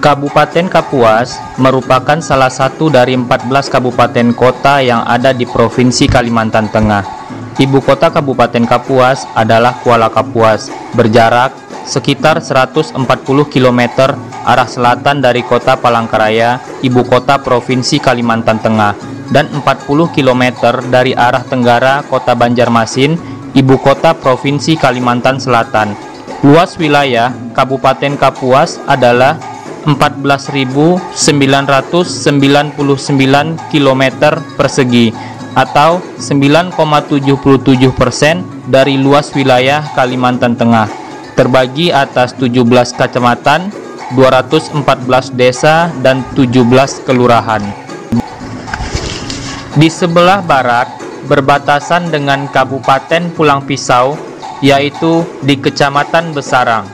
Kabupaten 0.00 0.72
Kapuas 0.72 1.36
merupakan 1.60 2.16
salah 2.24 2.48
satu 2.48 2.88
dari 2.88 3.12
14 3.20 3.52
kabupaten 3.68 4.32
kota 4.32 4.80
yang 4.80 5.04
ada 5.04 5.36
di 5.36 5.44
Provinsi 5.44 6.08
Kalimantan 6.08 6.72
Tengah. 6.72 7.04
Ibu 7.60 7.84
kota 7.84 8.08
Kabupaten 8.08 8.64
Kapuas 8.64 9.28
adalah 9.36 9.76
Kuala 9.84 10.08
Kapuas, 10.08 10.72
berjarak 10.96 11.52
sekitar 11.84 12.40
140 12.40 12.96
km 13.52 13.80
arah 14.48 14.64
selatan 14.64 15.20
dari 15.20 15.44
kota 15.44 15.76
Palangkaraya, 15.76 16.80
ibu 16.80 17.04
kota 17.04 17.36
Provinsi 17.36 18.00
Kalimantan 18.00 18.56
Tengah, 18.56 18.96
dan 19.28 19.52
40 19.52 20.16
km 20.16 20.44
dari 20.88 21.12
arah 21.12 21.44
tenggara 21.44 22.08
kota 22.08 22.32
Banjarmasin, 22.32 23.20
ibu 23.52 23.76
kota 23.76 24.16
Provinsi 24.16 24.80
Kalimantan 24.80 25.36
Selatan. 25.36 25.92
Luas 26.40 26.80
wilayah 26.80 27.36
Kabupaten 27.52 28.16
Kapuas 28.16 28.80
adalah 28.88 29.36
14.999 29.84 31.08
km 33.72 34.02
persegi 34.54 35.12
atau 35.56 35.98
9,77 36.20 37.90
persen 37.92 38.46
dari 38.70 38.94
luas 39.00 39.34
wilayah 39.34 39.82
Kalimantan 39.96 40.54
Tengah 40.54 41.00
terbagi 41.40 41.88
atas 41.88 42.36
17 42.36 42.60
kecamatan, 43.00 43.72
214 44.12 45.32
desa, 45.32 45.88
dan 46.04 46.20
17 46.36 47.00
kelurahan. 47.08 47.64
Di 49.72 49.88
sebelah 49.88 50.44
barat, 50.44 50.92
berbatasan 51.24 52.12
dengan 52.12 52.44
Kabupaten 52.52 53.32
Pulang 53.32 53.64
Pisau, 53.64 54.20
yaitu 54.60 55.24
di 55.40 55.56
Kecamatan 55.56 56.36
Besarang. 56.36 56.84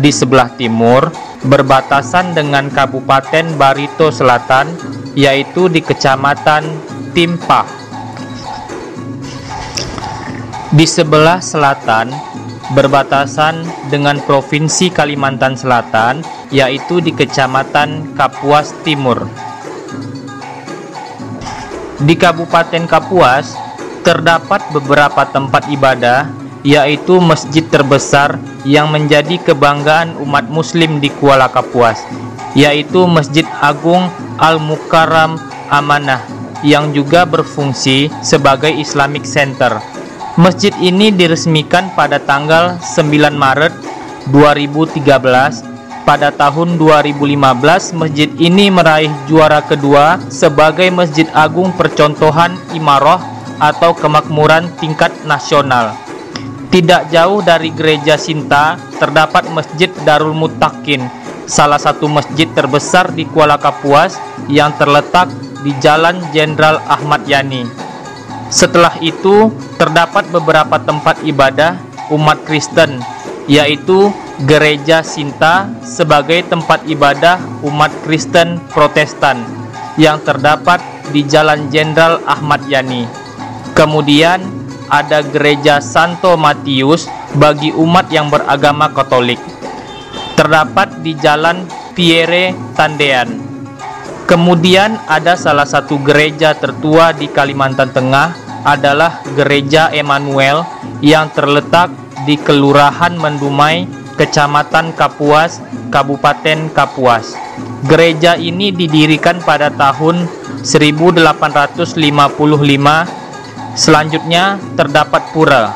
Di 0.00 0.08
sebelah 0.08 0.48
timur, 0.56 1.12
berbatasan 1.44 2.36
dengan 2.36 2.68
Kabupaten 2.68 3.56
Barito 3.56 4.12
Selatan, 4.12 4.76
yaitu 5.16 5.72
di 5.72 5.80
Kecamatan 5.80 6.64
Timpah. 7.16 7.66
Di 10.70 10.86
sebelah 10.86 11.42
selatan, 11.42 12.14
berbatasan 12.76 13.66
dengan 13.90 14.22
Provinsi 14.22 14.94
Kalimantan 14.94 15.58
Selatan, 15.58 16.22
yaitu 16.54 17.02
di 17.02 17.10
Kecamatan 17.10 18.14
Kapuas 18.14 18.70
Timur. 18.86 19.26
Di 22.00 22.14
Kabupaten 22.14 22.86
Kapuas, 22.86 23.58
terdapat 24.06 24.62
beberapa 24.70 25.26
tempat 25.28 25.66
ibadah, 25.68 26.30
yaitu 26.66 27.20
masjid 27.22 27.64
terbesar 27.64 28.36
yang 28.68 28.92
menjadi 28.92 29.40
kebanggaan 29.40 30.16
umat 30.20 30.48
muslim 30.52 31.00
di 31.00 31.08
Kuala 31.08 31.48
Kapuas, 31.48 32.04
yaitu 32.52 33.08
Masjid 33.08 33.46
Agung 33.64 34.08
Al-Mukarram 34.36 35.40
Amanah, 35.72 36.20
yang 36.60 36.92
juga 36.92 37.24
berfungsi 37.24 38.12
sebagai 38.20 38.70
Islamic 38.70 39.24
Center 39.24 39.80
Masjid 40.38 40.70
ini 40.80 41.10
diresmikan 41.12 41.90
pada 41.92 42.16
tanggal 42.16 42.80
9 42.80 43.34
Maret 43.34 43.76
2013. 44.32 45.68
Pada 46.06 46.32
tahun 46.32 46.80
2015, 46.80 47.92
masjid 47.92 48.30
ini 48.40 48.72
meraih 48.72 49.12
juara 49.28 49.60
kedua 49.60 50.16
sebagai 50.32 50.88
Masjid 50.94 51.28
Agung 51.36 51.74
Percontohan 51.76 52.56
Imaroh 52.72 53.20
atau 53.60 53.92
Kemakmuran 53.92 54.70
Tingkat 54.80 55.12
Nasional. 55.28 56.09
Tidak 56.70 57.10
jauh 57.10 57.42
dari 57.42 57.74
Gereja 57.74 58.14
Sinta 58.14 58.78
terdapat 59.02 59.50
Masjid 59.50 59.90
Darul 60.06 60.38
Mutakin, 60.38 61.02
salah 61.50 61.82
satu 61.82 62.06
masjid 62.06 62.46
terbesar 62.46 63.10
di 63.10 63.26
Kuala 63.26 63.58
Kapuas 63.58 64.14
yang 64.46 64.70
terletak 64.78 65.26
di 65.66 65.74
Jalan 65.82 66.22
Jenderal 66.30 66.78
Ahmad 66.86 67.26
Yani. 67.26 67.66
Setelah 68.54 68.94
itu, 69.02 69.50
terdapat 69.82 70.30
beberapa 70.30 70.78
tempat 70.78 71.18
ibadah 71.26 71.74
umat 72.14 72.38
Kristen, 72.46 73.02
yaitu 73.50 74.14
Gereja 74.46 75.02
Sinta 75.02 75.66
sebagai 75.82 76.46
tempat 76.46 76.86
ibadah 76.86 77.42
umat 77.66 77.90
Kristen 78.06 78.62
Protestan 78.70 79.42
yang 79.98 80.22
terdapat 80.22 80.78
di 81.10 81.26
Jalan 81.26 81.66
Jenderal 81.74 82.22
Ahmad 82.30 82.62
Yani. 82.70 83.10
Kemudian 83.74 84.59
ada 84.90 85.22
Gereja 85.22 85.78
Santo 85.78 86.34
Matius 86.34 87.06
bagi 87.38 87.70
umat 87.70 88.10
yang 88.10 88.28
beragama 88.28 88.90
Katolik. 88.90 89.38
Terdapat 90.34 91.00
di 91.00 91.14
Jalan 91.14 91.64
Pierre 91.94 92.52
Tandean. 92.74 93.38
Kemudian 94.26 94.98
ada 95.10 95.34
salah 95.34 95.66
satu 95.66 95.98
gereja 96.06 96.54
tertua 96.54 97.10
di 97.10 97.26
Kalimantan 97.26 97.90
Tengah 97.90 98.62
adalah 98.62 99.18
Gereja 99.34 99.90
Emmanuel 99.90 100.62
yang 101.02 101.32
terletak 101.34 101.90
di 102.28 102.38
Kelurahan 102.38 103.18
Mendumai, 103.18 103.90
Kecamatan 104.14 104.94
Kapuas, 104.94 105.58
Kabupaten 105.90 106.70
Kapuas. 106.70 107.34
Gereja 107.90 108.38
ini 108.38 108.70
didirikan 108.70 109.42
pada 109.42 109.72
tahun 109.72 110.30
1855. 110.62 113.19
Selanjutnya 113.78 114.58
terdapat 114.74 115.30
pura. 115.30 115.70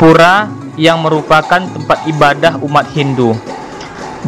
Pura 0.00 0.48
yang 0.80 1.04
merupakan 1.04 1.60
tempat 1.60 2.08
ibadah 2.08 2.56
umat 2.64 2.88
Hindu. 2.96 3.36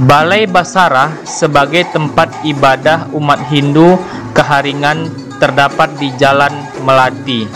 Balai 0.05 0.45
Basarah 0.45 1.25
sebagai 1.25 1.89
tempat 1.89 2.31
ibadah 2.45 3.09
umat 3.17 3.41
Hindu 3.49 3.97
keharingan 4.37 5.09
terdapat 5.41 5.97
di 5.97 6.13
Jalan 6.21 6.53
Melati. 6.85 7.49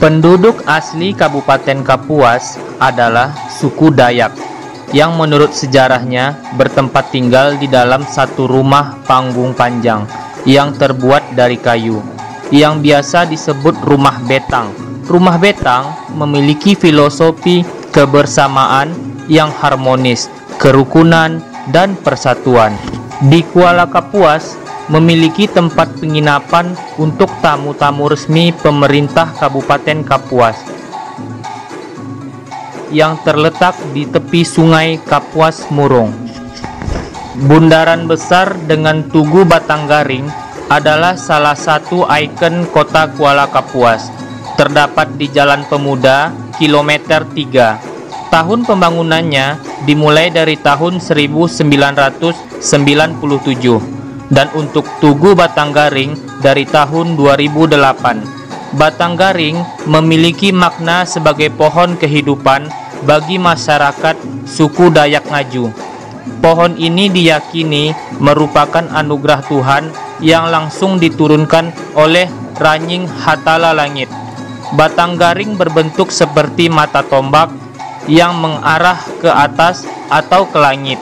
Penduduk 0.00 0.64
asli 0.64 1.12
Kabupaten 1.12 1.82
Kapuas 1.84 2.56
adalah 2.78 3.34
suku 3.50 3.90
Dayak 3.92 4.32
yang 4.96 5.18
menurut 5.20 5.52
sejarahnya 5.52 6.56
bertempat 6.56 7.12
tinggal 7.12 7.60
di 7.60 7.68
dalam 7.68 8.06
satu 8.06 8.48
rumah 8.48 8.96
panggung 9.04 9.52
panjang 9.52 10.08
yang 10.48 10.72
terbuat 10.72 11.36
dari 11.36 11.60
kayu 11.60 12.17
yang 12.48 12.80
biasa 12.80 13.28
disebut 13.28 13.76
rumah 13.84 14.20
betang. 14.24 14.72
Rumah 15.08 15.36
betang 15.40 15.92
memiliki 16.12 16.76
filosofi 16.76 17.64
kebersamaan 17.92 18.92
yang 19.28 19.48
harmonis 19.52 20.28
kerukunan, 20.58 21.38
dan 21.70 21.94
persatuan. 22.02 22.74
Di 23.30 23.46
Kuala 23.46 23.86
Kapuas 23.86 24.58
memiliki 24.90 25.46
tempat 25.46 25.94
penginapan 26.02 26.74
untuk 26.98 27.30
tamu-tamu 27.38 28.10
resmi 28.10 28.50
pemerintah 28.50 29.30
Kabupaten 29.38 30.02
Kapuas 30.02 30.58
yang 32.88 33.20
terletak 33.20 33.76
di 33.92 34.08
tepi 34.08 34.42
sungai 34.42 34.96
Kapuas 35.04 35.68
Murung. 35.68 36.10
Bundaran 37.38 38.08
besar 38.10 38.56
dengan 38.66 39.06
Tugu 39.06 39.44
Batanggaring 39.46 40.26
adalah 40.68 41.16
salah 41.16 41.56
satu 41.56 42.04
ikon 42.04 42.68
kota 42.72 43.08
Kuala 43.16 43.48
Kapuas. 43.48 44.12
Terdapat 44.54 45.14
di 45.16 45.30
Jalan 45.30 45.64
Pemuda, 45.70 46.34
kilometer 46.58 47.22
3 47.22 47.98
Tahun 48.28 48.60
pembangunannya 48.68 49.56
dimulai 49.88 50.28
dari 50.28 50.60
tahun 50.60 51.00
1997 51.00 52.60
dan 54.28 54.52
untuk 54.52 54.84
Tugu 55.00 55.32
Batanggaring 55.32 56.12
dari 56.44 56.68
tahun 56.68 57.16
2008. 57.16 58.76
Batanggaring 58.76 59.88
memiliki 59.88 60.52
makna 60.52 61.08
sebagai 61.08 61.48
pohon 61.56 61.96
kehidupan 61.96 62.68
bagi 63.08 63.40
masyarakat 63.40 64.44
suku 64.44 64.92
Dayak 64.92 65.24
Ngaju. 65.32 65.87
Pohon 66.38 66.78
ini 66.78 67.10
diyakini 67.10 67.92
merupakan 68.22 68.86
anugerah 68.88 69.42
Tuhan 69.46 69.90
yang 70.22 70.48
langsung 70.48 70.96
diturunkan 71.02 71.94
oleh 71.98 72.30
Ranying 72.58 73.06
Hatala 73.06 73.74
Langit. 73.74 74.10
Batang 74.74 75.16
garing 75.16 75.56
berbentuk 75.56 76.12
seperti 76.12 76.68
mata 76.68 77.00
tombak 77.00 77.48
yang 78.08 78.36
mengarah 78.36 78.98
ke 79.20 79.28
atas 79.28 79.84
atau 80.08 80.48
ke 80.48 80.58
langit. 80.60 81.00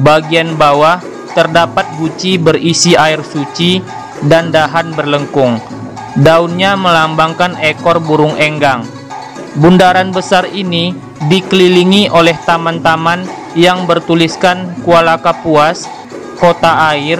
Bagian 0.00 0.56
bawah 0.56 1.00
terdapat 1.36 1.86
guci 2.00 2.36
berisi 2.40 2.96
air 2.96 3.20
suci 3.24 3.80
dan 4.24 4.52
dahan 4.52 4.92
berlengkung. 4.92 5.60
Daunnya 6.18 6.74
melambangkan 6.74 7.54
ekor 7.62 8.02
burung 8.02 8.34
enggang. 8.34 8.82
Bundaran 9.54 10.10
besar 10.10 10.46
ini 10.50 10.94
dikelilingi 11.28 12.10
oleh 12.10 12.34
taman-taman 12.42 13.39
yang 13.58 13.86
bertuliskan 13.86 14.78
Kuala 14.86 15.18
Kapuas, 15.18 15.86
Kota 16.38 16.90
Air, 16.94 17.18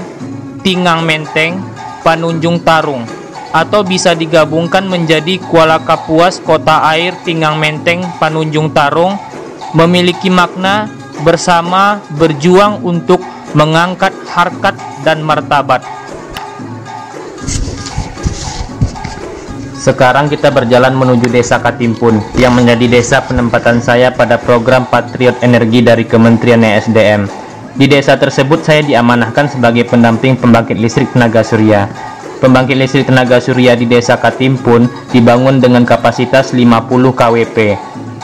Tingang 0.63 1.03
Menteng, 1.03 1.59
Panunjung 2.01 2.63
Tarung 2.63 3.05
atau 3.51 3.83
bisa 3.83 4.15
digabungkan 4.15 4.87
menjadi 4.87 5.43
Kuala 5.43 5.83
Kapuas 5.83 6.39
Kota 6.39 6.87
Air 6.95 7.19
Tinggang 7.27 7.59
Menteng 7.59 8.07
Panunjung 8.23 8.71
Tarung 8.71 9.19
memiliki 9.75 10.31
makna 10.31 10.87
bersama 11.27 11.99
berjuang 12.17 12.81
untuk 12.87 13.21
mengangkat 13.53 14.15
harkat 14.31 14.79
dan 15.03 15.21
martabat. 15.27 16.00
Sekarang 19.81 20.29
kita 20.29 20.53
berjalan 20.53 20.93
menuju 20.93 21.33
desa 21.33 21.57
Katimpun 21.57 22.21
yang 22.37 22.53
menjadi 22.53 23.01
desa 23.01 23.25
penempatan 23.25 23.81
saya 23.81 24.13
pada 24.13 24.37
program 24.37 24.85
Patriot 24.85 25.41
Energi 25.41 25.81
dari 25.81 26.05
Kementerian 26.05 26.61
ESDM. 26.61 27.25
Di 27.81 27.89
desa 27.89 28.21
tersebut 28.21 28.61
saya 28.61 28.85
diamanahkan 28.85 29.49
sebagai 29.49 29.89
pendamping 29.89 30.37
pembangkit 30.37 30.77
listrik 30.77 31.09
tenaga 31.17 31.41
surya. 31.41 31.89
Pembangkit 32.45 32.77
listrik 32.77 33.09
tenaga 33.09 33.41
surya 33.41 33.73
di 33.73 33.89
desa 33.89 34.21
Katimpun 34.21 34.85
dibangun 35.17 35.65
dengan 35.65 35.89
kapasitas 35.89 36.53
50 36.53 37.17
kWp. 37.17 37.57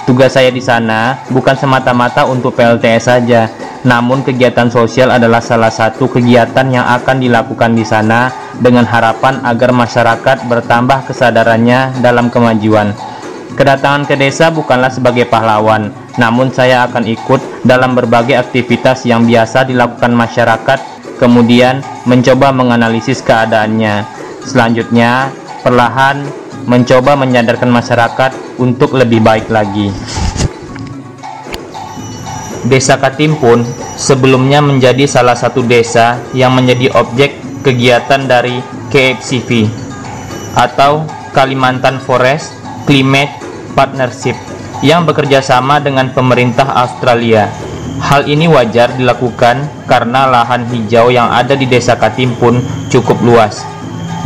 Tugas 0.04 0.36
saya 0.36 0.52
di 0.52 0.60
sana 0.60 1.24
bukan 1.32 1.56
semata-mata 1.56 2.28
untuk 2.28 2.52
PLTS 2.52 3.08
saja, 3.08 3.48
namun 3.86 4.26
kegiatan 4.26 4.66
sosial 4.66 5.14
adalah 5.14 5.38
salah 5.38 5.70
satu 5.70 6.10
kegiatan 6.10 6.66
yang 6.66 6.82
akan 6.82 7.22
dilakukan 7.22 7.78
di 7.78 7.86
sana 7.86 8.34
dengan 8.58 8.82
harapan 8.82 9.38
agar 9.46 9.70
masyarakat 9.70 10.42
bertambah 10.50 11.06
kesadarannya 11.06 12.02
dalam 12.02 12.26
kemajuan. 12.26 12.90
Kedatangan 13.54 14.04
ke 14.04 14.18
desa 14.18 14.50
bukanlah 14.50 14.90
sebagai 14.90 15.30
pahlawan, 15.30 15.94
namun 16.18 16.50
saya 16.50 16.84
akan 16.90 17.06
ikut 17.06 17.62
dalam 17.62 17.94
berbagai 17.94 18.36
aktivitas 18.36 19.06
yang 19.06 19.24
biasa 19.24 19.64
dilakukan 19.64 20.12
masyarakat, 20.12 20.78
kemudian 21.22 21.80
mencoba 22.04 22.50
menganalisis 22.52 23.22
keadaannya. 23.22 24.02
Selanjutnya, 24.44 25.30
perlahan 25.62 26.26
mencoba 26.66 27.14
menyadarkan 27.16 27.70
masyarakat 27.70 28.34
untuk 28.58 28.98
lebih 28.98 29.22
baik 29.22 29.48
lagi. 29.48 29.88
Desa 32.66 32.98
Katimpun 32.98 33.62
sebelumnya 33.94 34.58
menjadi 34.58 35.06
salah 35.06 35.38
satu 35.38 35.62
desa 35.62 36.18
yang 36.34 36.50
menjadi 36.50 36.90
objek 36.98 37.38
kegiatan 37.62 38.26
dari 38.26 38.58
KFCV 38.90 39.70
atau 40.58 41.06
Kalimantan 41.30 42.02
Forest 42.02 42.54
Climate 42.88 43.30
Partnership 43.78 44.34
yang 44.80 45.04
bekerja 45.06 45.40
sama 45.40 45.78
dengan 45.78 46.10
pemerintah 46.10 46.66
Australia. 46.86 47.48
Hal 48.02 48.28
ini 48.28 48.44
wajar 48.44 48.92
dilakukan 48.92 49.86
karena 49.88 50.28
lahan 50.28 50.68
hijau 50.68 51.08
yang 51.08 51.32
ada 51.32 51.56
di 51.56 51.64
desa 51.64 51.96
Katimpun 51.96 52.60
cukup 52.92 53.16
luas. 53.24 53.64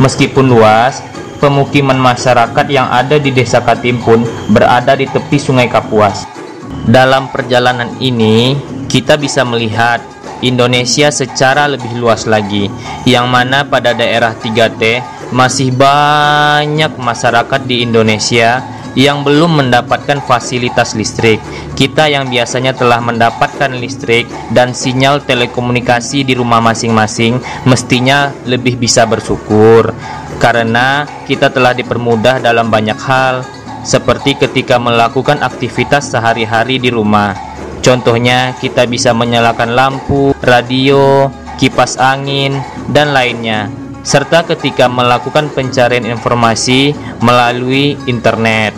Meskipun 0.01 0.49
luas, 0.49 0.99
pemukiman 1.39 1.97
masyarakat 1.97 2.65
yang 2.67 2.89
ada 2.89 3.15
di 3.17 3.31
desa 3.33 3.63
Katimpun 3.63 4.25
berada 4.51 4.97
di 4.97 5.07
tepi 5.07 5.37
sungai 5.39 5.71
Kapuas. 5.71 6.40
Dalam 6.81 7.29
perjalanan 7.29 7.93
ini, 8.01 8.57
kita 8.89 9.13
bisa 9.13 9.45
melihat 9.45 10.01
Indonesia 10.41 11.13
secara 11.13 11.69
lebih 11.69 11.93
luas 12.01 12.25
lagi, 12.25 12.65
yang 13.05 13.29
mana 13.29 13.61
pada 13.61 13.93
daerah 13.93 14.33
3T 14.33 15.05
masih 15.29 15.71
banyak 15.71 16.97
masyarakat 16.97 17.61
di 17.69 17.85
Indonesia 17.85 18.65
yang 18.97 19.23
belum 19.23 19.63
mendapatkan 19.63 20.19
fasilitas 20.25 20.97
listrik. 20.97 21.39
Kita 21.77 22.11
yang 22.11 22.27
biasanya 22.27 22.75
telah 22.75 22.99
mendapatkan 22.99 23.71
listrik 23.77 24.27
dan 24.51 24.75
sinyal 24.75 25.23
telekomunikasi 25.23 26.27
di 26.27 26.35
rumah 26.35 26.59
masing-masing 26.59 27.39
mestinya 27.63 28.35
lebih 28.43 28.75
bisa 28.75 29.07
bersyukur 29.07 29.95
karena 30.41 31.07
kita 31.29 31.53
telah 31.53 31.71
dipermudah 31.71 32.43
dalam 32.43 32.67
banyak 32.67 32.97
hal 32.99 33.45
seperti 33.81 34.37
ketika 34.37 34.77
melakukan 34.77 35.41
aktivitas 35.41 36.13
sehari-hari 36.13 36.77
di 36.77 36.89
rumah. 36.93 37.33
Contohnya, 37.81 38.53
kita 38.61 38.85
bisa 38.85 39.09
menyalakan 39.11 39.73
lampu, 39.73 40.37
radio, 40.45 41.33
kipas 41.57 41.97
angin, 41.97 42.61
dan 42.93 43.09
lainnya, 43.09 43.73
serta 44.05 44.45
ketika 44.45 44.85
melakukan 44.85 45.49
pencarian 45.49 46.05
informasi 46.05 46.93
melalui 47.25 47.97
internet. 48.05 48.77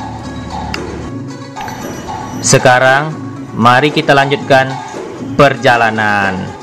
Sekarang, 2.40 3.12
mari 3.56 3.92
kita 3.92 4.16
lanjutkan 4.16 4.72
perjalanan. 5.36 6.63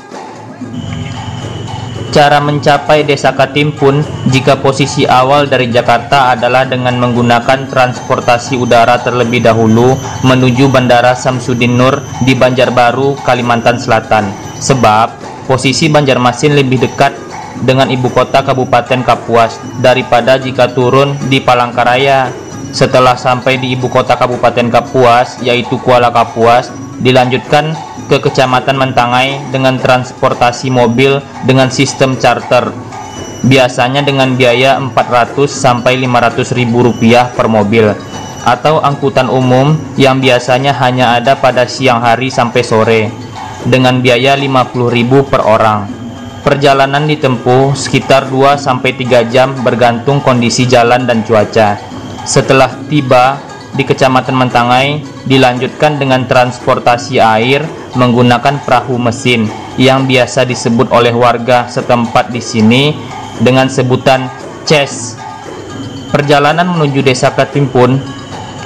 Cara 2.11 2.43
mencapai 2.43 3.07
desa 3.07 3.31
Katimpun 3.31 4.03
jika 4.35 4.59
posisi 4.59 5.07
awal 5.07 5.47
dari 5.47 5.71
Jakarta 5.71 6.35
adalah 6.35 6.67
dengan 6.67 6.99
menggunakan 6.99 7.71
transportasi 7.71 8.59
udara 8.59 8.99
terlebih 8.99 9.39
dahulu 9.39 9.95
menuju 10.27 10.67
Bandara 10.67 11.15
Samsudin 11.15 11.79
Nur 11.79 12.03
di 12.27 12.35
Banjarbaru, 12.35 13.15
Kalimantan 13.23 13.79
Selatan. 13.79 14.27
Sebab 14.59 15.15
posisi 15.47 15.87
Banjarmasin 15.87 16.51
lebih 16.51 16.83
dekat 16.83 17.15
dengan 17.63 17.87
ibu 17.87 18.11
kota 18.11 18.43
Kabupaten 18.43 19.07
Kapuas 19.07 19.55
daripada 19.79 20.35
jika 20.35 20.67
turun 20.67 21.15
di 21.31 21.39
Palangkaraya. 21.39 22.27
Setelah 22.75 23.15
sampai 23.15 23.55
di 23.55 23.71
ibu 23.71 23.87
kota 23.87 24.19
Kabupaten 24.19 24.67
Kapuas 24.67 25.39
yaitu 25.39 25.79
Kuala 25.79 26.11
Kapuas, 26.11 26.75
dilanjutkan 27.01 27.73
ke 28.07 28.21
Kecamatan 28.21 28.77
Mentangai 28.77 29.41
dengan 29.49 29.77
transportasi 29.81 30.69
mobil 30.69 31.19
dengan 31.43 31.73
sistem 31.73 32.15
charter. 32.17 32.69
Biasanya 33.41 34.05
dengan 34.05 34.37
biaya 34.37 34.77
400 34.77 35.49
sampai 35.49 35.97
500 35.97 36.53
ribu 36.53 36.85
rupiah 36.85 37.25
per 37.33 37.49
mobil 37.49 37.89
atau 38.41 38.81
angkutan 38.81 39.29
umum 39.29 39.77
yang 39.97 40.17
biasanya 40.17 40.73
hanya 40.81 41.17
ada 41.17 41.37
pada 41.37 41.69
siang 41.69 42.01
hari 42.01 42.33
sampai 42.33 42.61
sore 42.65 43.01
dengan 43.65 44.01
biaya 44.01 44.33
50 44.33 44.89
ribu 44.89 45.25
per 45.25 45.45
orang. 45.45 45.85
Perjalanan 46.41 47.05
ditempuh 47.05 47.77
sekitar 47.77 48.25
2 48.33 48.57
sampai 48.57 48.97
3 48.97 49.29
jam 49.29 49.53
bergantung 49.61 50.25
kondisi 50.25 50.65
jalan 50.65 51.05
dan 51.05 51.21
cuaca. 51.21 51.77
Setelah 52.25 52.69
tiba 52.89 53.37
di 53.75 53.83
Kecamatan 53.87 54.35
Mentangai 54.35 54.99
dilanjutkan 55.23 55.95
dengan 55.95 56.27
transportasi 56.27 57.23
air 57.23 57.63
menggunakan 57.95 58.63
perahu 58.63 58.99
mesin 58.99 59.47
yang 59.79 60.07
biasa 60.07 60.43
disebut 60.43 60.91
oleh 60.91 61.15
warga 61.15 61.67
setempat 61.67 62.31
di 62.31 62.43
sini 62.43 62.95
dengan 63.39 63.71
sebutan 63.71 64.27
CES. 64.67 65.19
Perjalanan 66.11 66.67
menuju 66.75 66.99
desa 67.03 67.31
Katimpun 67.31 67.95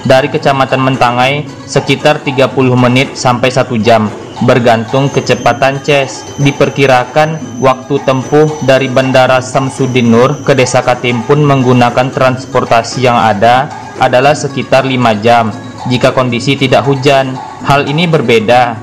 dari 0.05 0.29
Kecamatan 0.29 0.81
Mentangai 0.81 1.45
sekitar 1.69 2.21
30 2.25 2.49
menit 2.73 3.13
sampai 3.13 3.53
1 3.53 3.69
jam 3.81 4.09
bergantung 4.43 5.07
kecepatan 5.13 5.79
CES. 5.85 6.41
Diperkirakan 6.41 7.61
waktu 7.61 7.95
tempuh 8.03 8.49
dari 8.65 8.89
Bandara 8.89 9.39
Samsudin 9.39 10.09
Nur 10.09 10.41
ke 10.41 10.57
desa 10.57 10.81
Katimpun 10.81 11.45
menggunakan 11.45 12.11
transportasi 12.11 13.05
yang 13.05 13.15
ada 13.15 13.84
adalah 13.99 14.35
sekitar 14.35 14.83
5 14.83 15.23
jam 15.23 15.51
jika 15.87 16.11
kondisi 16.11 16.57
tidak 16.59 16.83
hujan. 16.87 17.35
Hal 17.65 17.89
ini 17.89 18.05
berbeda 18.05 18.77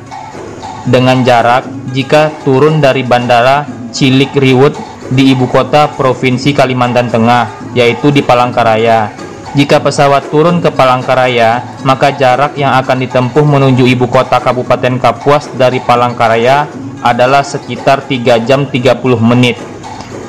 dengan 0.87 1.23
jarak 1.23 1.66
jika 1.95 2.35
turun 2.42 2.83
dari 2.83 3.07
Bandara 3.07 3.62
Cilik 3.92 4.35
Riwut 4.35 4.75
di 5.12 5.37
ibu 5.37 5.47
kota 5.47 5.92
Provinsi 5.92 6.57
Kalimantan 6.57 7.12
Tengah, 7.12 7.76
yaitu 7.76 8.09
di 8.09 8.25
Palangkaraya. 8.25 9.12
Jika 9.52 9.85
pesawat 9.85 10.33
turun 10.33 10.64
ke 10.64 10.73
Palangkaraya, 10.73 11.61
maka 11.85 12.09
jarak 12.16 12.57
yang 12.57 12.73
akan 12.81 13.04
ditempuh 13.04 13.45
menuju 13.45 13.85
ibu 13.85 14.09
kota 14.09 14.40
Kabupaten 14.40 14.97
Kapuas 14.97 15.52
dari 15.52 15.76
Palangkaraya 15.85 16.64
adalah 17.04 17.45
sekitar 17.45 18.09
3 18.09 18.49
jam 18.49 18.64
30 18.64 18.97
menit. 19.21 19.61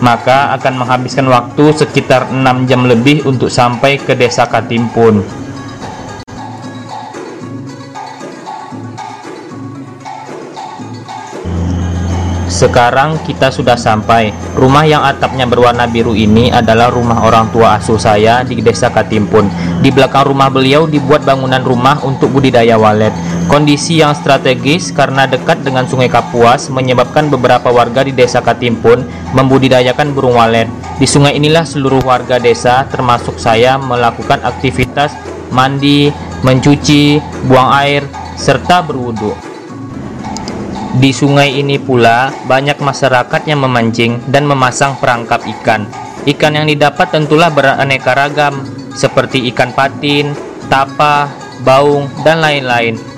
Maka 0.04 0.52
akan 0.60 0.84
menghabiskan 0.84 1.32
waktu 1.32 1.72
sekitar 1.80 2.28
6 2.28 2.68
jam 2.68 2.84
lebih 2.84 3.24
untuk 3.24 3.48
sampai 3.48 3.96
ke 3.96 4.12
desa 4.20 4.44
Katimpun. 4.52 5.24
Sekarang 12.52 13.16
kita 13.24 13.48
sudah 13.48 13.80
sampai. 13.80 14.36
Rumah 14.60 14.84
yang 14.86 15.02
atapnya 15.08 15.48
berwarna 15.48 15.88
biru 15.88 16.12
ini 16.14 16.52
adalah 16.52 16.92
rumah 16.92 17.24
orang 17.24 17.50
tua 17.56 17.80
asuh 17.80 17.98
saya 17.98 18.44
di 18.44 18.60
desa 18.60 18.92
Katimpun. 18.92 19.48
Di 19.80 19.88
belakang 19.88 20.28
rumah 20.28 20.52
beliau 20.52 20.84
dibuat 20.84 21.24
bangunan 21.24 21.64
rumah 21.64 21.98
untuk 22.04 22.28
budidaya 22.30 22.76
walet. 22.76 23.16
Kondisi 23.44 24.00
yang 24.00 24.16
strategis 24.16 24.96
karena 24.96 25.28
dekat 25.28 25.62
dengan 25.68 25.84
sungai 25.84 26.08
Kapuas 26.08 26.72
menyebabkan 26.72 27.28
beberapa 27.28 27.70
warga 27.70 28.02
di 28.02 28.16
desa 28.16 28.40
Katimpun 28.40 29.04
membudidayakan 29.36 30.16
burung 30.16 30.40
walet. 30.40 30.66
Di 30.98 31.04
sungai 31.04 31.36
inilah 31.36 31.68
seluruh 31.68 32.02
warga 32.02 32.40
desa 32.40 32.88
termasuk 32.88 33.36
saya 33.36 33.76
melakukan 33.76 34.40
aktivitas 34.42 35.12
mandi, 35.54 36.10
mencuci, 36.42 37.22
buang 37.46 37.70
air, 37.78 38.02
serta 38.40 38.82
berwudhu. 38.82 39.36
Di 40.98 41.10
sungai 41.10 41.58
ini 41.58 41.82
pula 41.82 42.30
banyak 42.46 42.78
masyarakat 42.78 43.42
yang 43.50 43.66
memancing 43.66 44.22
dan 44.30 44.46
memasang 44.46 44.98
perangkap 44.98 45.42
ikan. 45.60 45.90
Ikan 46.24 46.58
yang 46.58 46.70
didapat 46.70 47.12
tentulah 47.12 47.50
beraneka 47.50 48.14
ragam 48.14 48.62
seperti 48.94 49.50
ikan 49.52 49.74
patin, 49.74 50.38
tapa, 50.70 51.28
baung, 51.66 52.08
dan 52.22 52.40
lain-lain. 52.40 53.13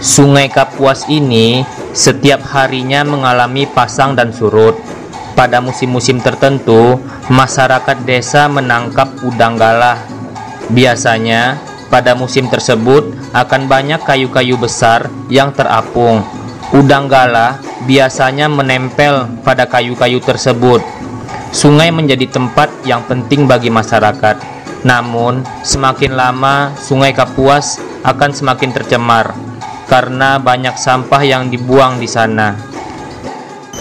Sungai 0.00 0.48
Kapuas 0.48 1.04
ini 1.12 1.60
setiap 1.92 2.40
harinya 2.56 3.04
mengalami 3.04 3.68
pasang 3.68 4.16
dan 4.16 4.32
surut. 4.32 4.72
Pada 5.36 5.60
musim-musim 5.60 6.24
tertentu, 6.24 6.96
masyarakat 7.28 8.08
desa 8.08 8.48
menangkap 8.48 9.12
udang 9.20 9.60
galah. 9.60 10.00
Biasanya, 10.72 11.60
pada 11.92 12.16
musim 12.16 12.48
tersebut 12.48 13.12
akan 13.36 13.68
banyak 13.68 14.00
kayu-kayu 14.00 14.56
besar 14.56 15.12
yang 15.28 15.52
terapung. 15.52 16.24
Udang 16.72 17.04
galah 17.04 17.60
biasanya 17.84 18.48
menempel 18.48 19.28
pada 19.44 19.68
kayu-kayu 19.68 20.16
tersebut. 20.24 20.80
Sungai 21.52 21.92
menjadi 21.92 22.24
tempat 22.24 22.72
yang 22.88 23.04
penting 23.04 23.44
bagi 23.44 23.68
masyarakat. 23.68 24.40
Namun, 24.80 25.44
semakin 25.60 26.16
lama 26.16 26.72
Sungai 26.80 27.12
Kapuas 27.12 27.76
akan 28.00 28.32
semakin 28.32 28.72
tercemar 28.72 29.49
karena 29.90 30.38
banyak 30.38 30.78
sampah 30.78 31.26
yang 31.26 31.50
dibuang 31.50 31.98
di 31.98 32.06
sana. 32.06 32.54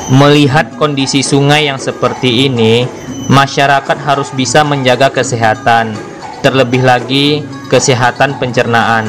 Melihat 0.10 0.74
kondisi 0.74 1.22
sungai 1.22 1.70
yang 1.70 1.78
seperti 1.78 2.50
ini, 2.50 2.90
masyarakat 3.30 3.98
harus 4.02 4.34
bisa 4.34 4.66
menjaga 4.66 5.14
kesehatan, 5.14 5.94
terlebih 6.42 6.82
lagi 6.82 7.46
kesehatan 7.70 8.42
pencernaan. 8.42 9.06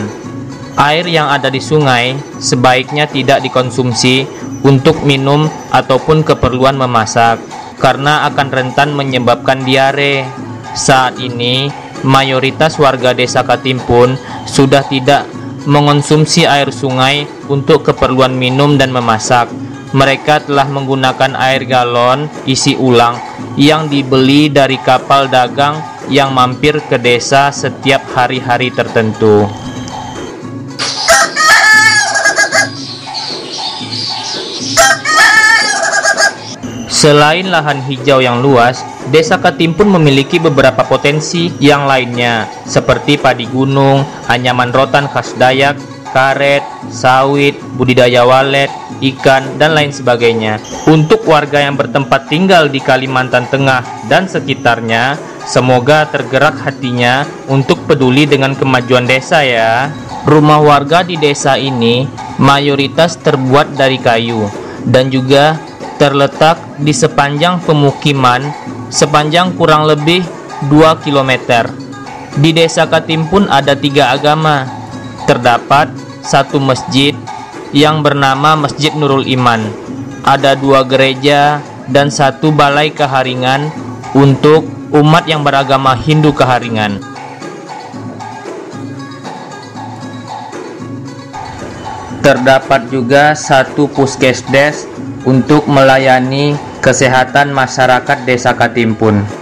Air 0.76 1.09
yang 1.09 1.33
ada 1.33 1.49
di 1.49 1.59
sungai 1.59 2.21
sebaiknya 2.37 3.09
tidak 3.09 3.40
dikonsumsi 3.40 4.28
untuk 4.61 5.00
minum 5.09 5.49
ataupun 5.73 6.21
keperluan 6.21 6.76
memasak, 6.76 7.40
karena 7.80 8.28
akan 8.28 8.49
rentan 8.52 8.92
menyebabkan 8.92 9.64
diare. 9.64 10.28
Saat 10.76 11.16
ini, 11.16 11.73
mayoritas 12.04 12.76
warga 12.76 13.16
desa 13.16 13.40
Katimpun 13.40 14.21
sudah 14.45 14.85
tidak 14.85 15.39
mengonsumsi 15.69 16.49
air 16.49 16.73
sungai 16.73 17.29
untuk 17.50 17.85
keperluan 17.85 18.33
minum 18.33 18.81
dan 18.81 18.95
memasak 18.95 19.50
mereka 19.90 20.38
telah 20.38 20.67
menggunakan 20.71 21.35
air 21.35 21.67
galon 21.67 22.31
isi 22.47 22.79
ulang 22.79 23.19
yang 23.59 23.90
dibeli 23.90 24.47
dari 24.47 24.79
kapal 24.79 25.26
dagang 25.26 25.83
yang 26.07 26.31
mampir 26.31 26.79
ke 26.87 26.99
desa 26.99 27.50
setiap 27.50 28.02
hari-hari 28.14 28.71
tertentu. 28.71 29.47
Selain 37.00 37.49
lahan 37.49 37.80
hijau 37.80 38.21
yang 38.21 38.45
luas, 38.45 38.85
Desa 39.09 39.40
Katimpun 39.40 39.88
memiliki 39.88 40.37
beberapa 40.37 40.85
potensi 40.85 41.49
yang 41.57 41.88
lainnya, 41.88 42.45
seperti 42.69 43.16
padi 43.16 43.49
gunung, 43.49 44.04
anyaman 44.28 44.69
rotan 44.69 45.09
khas 45.09 45.33
Dayak, 45.40 45.80
karet, 46.12 46.61
sawit, 46.92 47.57
budidaya 47.80 48.28
walet, 48.28 48.69
ikan, 49.00 49.57
dan 49.57 49.73
lain 49.73 49.97
sebagainya. 49.97 50.61
Untuk 50.85 51.25
warga 51.25 51.64
yang 51.64 51.80
bertempat 51.80 52.28
tinggal 52.28 52.69
di 52.69 52.85
Kalimantan 52.85 53.49
Tengah 53.49 53.80
dan 54.12 54.28
sekitarnya, 54.28 55.16
semoga 55.49 56.04
tergerak 56.04 56.61
hatinya 56.61 57.25
untuk 57.49 57.80
peduli 57.88 58.28
dengan 58.28 58.52
kemajuan 58.52 59.09
desa 59.09 59.40
ya. 59.40 59.88
Rumah 60.28 60.61
warga 60.61 61.00
di 61.00 61.16
desa 61.16 61.57
ini 61.57 62.04
mayoritas 62.37 63.16
terbuat 63.25 63.73
dari 63.73 63.97
kayu 63.97 64.52
dan 64.85 65.09
juga 65.09 65.70
terletak 66.00 66.57
di 66.80 66.97
sepanjang 66.97 67.61
pemukiman 67.61 68.40
sepanjang 68.88 69.52
kurang 69.52 69.85
lebih 69.85 70.25
2 70.73 71.04
km. 71.04 71.69
Di 72.40 72.57
desa 72.57 72.88
Katimpun 72.88 73.52
ada 73.52 73.76
tiga 73.76 74.16
agama, 74.16 74.64
terdapat 75.28 75.92
satu 76.25 76.57
masjid 76.57 77.12
yang 77.76 78.00
bernama 78.00 78.57
Masjid 78.57 78.95
Nurul 78.97 79.28
Iman. 79.28 79.69
Ada 80.25 80.57
dua 80.57 80.85
gereja 80.85 81.59
dan 81.90 82.12
satu 82.12 82.52
balai 82.54 82.92
keharingan 82.92 83.73
untuk 84.14 84.69
umat 84.95 85.26
yang 85.26 85.42
beragama 85.42 85.97
Hindu 85.97 86.30
keharingan. 86.30 87.02
Terdapat 92.21 92.92
juga 92.92 93.33
satu 93.33 93.88
puskesdes 93.90 94.85
untuk 95.25 95.69
melayani 95.69 96.57
kesehatan 96.81 97.53
masyarakat 97.53 98.19
Desa 98.25 98.57
Katimpun. 98.57 99.39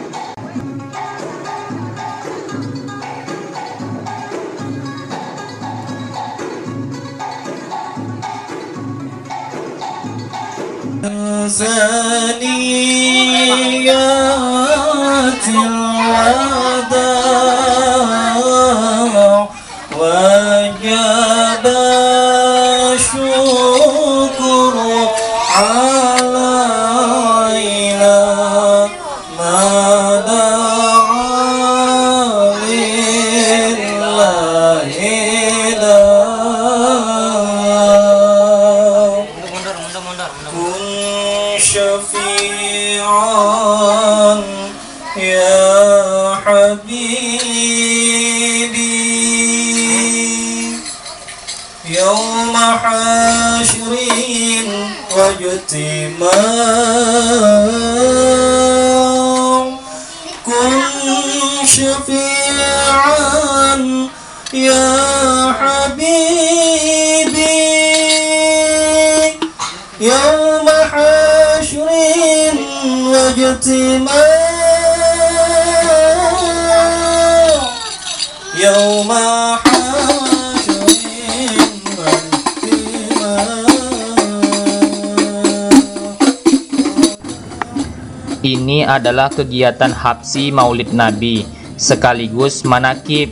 Adalah 88.98 89.30
kegiatan 89.30 89.94
Habsi 89.94 90.50
Maulid 90.50 90.90
Nabi 90.90 91.46
sekaligus 91.78 92.66
manakib. 92.66 93.30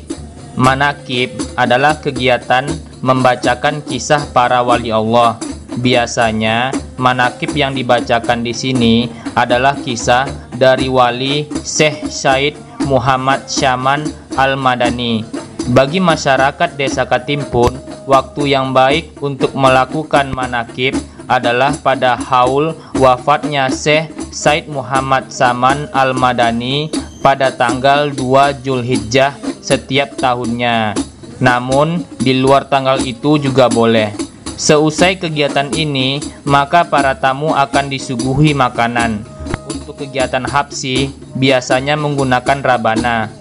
Manakib 0.56 1.36
adalah 1.58 2.00
kegiatan 2.00 2.64
membacakan 3.04 3.84
kisah 3.84 4.24
para 4.32 4.64
wali 4.64 4.88
Allah. 4.88 5.36
Biasanya 5.76 6.72
manakib 6.96 7.52
yang 7.52 7.76
dibacakan 7.76 8.40
di 8.40 8.56
sini 8.56 8.94
adalah 9.36 9.76
kisah 9.76 10.24
dari 10.56 10.88
wali 10.88 11.44
Syekh 11.60 12.08
Said 12.08 12.56
Muhammad 12.88 13.44
Syaman 13.50 14.08
Al-Madani. 14.38 15.26
Bagi 15.76 16.00
masyarakat 16.00 16.78
Desa 16.80 17.04
Katimpun, 17.04 17.76
waktu 18.08 18.56
yang 18.56 18.72
baik 18.72 19.20
untuk 19.20 19.52
melakukan 19.52 20.32
manakib 20.32 20.96
adalah 21.28 21.74
pada 21.84 22.16
haul 22.16 22.72
wafatnya 22.96 23.68
Syekh 23.68 24.08
Said 24.36 24.68
Muhammad 24.68 25.32
Saman 25.32 25.88
Al-Madani 25.96 26.92
pada 27.24 27.56
tanggal 27.56 28.12
2 28.12 28.60
Julhijjah 28.60 29.32
setiap 29.64 30.12
tahunnya. 30.20 30.92
Namun, 31.40 32.04
di 32.20 32.36
luar 32.36 32.68
tanggal 32.68 33.00
itu 33.00 33.40
juga 33.40 33.72
boleh. 33.72 34.12
Seusai 34.60 35.16
kegiatan 35.16 35.72
ini, 35.72 36.20
maka 36.44 36.84
para 36.84 37.16
tamu 37.16 37.56
akan 37.56 37.88
disuguhi 37.88 38.52
makanan. 38.52 39.24
Untuk 39.72 40.04
kegiatan 40.04 40.44
Habsi, 40.44 41.16
biasanya 41.32 41.96
menggunakan 41.96 42.60
rabana. 42.60 43.32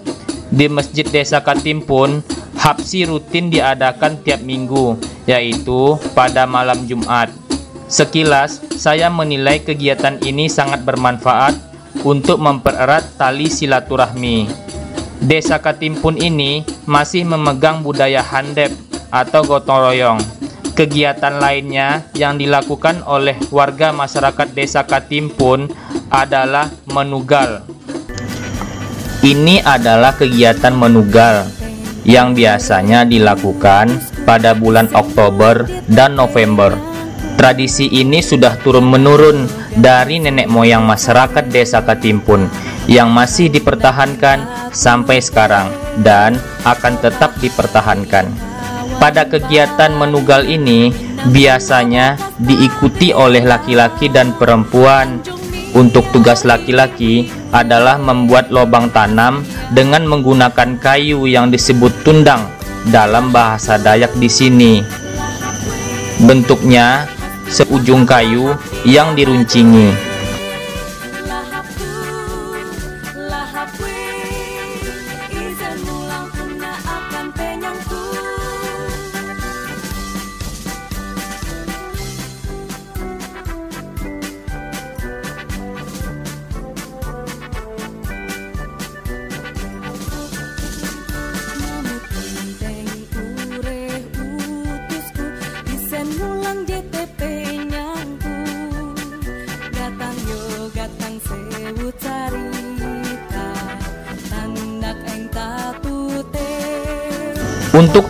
Di 0.48 0.64
Masjid 0.72 1.04
Desa 1.04 1.44
Katimpun, 1.44 2.24
Habsi 2.56 3.04
rutin 3.04 3.52
diadakan 3.52 4.24
tiap 4.24 4.40
minggu, 4.40 4.96
yaitu 5.28 6.00
pada 6.16 6.48
malam 6.48 6.88
Jumat. 6.88 7.45
Sekilas, 7.86 8.58
saya 8.74 9.06
menilai 9.06 9.62
kegiatan 9.62 10.18
ini 10.26 10.50
sangat 10.50 10.82
bermanfaat 10.82 11.54
untuk 12.02 12.42
mempererat 12.42 13.14
tali 13.14 13.46
silaturahmi. 13.46 14.50
Desa 15.22 15.62
Katimpun 15.62 16.18
ini 16.18 16.66
masih 16.82 17.22
memegang 17.22 17.86
budaya 17.86 18.26
handep 18.26 18.74
atau 19.14 19.46
gotong 19.46 19.86
royong. 19.86 20.20
Kegiatan 20.74 21.38
lainnya 21.38 22.04
yang 22.18 22.36
dilakukan 22.36 23.06
oleh 23.06 23.38
warga 23.54 23.94
masyarakat 23.94 24.50
Desa 24.50 24.82
Katimpun 24.82 25.70
adalah 26.10 26.66
menugal. 26.90 27.62
Ini 29.22 29.62
adalah 29.62 30.12
kegiatan 30.18 30.74
menugal 30.74 31.46
yang 32.02 32.34
biasanya 32.34 33.06
dilakukan 33.06 33.94
pada 34.26 34.58
bulan 34.58 34.90
Oktober 34.90 35.70
dan 35.86 36.18
November. 36.18 36.95
Tradisi 37.36 37.92
ini 37.92 38.24
sudah 38.24 38.56
turun-menurun 38.64 39.44
dari 39.76 40.16
nenek 40.16 40.48
moyang 40.48 40.88
masyarakat 40.88 41.44
Desa 41.52 41.84
Katimpun 41.84 42.48
yang 42.88 43.12
masih 43.12 43.52
dipertahankan 43.52 44.72
sampai 44.72 45.20
sekarang 45.20 45.68
dan 46.00 46.40
akan 46.64 46.96
tetap 46.96 47.36
dipertahankan. 47.36 48.32
Pada 48.96 49.28
kegiatan 49.28 49.92
menugal 49.92 50.48
ini 50.48 50.88
biasanya 51.28 52.16
diikuti 52.40 53.12
oleh 53.12 53.44
laki-laki 53.44 54.08
dan 54.08 54.32
perempuan. 54.34 55.20
Untuk 55.76 56.08
tugas 56.08 56.48
laki-laki 56.48 57.28
adalah 57.52 58.00
membuat 58.00 58.48
lubang 58.48 58.88
tanam 58.96 59.44
dengan 59.76 60.08
menggunakan 60.08 60.80
kayu 60.80 61.28
yang 61.28 61.52
disebut 61.52 61.92
tundang 62.00 62.48
dalam 62.88 63.28
bahasa 63.28 63.76
Dayak 63.76 64.16
di 64.16 64.30
sini. 64.32 64.80
Bentuknya 66.24 67.04
seujung 67.48 68.06
kayu 68.06 68.54
yang 68.84 69.14
diruncingi. 69.14 70.15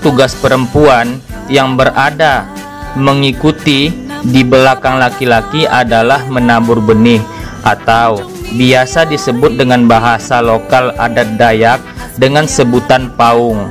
Tugas 0.07 0.39
perempuan 0.39 1.19
yang 1.51 1.75
berada 1.75 2.47
mengikuti 2.95 3.91
di 4.23 4.47
belakang 4.47 5.03
laki-laki 5.03 5.67
adalah 5.67 6.23
menabur 6.31 6.79
benih 6.79 7.19
atau 7.67 8.23
biasa 8.55 9.03
disebut 9.11 9.59
dengan 9.59 9.91
bahasa 9.91 10.39
lokal 10.39 10.95
adat 10.95 11.35
Dayak 11.35 11.83
dengan 12.23 12.47
sebutan 12.47 13.11
paung. 13.19 13.67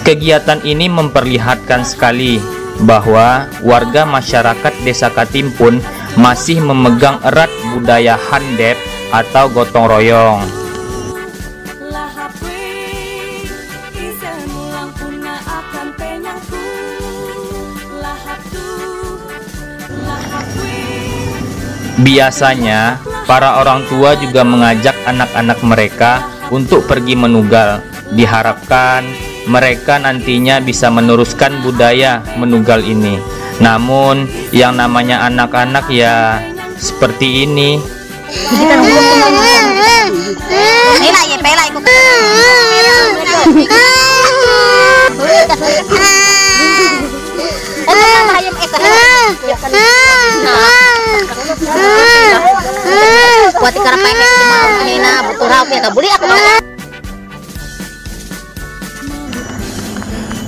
Kegiatan 0.00 0.64
ini 0.64 0.88
memperlihatkan 0.88 1.84
sekali 1.84 2.40
bahwa 2.80 3.44
warga 3.60 4.08
masyarakat 4.08 4.72
Desa 4.80 5.12
Katimpun 5.12 5.84
masih 6.16 6.56
memegang 6.64 7.20
erat 7.20 7.52
budaya 7.76 8.16
handep 8.16 8.80
atau 9.12 9.52
gotong 9.52 9.92
royong. 9.92 10.65
Biasanya, 21.96 23.00
para 23.24 23.56
orang 23.56 23.88
tua 23.88 24.12
juga 24.20 24.44
mengajak 24.44 24.92
anak-anak 25.08 25.58
mereka 25.64 26.28
untuk 26.52 26.84
pergi 26.84 27.16
menugal. 27.16 27.80
Diharapkan 28.12 29.02
mereka 29.48 29.96
nantinya 29.96 30.60
bisa 30.60 30.92
meneruskan 30.92 31.64
budaya 31.64 32.20
menugal 32.36 32.84
ini. 32.84 33.16
Namun, 33.64 34.28
yang 34.52 34.76
namanya 34.76 35.24
anak-anak 35.24 35.88
ya 35.88 36.44
seperti 36.76 37.48
ini. 37.48 37.80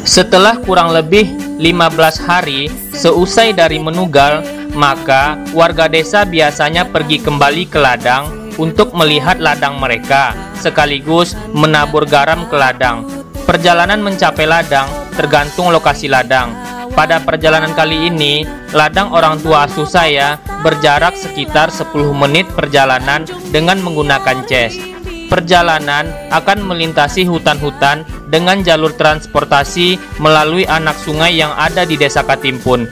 Setelah 0.08 0.56
kurang 0.64 0.90
lebih 0.90 1.30
15 1.60 2.26
hari 2.26 2.72
seusai 2.96 3.52
dari 3.54 3.76
menugal, 3.78 4.42
maka 4.72 5.36
warga 5.52 5.86
desa 5.86 6.24
biasanya 6.24 6.88
pergi 6.88 7.22
kembali 7.22 7.68
ke 7.70 7.78
ladang 7.78 8.50
untuk 8.58 8.90
melihat 8.96 9.38
ladang 9.38 9.78
mereka, 9.78 10.34
sekaligus 10.58 11.38
menabur 11.54 12.02
garam 12.02 12.48
ke 12.50 12.56
ladang. 12.58 13.06
Perjalanan 13.46 14.02
mencapai 14.02 14.44
ladang 14.44 14.90
tergantung 15.14 15.70
lokasi 15.70 16.10
ladang. 16.10 16.67
Pada 16.98 17.22
perjalanan 17.22 17.78
kali 17.78 18.10
ini, 18.10 18.42
ladang 18.74 19.14
orang 19.14 19.38
tua 19.38 19.70
asuh 19.70 19.86
saya 19.86 20.34
berjarak 20.66 21.14
sekitar 21.14 21.70
10 21.70 21.94
menit 22.10 22.50
perjalanan 22.50 23.22
dengan 23.54 23.78
menggunakan 23.78 24.42
ces 24.50 24.74
perjalanan 25.30 26.08
akan 26.32 26.64
melintasi 26.64 27.28
hutan-hutan 27.28 28.02
dengan 28.32 28.64
jalur 28.64 28.90
transportasi 28.96 30.00
melalui 30.18 30.64
anak 30.66 30.96
sungai 30.98 31.36
yang 31.36 31.52
ada 31.54 31.84
di 31.84 31.94
desa 31.94 32.24
Katimpun. 32.24 32.88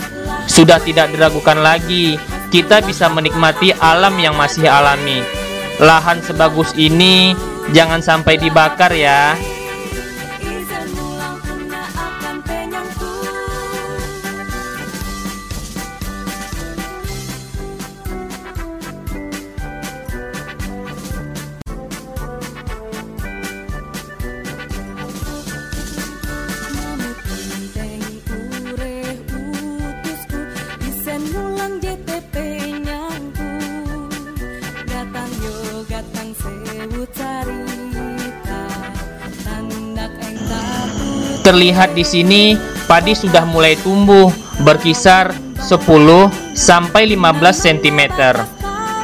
Sudah 0.47 0.79
tidak 0.79 1.11
diragukan 1.11 1.59
lagi, 1.59 2.21
kita 2.55 2.85
bisa 2.85 3.11
menikmati 3.11 3.75
alam 3.75 4.14
yang 4.23 4.38
masih 4.38 4.69
alami. 4.69 5.25
Lahan 5.83 6.23
sebagus 6.23 6.77
ini 6.79 7.35
jangan 7.75 8.05
sampai 8.05 8.38
dibakar 8.38 8.95
ya. 8.95 9.35
Terlihat 41.47 41.95
di 41.95 42.03
sini 42.03 42.59
padi 42.91 43.15
sudah 43.15 43.47
mulai 43.47 43.79
tumbuh 43.79 44.35
berkisar 44.67 45.31
10 45.63 45.79
sampai 46.59 47.15
15 47.15 47.39
cm. 47.55 48.01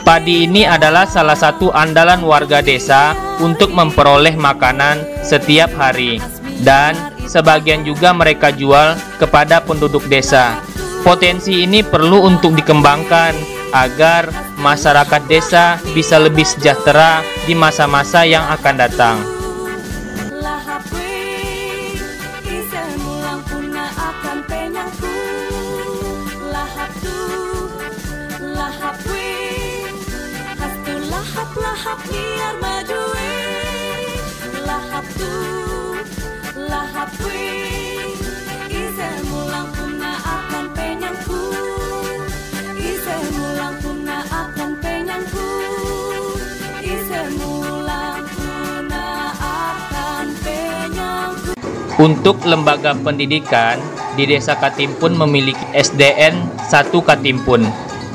Padi 0.02 0.50
ini 0.50 0.66
adalah 0.66 1.06
salah 1.06 1.38
satu 1.38 1.70
andalan 1.70 2.26
warga 2.26 2.58
desa 2.58 3.14
untuk 3.38 3.70
memperoleh 3.70 4.34
makanan 4.34 5.22
setiap 5.22 5.70
hari 5.78 6.18
dan 6.66 6.98
sebagian 7.30 7.86
juga 7.86 8.10
mereka 8.10 8.50
jual 8.50 8.98
kepada 9.22 9.62
penduduk 9.62 10.02
desa. 10.10 10.58
Potensi 11.06 11.62
ini 11.62 11.86
perlu 11.86 12.26
untuk 12.26 12.58
dikembangkan 12.58 13.38
agar 13.70 14.34
masyarakat 14.58 15.22
desa 15.30 15.78
bisa 15.94 16.18
lebih 16.18 16.42
sejahtera 16.42 17.22
di 17.46 17.54
masa-masa 17.54 18.26
yang 18.26 18.42
akan 18.50 18.74
datang. 18.74 19.41
Untuk 52.00 52.40
lembaga 52.48 52.96
pendidikan 52.96 53.76
di 54.16 54.28
Desa 54.28 54.56
Katimpun 54.56 55.16
memiliki 55.16 55.64
SDN 55.76 56.40
1 56.68 56.92
Katimpun. 57.04 57.64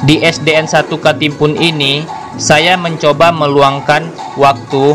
Di 0.05 0.21
SDN 0.21 0.69
1 0.69 0.89
Katimpun 0.97 1.57
ini, 1.57 2.05
saya 2.37 2.77
mencoba 2.77 3.33
meluangkan 3.33 4.05
waktu 4.37 4.93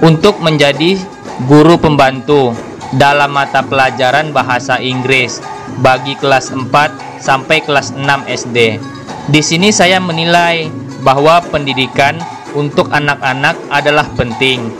untuk 0.00 0.40
menjadi 0.40 0.96
guru 1.44 1.76
pembantu 1.76 2.56
dalam 2.96 3.36
mata 3.36 3.60
pelajaran 3.60 4.32
bahasa 4.32 4.80
Inggris 4.80 5.44
bagi 5.84 6.16
kelas 6.16 6.48
4 6.50 7.20
sampai 7.20 7.60
kelas 7.60 7.92
6 7.92 8.04
SD. 8.24 8.80
Di 9.28 9.40
sini 9.44 9.68
saya 9.68 10.00
menilai 10.00 10.72
bahwa 11.04 11.44
pendidikan 11.44 12.16
untuk 12.56 12.88
anak-anak 12.88 13.60
adalah 13.68 14.08
penting. 14.16 14.72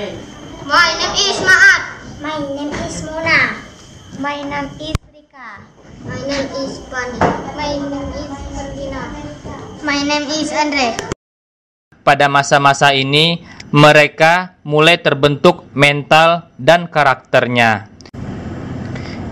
My 0.00 0.96
name 0.96 1.12
is 1.28 1.36
Maat. 1.44 1.82
My 2.24 2.40
name 2.40 2.72
is 2.88 3.04
Mona. 3.04 3.52
My 4.16 4.40
name 4.40 4.72
is 4.80 4.96
Rika. 5.12 5.60
My 6.08 6.16
name 6.24 6.48
is 6.56 6.80
Pani. 6.88 7.20
My 7.52 7.76
name 7.76 8.08
is 8.16 8.32
Martina. 8.56 9.02
My 9.84 10.00
name 10.00 10.24
is 10.40 10.48
Andre. 10.56 10.96
Pada 12.00 12.32
masa-masa 12.32 12.96
ini, 12.96 13.44
mereka 13.76 14.56
mulai 14.64 14.96
terbentuk 14.96 15.68
mental 15.76 16.48
dan 16.56 16.88
karakternya. 16.88 17.92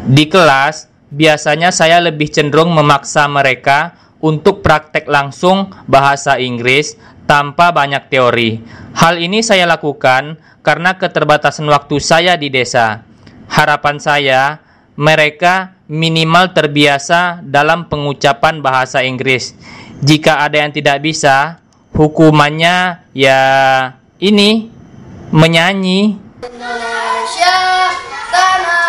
Di 0.05 0.29
kelas, 0.29 0.93
biasanya 1.09 1.73
saya 1.73 1.97
lebih 2.05 2.29
cenderung 2.29 2.77
memaksa 2.77 3.25
mereka 3.25 3.97
untuk 4.21 4.61
praktek 4.61 5.09
langsung 5.09 5.73
bahasa 5.89 6.37
Inggris 6.37 7.01
tanpa 7.29 7.71
banyak 7.77 8.09
teori. 8.09 8.65
Hal 8.97 9.21
ini 9.21 9.45
saya 9.45 9.69
lakukan 9.69 10.41
karena 10.65 10.97
keterbatasan 10.97 11.69
waktu 11.69 12.01
saya 12.01 12.41
di 12.41 12.49
desa. 12.49 13.05
Harapan 13.53 14.01
saya, 14.01 14.65
mereka 14.97 15.77
minimal 15.93 16.57
terbiasa 16.57 17.45
dalam 17.45 17.87
pengucapan 17.93 18.65
bahasa 18.65 19.05
Inggris. 19.05 19.53
Jika 20.01 20.41
ada 20.41 20.65
yang 20.65 20.73
tidak 20.73 21.05
bisa, 21.05 21.61
hukumannya 21.93 23.05
ya 23.13 23.41
ini 24.19 24.73
menyanyi 25.29 26.17
Indonesia 26.41 27.57
tanah 28.33 28.88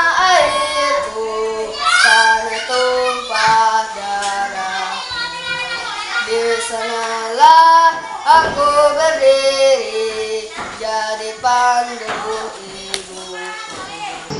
aku 8.30 8.70
berdiri 8.94 10.46
jadi 10.78 11.32
pandu 11.42 12.38
ibu 12.62 13.34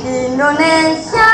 Indonesia 0.06 1.30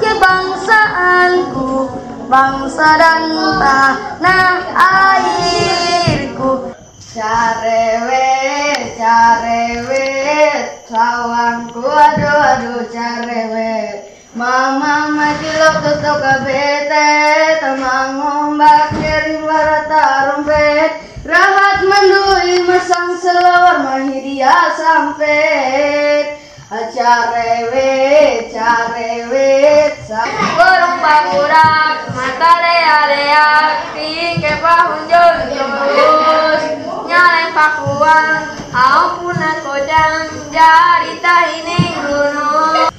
kebangsaanku 0.00 1.92
bangsa 2.32 2.88
dan 2.96 3.28
tanah 3.60 4.56
airku 4.80 6.72
Carewet, 7.10 8.94
carewet, 8.94 10.86
sawangku 10.86 11.82
aduh 11.82 12.38
aduh 12.54 12.86
carewet. 12.86 14.19
Mama 14.30 15.10
makilok 15.10 15.82
tutuk 15.82 16.22
kabete, 16.22 17.58
tamang 17.58 18.14
ombak 18.22 18.94
kering 18.94 19.42
barata 19.42 20.30
rompet. 20.30 21.02
Rahat 21.26 21.82
mandui 21.82 22.62
masang 22.62 23.18
selawar 23.18 23.82
mahidia 23.82 24.70
sampet. 24.78 26.38
Carewet, 26.70 28.54
carewet, 28.54 29.98
sawang 30.06 31.02
pagurak 31.02 32.06
mata 32.14 32.52
leak-leak 32.62 33.74
tingke 33.98 34.54
pahunjul 34.62 35.34
terus 35.50 36.62
nyaleng 37.10 37.50
pakuan 37.50 38.54
ampuna 38.70 39.58
kodang 39.66 40.30
jadi 40.54 41.12
tahining 41.18 41.98
gunung 42.06 42.94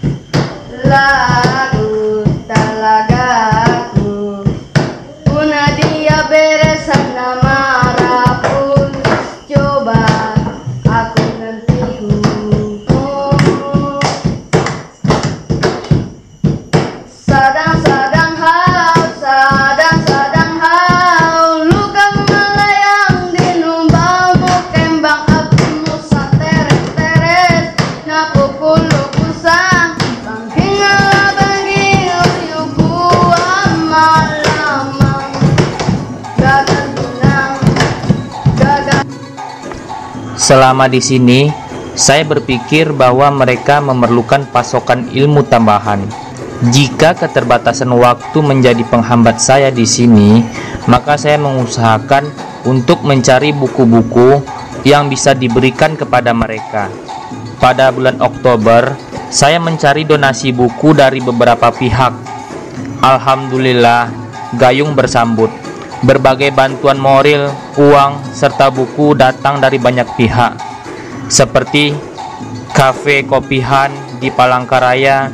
la 0.91 1.70
Selama 40.51 40.91
di 40.91 40.99
sini, 40.99 41.47
saya 41.95 42.27
berpikir 42.27 42.91
bahwa 42.91 43.31
mereka 43.31 43.79
memerlukan 43.79 44.43
pasokan 44.51 45.07
ilmu 45.07 45.47
tambahan. 45.47 46.03
Jika 46.75 47.15
keterbatasan 47.15 47.87
waktu 47.87 48.35
menjadi 48.43 48.83
penghambat 48.83 49.39
saya 49.39 49.71
di 49.71 49.87
sini, 49.87 50.43
maka 50.91 51.15
saya 51.15 51.39
mengusahakan 51.39 52.27
untuk 52.67 52.99
mencari 53.07 53.55
buku-buku 53.55 54.43
yang 54.83 55.07
bisa 55.07 55.31
diberikan 55.31 55.95
kepada 55.95 56.35
mereka. 56.35 56.91
Pada 57.63 57.87
bulan 57.95 58.19
Oktober, 58.19 58.99
saya 59.31 59.55
mencari 59.55 60.03
donasi 60.03 60.51
buku 60.51 60.91
dari 60.91 61.23
beberapa 61.23 61.71
pihak. 61.71 62.11
Alhamdulillah, 62.99 64.11
Gayung 64.59 64.99
bersambut. 64.99 65.60
Berbagai 66.01 66.49
bantuan 66.49 66.97
moral, 66.97 67.53
uang, 67.77 68.33
serta 68.33 68.73
buku 68.73 69.13
datang 69.13 69.61
dari 69.61 69.77
banyak 69.77 70.17
pihak, 70.17 70.57
seperti 71.29 71.93
kafe 72.73 73.21
kopihan 73.21 73.93
di 74.17 74.33
Palangkaraya, 74.33 75.29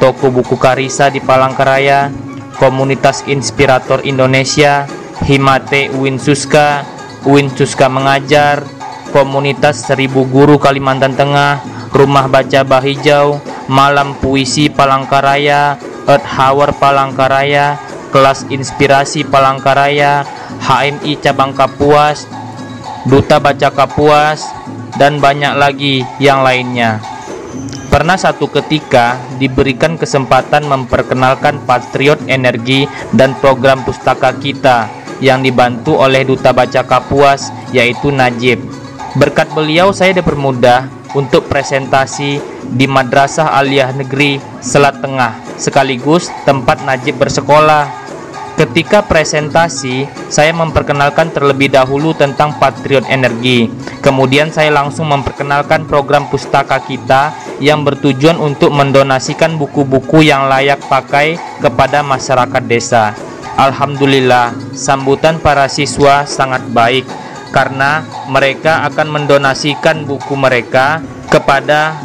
toko 0.00 0.32
buku 0.32 0.56
Karisa 0.56 1.12
di 1.12 1.20
Palangkaraya, 1.20 2.08
komunitas 2.56 3.28
inspirator 3.28 4.00
Indonesia, 4.08 4.88
Himate 5.28 5.92
Uin 5.92 6.16
Suska, 6.16 6.80
Uin 7.28 7.52
Suska 7.52 7.92
Mengajar, 7.92 8.64
komunitas 9.12 9.84
Seribu 9.84 10.24
Guru 10.24 10.56
Kalimantan 10.56 11.12
Tengah, 11.12 11.60
Rumah 11.92 12.28
Baca 12.28 12.64
Bahijau, 12.64 13.40
Malam 13.68 14.16
Puisi 14.16 14.72
Palangkaraya, 14.72 15.76
Earth 16.08 16.28
Hour 16.40 16.72
Palangkaraya, 16.76 17.85
Kelas 18.16 18.48
Inspirasi 18.48 19.28
Palangkaraya, 19.28 20.24
HMI 20.64 21.20
Cabang 21.20 21.52
Kapuas, 21.52 22.24
Duta 23.04 23.36
Baca 23.36 23.68
Kapuas, 23.68 24.40
dan 24.96 25.20
banyak 25.20 25.52
lagi 25.52 26.00
yang 26.16 26.40
lainnya. 26.40 26.96
Pernah 27.92 28.16
satu 28.16 28.48
ketika 28.48 29.20
diberikan 29.36 30.00
kesempatan 30.00 30.64
memperkenalkan 30.64 31.60
Patriot 31.68 32.16
Energi 32.24 32.88
dan 33.12 33.36
program 33.36 33.84
pustaka 33.84 34.32
kita 34.32 34.88
yang 35.20 35.44
dibantu 35.44 36.00
oleh 36.00 36.24
Duta 36.24 36.56
Baca 36.56 36.88
Kapuas 36.88 37.52
yaitu 37.76 38.08
Najib. 38.08 38.64
Berkat 39.20 39.52
beliau 39.52 39.92
saya 39.92 40.16
dipermudah 40.16 40.88
untuk 41.12 41.52
presentasi 41.52 42.40
di 42.72 42.88
Madrasah 42.88 43.60
Aliyah 43.60 43.92
Negeri 43.92 44.40
Selat 44.64 45.04
Tengah 45.04 45.60
sekaligus 45.60 46.28
tempat 46.44 46.80
Najib 46.84 47.20
bersekolah. 47.20 47.95
Ketika 48.56 49.04
presentasi, 49.04 50.08
saya 50.32 50.48
memperkenalkan 50.56 51.28
terlebih 51.28 51.68
dahulu 51.68 52.16
tentang 52.16 52.56
Patriot 52.56 53.04
Energi. 53.04 53.68
Kemudian 54.00 54.48
saya 54.48 54.72
langsung 54.72 55.12
memperkenalkan 55.12 55.84
program 55.84 56.24
pustaka 56.32 56.80
kita 56.80 57.36
yang 57.60 57.84
bertujuan 57.84 58.40
untuk 58.40 58.72
mendonasikan 58.72 59.60
buku-buku 59.60 60.24
yang 60.24 60.48
layak 60.48 60.80
pakai 60.88 61.36
kepada 61.60 62.00
masyarakat 62.00 62.62
desa. 62.64 63.12
Alhamdulillah, 63.60 64.56
sambutan 64.72 65.36
para 65.36 65.68
siswa 65.68 66.24
sangat 66.24 66.64
baik 66.72 67.04
karena 67.52 68.08
mereka 68.32 68.88
akan 68.88 69.20
mendonasikan 69.20 70.08
buku 70.08 70.32
mereka 70.32 71.04
kepada 71.28 72.00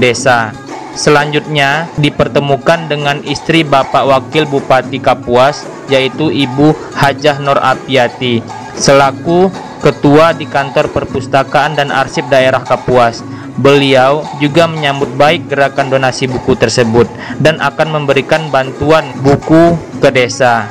desa. 0.00 0.56
Selanjutnya 0.92 1.88
dipertemukan 1.96 2.84
dengan 2.84 3.24
istri 3.24 3.64
Bapak 3.64 4.04
Wakil 4.04 4.44
Bupati 4.44 5.00
Kapuas 5.00 5.64
yaitu 5.90 6.30
Ibu 6.30 6.74
Hajah 6.94 7.42
Nur 7.42 7.58
Apiati 7.58 8.42
selaku 8.76 9.50
ketua 9.82 10.30
di 10.32 10.46
kantor 10.46 10.94
perpustakaan 10.94 11.74
dan 11.74 11.90
arsip 11.90 12.26
daerah 12.30 12.62
Kapuas. 12.62 13.20
Beliau 13.52 14.24
juga 14.40 14.64
menyambut 14.64 15.12
baik 15.12 15.52
gerakan 15.52 15.92
donasi 15.92 16.24
buku 16.24 16.56
tersebut 16.56 17.04
dan 17.36 17.60
akan 17.60 18.00
memberikan 18.00 18.48
bantuan 18.48 19.04
buku 19.20 19.76
ke 20.00 20.08
desa. 20.08 20.70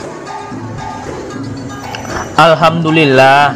Alhamdulillah, 2.42 3.54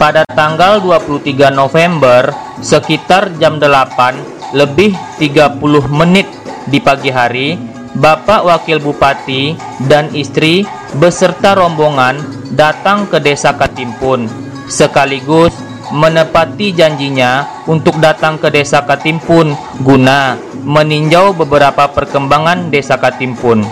pada 0.00 0.24
tanggal 0.24 0.80
23 0.80 1.52
November 1.52 2.32
sekitar 2.64 3.36
jam 3.36 3.60
8 3.60 4.56
lebih 4.56 4.96
30 5.20 5.60
menit 5.92 6.24
di 6.64 6.80
pagi 6.80 7.12
hari, 7.12 7.75
Bapak 7.96 8.44
Wakil 8.44 8.76
Bupati 8.76 9.56
dan 9.88 10.12
istri 10.12 10.68
beserta 11.00 11.56
rombongan 11.56 12.20
datang 12.52 13.08
ke 13.08 13.16
Desa 13.16 13.56
Katimpun 13.56 14.28
sekaligus 14.68 15.56
menepati 15.88 16.76
janjinya 16.76 17.64
untuk 17.64 17.96
datang 17.96 18.36
ke 18.36 18.52
Desa 18.52 18.84
Katimpun 18.84 19.56
guna 19.80 20.36
meninjau 20.60 21.32
beberapa 21.32 21.88
perkembangan 21.88 22.68
Desa 22.68 23.00
Katimpun. 23.00 23.64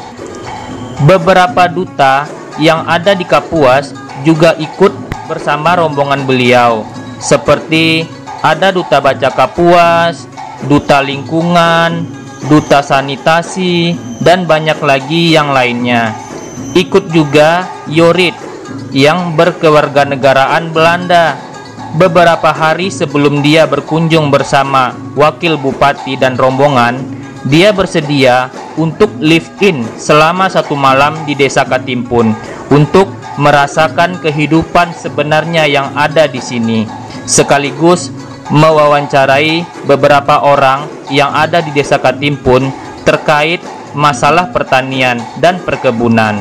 Beberapa 1.05 1.69
duta 1.69 2.25
yang 2.57 2.87
ada 2.89 3.13
di 3.13 3.29
Kapuas 3.29 3.93
juga 4.25 4.57
ikut 4.57 4.95
bersama 5.29 5.77
rombongan 5.77 6.25
beliau 6.25 6.87
seperti 7.21 8.07
ada 8.41 8.73
duta 8.73 9.01
baca 9.01 9.29
Kapuas, 9.33 10.29
duta 10.65 11.01
lingkungan, 11.01 12.24
duta 12.49 12.85
sanitasi, 12.85 13.97
dan 14.21 14.45
banyak 14.45 14.79
lagi 14.81 15.33
yang 15.33 15.53
lainnya. 15.53 16.13
Ikut 16.75 17.11
juga 17.11 17.69
Yorit 17.87 18.35
yang 18.95 19.37
berkewarganegaraan 19.39 20.71
Belanda. 20.71 21.37
Beberapa 21.95 22.51
hari 22.51 22.91
sebelum 22.91 23.39
dia 23.39 23.71
berkunjung 23.71 24.27
bersama 24.27 24.91
wakil 25.15 25.55
bupati 25.55 26.19
dan 26.19 26.35
rombongan, 26.35 26.99
dia 27.47 27.71
bersedia 27.71 28.51
untuk 28.75 29.15
live 29.23 29.47
in 29.63 29.87
selama 29.95 30.51
satu 30.51 30.75
malam 30.75 31.15
di 31.23 31.39
desa 31.39 31.63
Katimpun 31.63 32.35
untuk 32.75 33.07
merasakan 33.39 34.19
kehidupan 34.19 34.91
sebenarnya 34.95 35.71
yang 35.71 35.95
ada 35.95 36.27
di 36.27 36.43
sini, 36.43 36.83
sekaligus 37.31 38.11
mewawancarai 38.53 39.87
beberapa 39.89 40.45
orang 40.45 40.89
yang 41.09 41.33
ada 41.33 41.65
di 41.65 41.73
desa 41.73 41.97
Katimpun 41.97 42.69
terkait 43.05 43.61
masalah 43.97 44.51
pertanian 44.51 45.21
dan 45.39 45.61
perkebunan. 45.63 46.41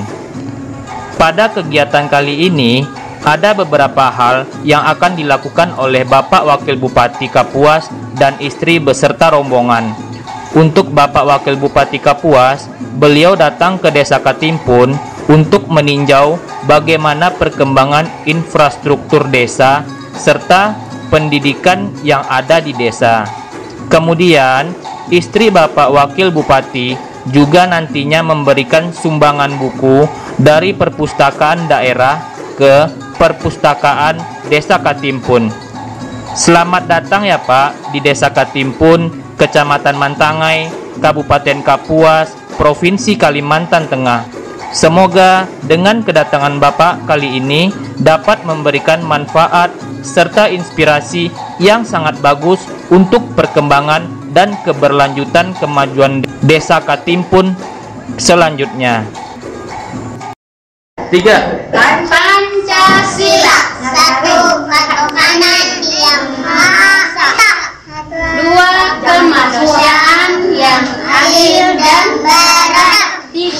Pada 1.15 1.47
kegiatan 1.53 2.09
kali 2.09 2.49
ini, 2.49 2.83
ada 3.23 3.55
beberapa 3.55 4.11
hal 4.11 4.43
yang 4.67 4.83
akan 4.83 5.15
dilakukan 5.15 5.71
oleh 5.79 6.03
Bapak 6.03 6.43
Wakil 6.43 6.75
Bupati 6.75 7.31
Kapuas 7.31 7.87
dan 8.19 8.35
istri 8.43 8.83
beserta 8.83 9.31
rombongan. 9.31 9.95
Untuk 10.53 10.91
Bapak 10.91 11.23
Wakil 11.23 11.55
Bupati 11.55 12.03
Kapuas, 12.03 12.67
beliau 12.99 13.39
datang 13.39 13.79
ke 13.79 13.87
Desa 13.89 14.19
Katimpun 14.19 14.93
untuk 15.31 15.71
meninjau 15.71 16.35
bagaimana 16.67 17.31
perkembangan 17.31 18.27
infrastruktur 18.27 19.23
desa 19.31 19.87
serta 20.13 20.75
pendidikan 21.13 21.93
yang 22.01 22.25
ada 22.25 22.57
di 22.57 22.73
desa. 22.73 23.29
Kemudian, 23.85 24.73
istri 25.13 25.53
Bapak 25.53 25.93
Wakil 25.93 26.33
Bupati 26.33 26.97
juga 27.29 27.69
nantinya 27.69 28.25
memberikan 28.25 28.89
sumbangan 28.89 29.53
buku 29.61 30.09
dari 30.41 30.73
perpustakaan 30.73 31.69
daerah 31.69 32.17
ke 32.57 32.89
perpustakaan 33.21 34.17
Desa 34.49 34.81
Katimpun. 34.81 35.53
Selamat 36.33 36.89
datang 36.89 37.29
ya 37.29 37.37
Pak 37.37 37.93
di 37.93 38.01
Desa 38.01 38.33
Katimpun, 38.33 39.13
Kecamatan 39.37 39.93
Mantangai, 39.93 40.67
Kabupaten 40.97 41.61
Kapuas, 41.61 42.33
Provinsi 42.57 43.13
Kalimantan 43.13 43.85
Tengah. 43.85 44.42
Semoga 44.73 45.45
dengan 45.69 46.01
kedatangan 46.01 46.57
Bapak 46.57 47.05
kali 47.05 47.37
ini 47.37 47.69
dapat 48.01 48.41
memberikan 48.41 49.05
manfaat 49.05 49.69
serta 50.01 50.49
inspirasi 50.49 51.29
yang 51.61 51.85
sangat 51.85 52.17
bagus 52.25 52.57
untuk 52.89 53.21
perkembangan 53.37 54.33
dan 54.33 54.57
keberlanjutan 54.65 55.53
kemajuan 55.61 56.25
Desa 56.41 56.81
Katimpun 56.81 57.53
selanjutnya. 58.17 59.05
Tiga. 61.13 61.69
Pancasila 61.69 63.42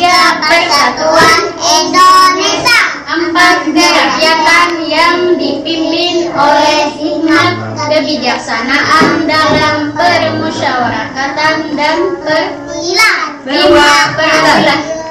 tiga 0.03 0.35
persatuan 0.43 1.41
Indonesia. 1.63 2.81
Empat 3.07 3.63
kerakyatan 3.71 4.69
yang 4.83 5.39
dipimpin 5.39 6.27
oleh 6.35 6.91
hikmat 6.91 7.55
kebijaksanaan 7.87 9.23
dalam 9.23 9.95
permusyawaratan 9.95 11.55
dan 11.79 11.97
perwakilan. 12.19 13.17
Lima 13.47 13.91
perwakilan 14.17 15.02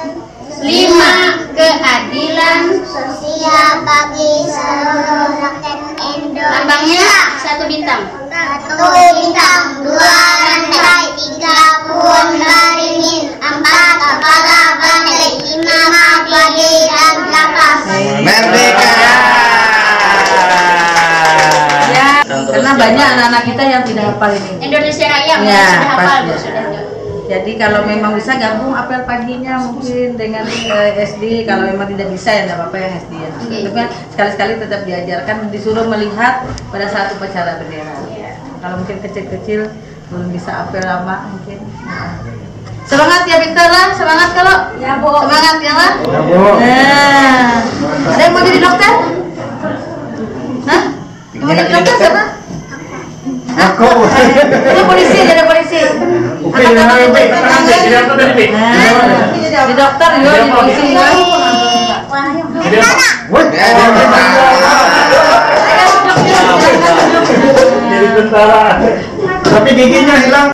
lima 0.63 1.43
keadilan 1.51 2.79
sosial 2.87 3.83
bagi 3.83 4.47
seluruh 4.47 5.35
rakyat 5.35 5.79
Indonesia. 6.15 6.47
Lambangnya 6.55 7.07
satu 7.43 7.67
bintang. 7.67 8.07
Satu 8.63 8.87
bintang, 9.19 9.83
dua 9.83 10.15
rantai, 10.39 11.03
tiga 11.19 11.83
pohon 11.83 12.39
beringin, 12.39 13.35
empat 13.43 13.95
kepala 13.99 14.61
banteng, 14.79 15.35
lima 15.51 16.07
bagi 16.31 16.75
dan 16.87 17.15
delapan. 17.27 17.75
Merdeka. 18.23 18.91
Ya, 21.93 22.09
karena 22.25 22.71
banyak 22.73 23.07
anak-anak 23.19 23.43
kita 23.51 23.63
yang 23.67 23.83
tidak 23.83 24.15
hafal 24.15 24.31
ini. 24.31 24.51
Indonesia 24.63 25.05
Raya 25.11 25.35
Ya, 25.43 25.63
sudah 25.75 25.91
hafal 25.91 26.07
pasti. 26.07 26.23
Bu, 26.23 26.33
sudah. 26.39 26.82
Jadi 27.33 27.57
kalau 27.57 27.81
memang 27.81 28.13
bisa 28.13 28.37
gabung 28.37 28.77
apel 28.77 29.09
paginya 29.09 29.57
mungkin 29.57 30.13
dengan 30.13 30.45
eh, 30.45 31.01
SD 31.01 31.49
kalau 31.49 31.65
memang 31.65 31.89
tidak 31.89 32.13
bisa 32.13 32.29
ya 32.29 32.45
tidak 32.45 32.57
apa-apa 32.61 32.77
yang 32.77 32.93
SD 33.01 33.13
ya. 33.17 33.29
Oke. 33.33 33.57
Tapi 33.57 33.73
kan 33.73 33.87
sekali-sekali 34.13 34.53
tetap 34.61 34.81
diajarkan 34.85 35.37
disuruh 35.49 35.85
melihat 35.89 36.45
pada 36.69 36.85
saat 36.93 37.17
upacara 37.17 37.57
bendera. 37.57 37.97
Iya. 38.13 38.37
Kalau 38.61 38.85
mungkin 38.85 39.01
kecil-kecil 39.01 39.65
belum 40.13 40.29
bisa 40.29 40.61
apel 40.61 40.85
lama 40.85 41.33
mungkin. 41.33 41.57
Semangat 42.85 43.25
ya 43.25 43.41
pintar 43.41 43.65
lah, 43.65 43.89
semangat 43.97 44.29
kalau. 44.37 44.55
Ya 44.77 45.01
bu. 45.01 45.09
Semangat 45.25 45.55
ya 45.57 45.73
lah. 45.73 45.91
Ya, 46.05 46.19
Bu. 46.21 46.37
Nah, 46.61 47.53
ada 48.13 48.21
yang 48.21 48.33
mau 48.37 48.45
jadi 48.45 48.59
dokter? 48.61 48.93
Hah? 50.69 50.83
Mau 51.41 51.49
jadi 51.49 51.71
dokter 51.81 51.95
siapa? 51.97 52.23
Aku. 53.73 53.89
Jadi 54.45 54.81
polisi, 54.85 55.17
jadi 55.25 55.43
polisi. 55.49 55.81
Upin, 56.43 56.59
Angkat 56.59 56.75
tangan, 56.75 56.99
Upin, 56.99 57.11
Upin. 57.15 57.27
tenang, 57.31 57.63
Upin. 57.63 57.79
Jadi 57.79 57.95
apa 57.95 58.13
tadi, 58.19 58.31
Upin? 58.35 58.49
Nah, 58.51 58.71
Jadi 59.63 59.73
dokter, 59.79 60.09
jadi 60.19 60.45
polisi. 60.51 60.87
yo. 60.91 61.03
Jadi 62.63 62.77
apa? 62.83 63.07
Woi. 63.31 63.43
Jadi 67.87 68.07
tentara. 68.17 68.61
Tapi 69.43 69.69
giginya 69.71 70.15
hilang. 70.19 70.47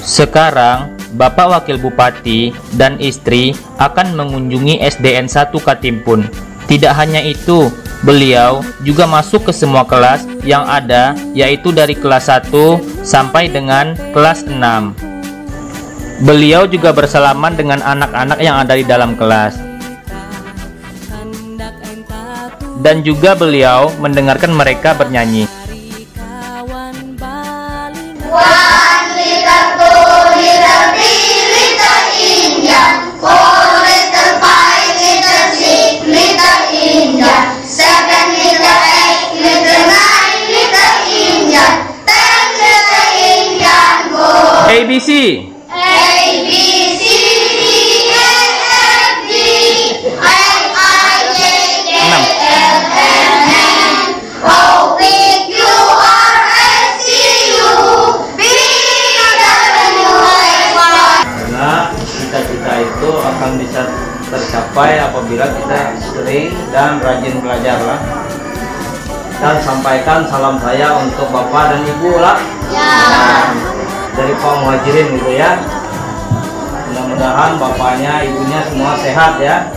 Sekarang, 0.00 0.96
Bapak 1.14 1.46
Wakil 1.50 1.78
Bupati 1.78 2.50
dan 2.74 2.98
istri 2.98 3.52
akan 3.78 4.16
mengunjungi 4.16 4.78
SDN 4.80 5.26
1 5.26 5.54
Katimpun. 5.60 6.49
Tidak 6.70 6.94
hanya 6.94 7.18
itu, 7.18 7.66
beliau 8.06 8.62
juga 8.86 9.02
masuk 9.02 9.50
ke 9.50 9.52
semua 9.52 9.82
kelas 9.82 10.22
yang 10.46 10.62
ada, 10.62 11.18
yaitu 11.34 11.74
dari 11.74 11.98
kelas 11.98 12.30
1 12.30 12.78
sampai 13.02 13.50
dengan 13.50 13.98
kelas 14.14 14.46
6. 14.46 14.94
Beliau 16.22 16.70
juga 16.70 16.94
bersalaman 16.94 17.58
dengan 17.58 17.82
anak-anak 17.82 18.38
yang 18.38 18.54
ada 18.62 18.78
di 18.78 18.86
dalam 18.86 19.18
kelas. 19.18 19.58
Dan 22.78 23.02
juga 23.02 23.34
beliau 23.34 23.90
mendengarkan 23.98 24.54
mereka 24.54 24.94
bernyanyi. 24.94 25.50
Y. 44.70 45.50
karena 61.34 61.90
cita-cita 62.06 62.74
itu 62.78 63.10
akan 63.10 63.50
bisa 63.58 63.82
tercapai 64.30 65.02
apabila 65.02 65.50
kita 65.50 65.98
sering 65.98 66.54
dan 66.70 67.02
rajin 67.02 67.42
belajar 67.42 67.82
lah 67.82 67.98
dan 69.42 69.58
sampaikan 69.66 70.22
salam 70.30 70.62
saya 70.62 70.94
untuk 71.02 71.26
bapak 71.34 71.74
dan 71.74 71.82
ibu 71.82 72.22
lah 72.22 72.38
Ya. 72.70 73.69
Dari 74.14 74.32
Pak 74.34 74.54
Muhajirin 74.60 75.06
gitu 75.18 75.30
ya. 75.32 75.50
Mudah-mudahan 76.90 77.50
bapaknya 77.56 78.12
ibunya 78.26 78.60
semua 78.66 78.92
sehat 78.98 79.38
ya. 79.38 79.70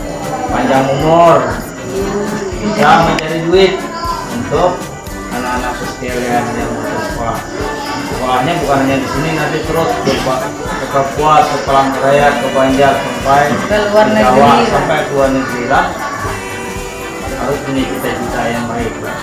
Panjang 0.50 0.86
umur. 0.98 1.38
Bisa 2.64 3.06
mencari 3.06 3.38
duit 3.46 3.72
untuk 4.34 4.78
anak-anak 5.30 5.72
sekalian 5.78 6.44
yang 6.54 6.70
bersekolah 6.74 7.38
sekolahnya 8.04 8.52
bukan 8.64 8.76
hanya 8.86 8.96
di 9.02 9.08
sini 9.10 9.30
nanti 9.36 9.58
terus 9.68 9.90
ke, 10.00 10.12
Pa- 10.24 10.48
ke 10.48 10.86
Papua, 10.88 11.34
ke 11.44 11.56
Palangkaraya, 11.68 12.28
ke 12.40 12.46
Banjar 12.56 12.94
sampai 12.96 13.42
Ke 13.68 13.76
luar 13.92 14.06
Jawa, 14.08 14.14
negeri. 14.16 14.64
sampai 14.72 14.98
ke 15.04 15.10
luar 15.12 15.28
negeri 15.34 15.62
lah. 15.68 15.86
Harus 17.34 17.58
punya 17.68 17.82
cita-cita 17.84 18.40
yang 18.48 18.64
baik 18.70 18.94
lah. 19.04 19.18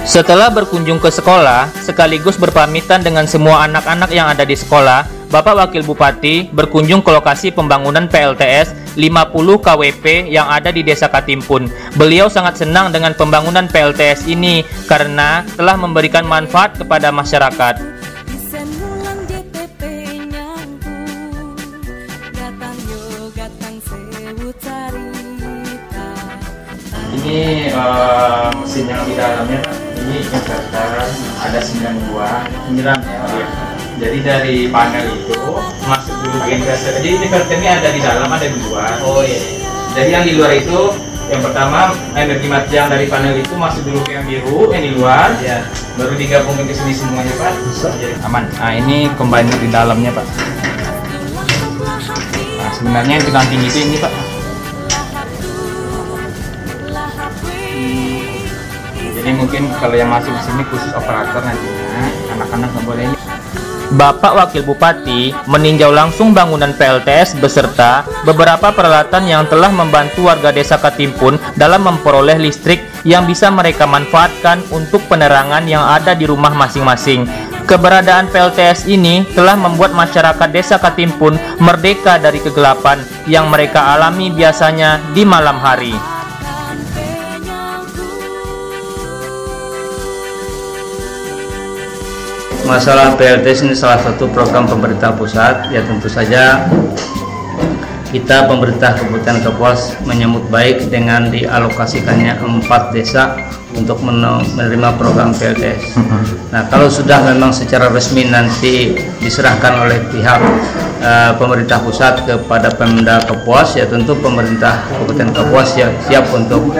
Setelah 0.00 0.48
berkunjung 0.48 0.96
ke 0.96 1.12
sekolah, 1.12 1.68
sekaligus 1.84 2.40
berpamitan 2.40 3.04
dengan 3.04 3.28
semua 3.28 3.68
anak-anak 3.68 4.08
yang 4.10 4.32
ada 4.32 4.48
di 4.48 4.56
sekolah, 4.56 5.04
Bapak 5.30 5.54
Wakil 5.54 5.86
Bupati 5.86 6.50
berkunjung 6.50 7.06
ke 7.06 7.14
lokasi 7.14 7.54
pembangunan 7.54 8.10
PLTS 8.10 8.98
50 8.98 9.62
KWP 9.62 10.26
yang 10.26 10.50
ada 10.50 10.74
di 10.74 10.82
Desa 10.82 11.06
Katimpun. 11.06 11.70
Beliau 11.94 12.26
sangat 12.26 12.58
senang 12.58 12.90
dengan 12.90 13.14
pembangunan 13.14 13.70
PLTS 13.70 14.26
ini 14.26 14.66
karena 14.90 15.46
telah 15.54 15.78
memberikan 15.78 16.26
manfaat 16.26 16.74
kepada 16.74 17.14
masyarakat. 17.14 17.78
Ini 27.20 27.70
eh, 27.70 28.48
mesin 28.58 28.84
yang 28.90 29.02
di 29.06 29.14
dalamnya 29.14 29.89
ini 30.10 30.26
inverter 30.26 30.58
ada 31.38 31.58
9 31.62 32.10
buah, 32.10 32.42
9 32.66 32.82
ya. 32.82 33.46
Jadi 34.00 34.18
dari 34.24 34.56
panel 34.72 35.06
itu 35.14 35.38
masuk 35.86 36.14
dulu 36.24 36.38
ke 36.42 36.50
inverter. 36.58 36.92
Jadi 36.98 37.08
inverter 37.20 37.56
ini 37.60 37.68
ada 37.70 37.88
di 37.94 38.00
dalam, 38.02 38.26
ada 38.26 38.46
di 38.48 38.58
luar. 38.58 38.98
Oh 39.06 39.22
iya. 39.22 39.38
Jadi 39.94 40.08
yang 40.10 40.24
di 40.26 40.32
luar 40.34 40.52
itu 40.58 40.80
yang 41.30 41.46
pertama 41.46 41.94
energi 42.18 42.46
mati 42.50 42.74
yang 42.74 42.90
dari 42.90 43.06
panel 43.06 43.38
itu 43.38 43.54
masuk 43.54 43.86
dulu 43.86 44.02
ke 44.02 44.18
yang 44.18 44.26
biru, 44.26 44.66
yang 44.74 44.82
di 44.82 44.92
luar. 44.98 45.30
Ya. 45.44 45.62
Baru 45.94 46.18
digabungin 46.18 46.66
ke 46.66 46.74
sini 46.74 46.92
semuanya 46.96 47.30
pak. 47.38 47.54
Jadi 48.00 48.18
aman. 48.26 48.50
Nah 48.58 48.72
ini 48.74 49.06
combiner 49.14 49.54
di 49.62 49.68
dalamnya 49.70 50.10
pak. 50.10 50.26
Nah 52.58 52.70
sebenarnya 52.74 53.14
yang 53.22 53.46
tinggi 53.46 53.68
itu 53.68 53.78
ini 53.84 53.96
pak. 54.02 54.29
Jadi 59.20 59.36
mungkin 59.36 59.68
kalau 59.76 59.92
yang 60.00 60.08
masuk 60.08 60.32
di 60.32 60.42
sini 60.48 60.64
khusus 60.72 60.96
operator 60.96 61.44
nantinya, 61.44 62.08
anak-anak 62.40 62.72
nggak 62.72 62.84
boleh. 62.88 63.04
Bapak 63.92 64.32
Wakil 64.32 64.64
Bupati 64.64 65.34
meninjau 65.44 65.92
langsung 65.92 66.32
bangunan 66.32 66.72
PLTS 66.72 67.36
beserta 67.36 68.06
beberapa 68.24 68.72
peralatan 68.72 69.28
yang 69.28 69.44
telah 69.44 69.68
membantu 69.68 70.24
warga 70.30 70.48
desa 70.48 70.80
Katimpun 70.80 71.36
dalam 71.52 71.84
memperoleh 71.84 72.40
listrik 72.40 72.80
yang 73.04 73.28
bisa 73.28 73.52
mereka 73.52 73.84
manfaatkan 73.84 74.64
untuk 74.72 75.04
penerangan 75.04 75.68
yang 75.68 75.84
ada 75.84 76.16
di 76.16 76.24
rumah 76.24 76.56
masing-masing. 76.56 77.28
Keberadaan 77.68 78.32
PLTS 78.32 78.88
ini 78.88 79.28
telah 79.36 79.58
membuat 79.58 79.92
masyarakat 79.92 80.48
desa 80.48 80.80
Katimpun 80.80 81.36
merdeka 81.60 82.16
dari 82.16 82.40
kegelapan 82.40 83.04
yang 83.28 83.52
mereka 83.52 83.92
alami 83.92 84.32
biasanya 84.32 85.12
di 85.12 85.28
malam 85.28 85.60
hari. 85.60 86.19
Masalah 92.64 93.16
PLTS 93.18 93.66
ini 93.66 93.74
salah 93.74 93.98
satu 94.00 94.30
program 94.30 94.68
pemerintah 94.68 95.12
pusat, 95.14 95.68
ya 95.74 95.82
tentu 95.84 96.06
saja 96.06 96.64
kita 98.10 98.50
pemerintah 98.50 98.98
Kabupaten 98.98 99.38
Kapuas 99.46 99.94
menyambut 100.02 100.42
baik 100.50 100.90
dengan 100.90 101.30
dialokasikannya 101.30 102.42
empat 102.42 102.90
desa 102.90 103.38
untuk 103.78 104.02
men- 104.02 104.42
menerima 104.58 104.98
program 104.98 105.30
PLTS. 105.30 105.94
Nah, 106.50 106.66
kalau 106.66 106.90
sudah 106.90 107.22
memang 107.22 107.54
secara 107.54 107.86
resmi 107.86 108.26
nanti 108.26 108.98
diserahkan 109.22 109.86
oleh 109.86 110.02
pihak 110.10 110.42
eh, 111.00 111.32
pemerintah 111.40 111.80
pusat 111.82 112.22
kepada 112.28 112.70
Pemda 112.70 113.18
Kapuas, 113.24 113.74
ya 113.74 113.88
tentu 113.88 114.14
pemerintah 114.20 114.86
Kabupaten 114.86 115.28
Kapuas 115.34 115.74
ya 115.74 115.90
siap 116.06 116.28
untuk 116.30 116.70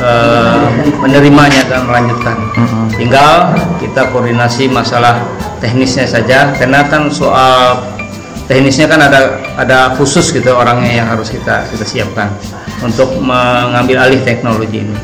eh, 0.00 0.56
menerimanya 0.98 1.62
dan 1.70 1.86
melanjutkan. 1.86 2.36
Tinggal 2.96 3.54
kita 3.78 4.08
koordinasi 4.10 4.66
masalah 4.72 5.20
teknisnya 5.62 6.08
saja, 6.08 6.50
karena 6.56 6.82
kan 6.88 7.12
soal 7.12 7.78
teknisnya 8.48 8.88
kan 8.88 9.00
ada 9.04 9.45
ada 9.56 9.96
khusus 9.96 10.30
gitu 10.30 10.52
orangnya 10.52 11.02
yang 11.02 11.08
harus 11.08 11.32
kita 11.32 11.64
kita 11.72 11.84
siapkan 11.84 12.28
untuk 12.84 13.16
mengambil 13.20 14.04
alih 14.04 14.20
teknologi 14.20 14.84
ini. 14.84 14.96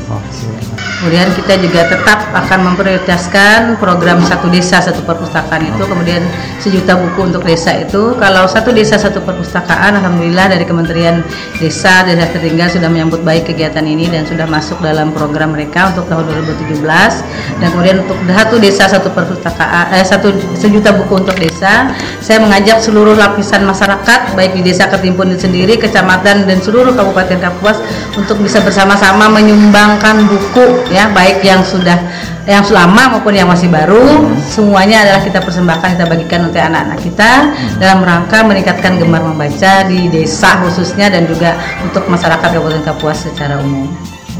Kemudian 1.03 1.35
kita 1.35 1.59
juga 1.59 1.83
tetap 1.83 2.31
akan 2.31 2.71
memprioritaskan 2.71 3.75
program 3.75 4.23
satu 4.23 4.47
desa 4.47 4.79
satu 4.79 5.03
perpustakaan 5.03 5.67
itu, 5.67 5.83
kemudian 5.83 6.23
sejuta 6.63 6.95
buku 6.95 7.27
untuk 7.27 7.43
desa 7.43 7.75
itu. 7.75 8.15
Kalau 8.15 8.47
satu 8.47 8.71
desa 8.71 8.95
satu 8.95 9.19
perpustakaan, 9.19 9.99
alhamdulillah 9.99 10.55
dari 10.55 10.63
Kementerian 10.63 11.19
Desa 11.59 12.07
Desa 12.07 12.31
Tertinggal 12.31 12.71
sudah 12.71 12.87
menyambut 12.87 13.19
baik 13.19 13.51
kegiatan 13.51 13.83
ini 13.83 14.07
dan 14.07 14.23
sudah 14.23 14.47
masuk 14.47 14.79
dalam 14.79 15.11
program 15.11 15.51
mereka 15.51 15.91
untuk 15.91 16.07
tahun 16.07 16.23
2017. 16.47 17.19
Dan 17.59 17.67
kemudian 17.75 18.07
untuk 18.07 18.15
satu 18.23 18.55
desa 18.63 18.87
satu 18.87 19.11
perpustakaan, 19.11 19.91
eh, 19.99 20.07
satu 20.07 20.31
sejuta 20.55 20.95
buku 20.95 21.19
untuk 21.19 21.35
desa, 21.35 21.91
saya 22.23 22.39
mengajak 22.39 22.79
seluruh 22.79 23.19
lapisan 23.19 23.67
masyarakat 23.67 24.39
baik 24.43 24.59
di 24.59 24.67
desa 24.67 24.91
Ketimpun 24.91 25.31
itu 25.31 25.47
sendiri, 25.47 25.79
kecamatan 25.79 26.43
dan 26.43 26.59
seluruh 26.59 26.91
kabupaten 26.91 27.39
Kapuas 27.39 27.79
untuk 28.19 28.43
bisa 28.43 28.59
bersama-sama 28.59 29.31
menyumbangkan 29.31 30.27
buku 30.27 30.91
ya 30.91 31.07
baik 31.15 31.39
yang 31.47 31.63
sudah 31.63 31.95
yang 32.43 32.59
lama 32.67 33.15
maupun 33.15 33.31
yang 33.31 33.47
masih 33.47 33.71
baru. 33.71 34.03
Semuanya 34.43 35.07
adalah 35.07 35.23
kita 35.23 35.39
persembahkan 35.39 35.95
kita 35.95 36.05
bagikan 36.11 36.51
untuk 36.51 36.59
anak-anak 36.59 36.99
kita 36.99 37.31
dalam 37.79 38.03
rangka 38.03 38.43
meningkatkan 38.43 38.99
gemar 38.99 39.23
membaca 39.23 39.87
di 39.87 40.11
desa 40.11 40.59
khususnya 40.59 41.07
dan 41.07 41.23
juga 41.23 41.55
untuk 41.79 42.03
masyarakat 42.11 42.43
Kabupaten 42.51 42.83
Kapuas 42.83 43.23
secara 43.23 43.63
umum. 43.63 43.87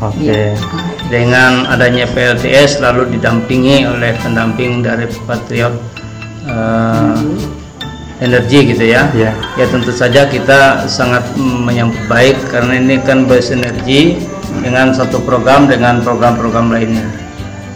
Oke. 0.04 0.52
Dengan 1.08 1.64
adanya 1.72 2.04
PLTS 2.12 2.84
lalu 2.84 3.16
didampingi 3.16 3.88
oleh 3.88 4.12
pendamping 4.20 4.84
dari 4.84 5.08
Patriot 5.24 5.72
eh, 6.44 7.63
Energi 8.22 8.74
gitu 8.74 8.86
ya. 8.86 9.10
Ya. 9.18 9.34
Ya 9.58 9.66
tentu 9.70 9.90
saja 9.90 10.30
kita 10.30 10.86
sangat 10.86 11.26
menyambut 11.38 11.98
baik 12.06 12.38
karena 12.54 12.78
ini 12.78 13.02
kan 13.02 13.26
bersinergi 13.26 14.22
dengan 14.62 14.94
satu 14.94 15.18
program 15.24 15.66
dengan 15.66 16.04
program-program 16.06 16.70
lainnya. 16.70 17.10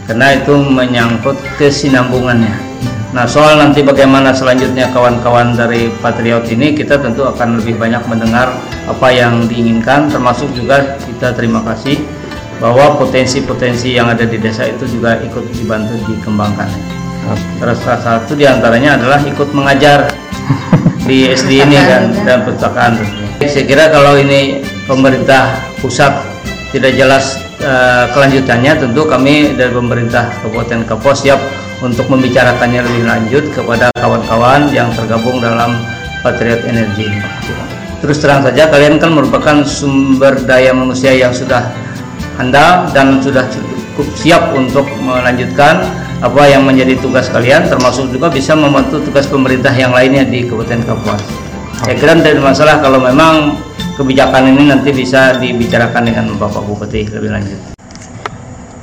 Karena 0.06 0.38
itu 0.38 0.54
menyangkut 0.56 1.36
kesinambungannya. 1.58 2.68
Nah 3.16 3.26
soal 3.26 3.58
nanti 3.58 3.82
bagaimana 3.82 4.36
selanjutnya 4.36 4.92
kawan-kawan 4.94 5.56
dari 5.56 5.90
Patriot 6.04 6.46
ini 6.52 6.76
kita 6.76 7.00
tentu 7.00 7.26
akan 7.26 7.58
lebih 7.64 7.80
banyak 7.80 8.04
mendengar 8.06 8.52
apa 8.86 9.08
yang 9.10 9.48
diinginkan 9.48 10.12
termasuk 10.12 10.48
juga 10.54 11.00
kita 11.02 11.34
terima 11.34 11.64
kasih 11.64 11.98
bahwa 12.60 12.98
potensi-potensi 13.00 13.96
yang 13.96 14.12
ada 14.12 14.26
di 14.26 14.38
desa 14.38 14.68
itu 14.68 14.86
juga 14.90 15.18
ikut 15.24 15.46
dibantu 15.56 15.98
dikembangkan. 16.06 16.70
Terus 17.60 17.78
salah 17.84 18.02
satu 18.02 18.34
di 18.38 18.48
antaranya 18.48 18.96
adalah 18.96 19.20
ikut 19.20 19.50
mengajar 19.52 20.08
di 21.08 21.32
SD 21.32 21.64
ini 21.64 21.78
kan 21.80 22.12
dan 22.28 22.44
perpustakaan. 22.44 23.00
Saya 23.48 23.64
kira 23.64 23.88
kalau 23.88 24.20
ini 24.20 24.60
pemerintah 24.86 25.56
pusat 25.80 26.12
tidak 26.76 27.00
jelas 27.00 27.40
eh, 27.64 28.06
kelanjutannya, 28.12 28.76
tentu 28.76 29.08
kami 29.08 29.56
dari 29.56 29.72
pemerintah 29.72 30.28
Kabupaten 30.44 30.84
Kapuas 30.84 31.24
siap 31.24 31.40
untuk 31.80 32.10
membicarakannya 32.12 32.82
lebih 32.84 33.04
lanjut 33.08 33.44
kepada 33.54 33.88
kawan-kawan 33.96 34.68
yang 34.74 34.92
tergabung 34.98 35.40
dalam 35.40 35.80
Patriot 36.26 36.66
Energy. 36.68 37.08
Terus 38.04 38.18
terang 38.22 38.46
saja 38.46 38.70
kalian 38.70 39.02
kan 39.02 39.14
merupakan 39.14 39.66
sumber 39.66 40.38
daya 40.46 40.76
manusia 40.76 41.14
yang 41.14 41.34
sudah 41.34 41.66
handal 42.38 42.86
dan 42.94 43.18
sudah 43.22 43.46
cukup 43.50 44.08
siap 44.14 44.54
untuk 44.54 44.86
melanjutkan 45.02 45.82
apa 46.18 46.50
yang 46.50 46.66
menjadi 46.66 46.98
tugas 46.98 47.30
kalian 47.30 47.70
termasuk 47.70 48.10
juga 48.10 48.34
bisa 48.34 48.58
membantu 48.58 48.98
tugas 49.06 49.30
pemerintah 49.30 49.70
yang 49.78 49.94
lainnya 49.94 50.26
di 50.26 50.50
Kabupaten 50.50 50.82
Kapuas. 50.82 51.22
Saya 51.78 51.94
kira 51.94 52.18
tidak 52.18 52.42
ada 52.42 52.42
masalah 52.42 52.76
kalau 52.82 52.98
memang 52.98 53.54
kebijakan 53.94 54.50
ini 54.50 54.66
nanti 54.66 54.90
bisa 54.90 55.38
dibicarakan 55.38 56.10
dengan 56.10 56.26
Bapak 56.34 56.66
Bupati 56.66 57.06
lebih 57.14 57.30
lanjut. 57.30 57.60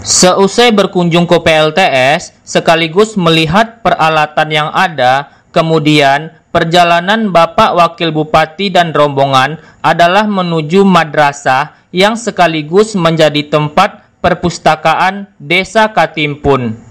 Seusai 0.05 0.71
berkunjung 0.71 1.25
ke 1.27 1.41
PLTS, 1.41 2.37
sekaligus 2.45 3.17
melihat 3.17 3.81
peralatan 3.81 4.49
yang 4.53 4.69
ada, 4.71 5.33
kemudian 5.51 6.29
perjalanan 6.53 7.33
Bapak 7.33 7.73
Wakil 7.75 8.13
Bupati 8.13 8.71
dan 8.71 8.93
rombongan 8.93 9.59
adalah 9.81 10.29
menuju 10.29 10.85
madrasah 10.87 11.73
yang 11.91 12.21
sekaligus 12.21 12.93
menjadi 12.95 13.49
tempat 13.49 14.05
perpustakaan 14.21 15.33
Desa 15.41 15.89
Katimpun. 15.89 16.84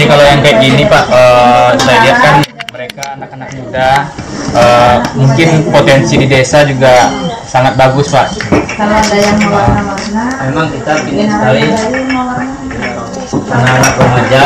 Jadi 0.00 0.16
kalau 0.16 0.24
yang 0.24 0.40
kayak 0.40 0.58
gini 0.64 0.82
Pak, 0.88 1.04
eh, 1.12 1.70
saya 1.76 1.98
lihat 2.00 2.18
kan 2.24 2.34
mereka 2.72 3.04
anak-anak 3.20 3.52
muda, 3.52 4.08
eh, 4.56 4.96
mungkin 5.12 5.48
potensi 5.68 6.16
di 6.16 6.24
desa 6.24 6.64
juga 6.64 7.12
sangat 7.44 7.76
bagus 7.76 8.08
Pak. 8.08 8.32
Kalau 8.80 8.96
ada 8.96 9.12
yang 9.20 9.36
mewarna-warna, 9.44 10.24
Memang 10.48 10.72
kita 10.72 11.04
ingin 11.04 11.28
sekali 11.28 11.68
anak-anak 13.52 13.94
remaja 14.00 14.44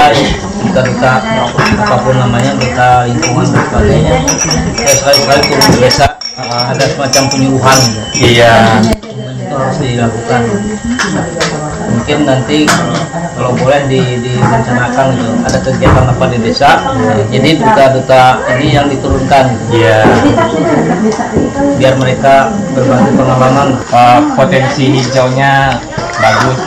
duta-duta 0.58 1.12
apa 1.22 1.96
pun 2.02 2.14
namanya 2.18 2.50
duta 2.58 2.88
lingkungan 3.06 3.46
dan 3.54 3.62
sebagainya 3.70 4.14
ya 4.74 4.90
sekali-sekali 4.90 5.40
turun 5.54 5.68
ke 5.70 5.78
desa 5.86 6.06
ada 6.50 6.84
semacam 6.90 7.22
penyuluhan 7.30 7.80
Iya. 8.18 8.54
itu 9.38 9.54
harus 9.54 9.78
dilakukan 9.78 10.42
mungkin 12.04 12.28
nanti 12.28 12.68
kalau 13.32 13.56
boleh 13.56 13.88
di, 13.88 14.20
direncanakan 14.20 15.16
gitu 15.16 15.32
ada 15.40 15.58
kegiatan 15.64 16.04
apa 16.04 16.24
di 16.28 16.38
desa 16.44 16.84
jadi 17.32 17.48
duta-duta 17.56 18.44
ini 18.52 18.76
yang 18.76 18.92
diturunkan 18.92 19.56
Iya. 19.72 20.04
biar 21.80 21.96
mereka 21.96 22.52
berbagi 22.76 23.08
pengalaman 23.16 23.68
Eh, 23.88 24.20
potensi 24.36 24.84
hijaunya 25.00 25.80
bagus. 26.20 26.58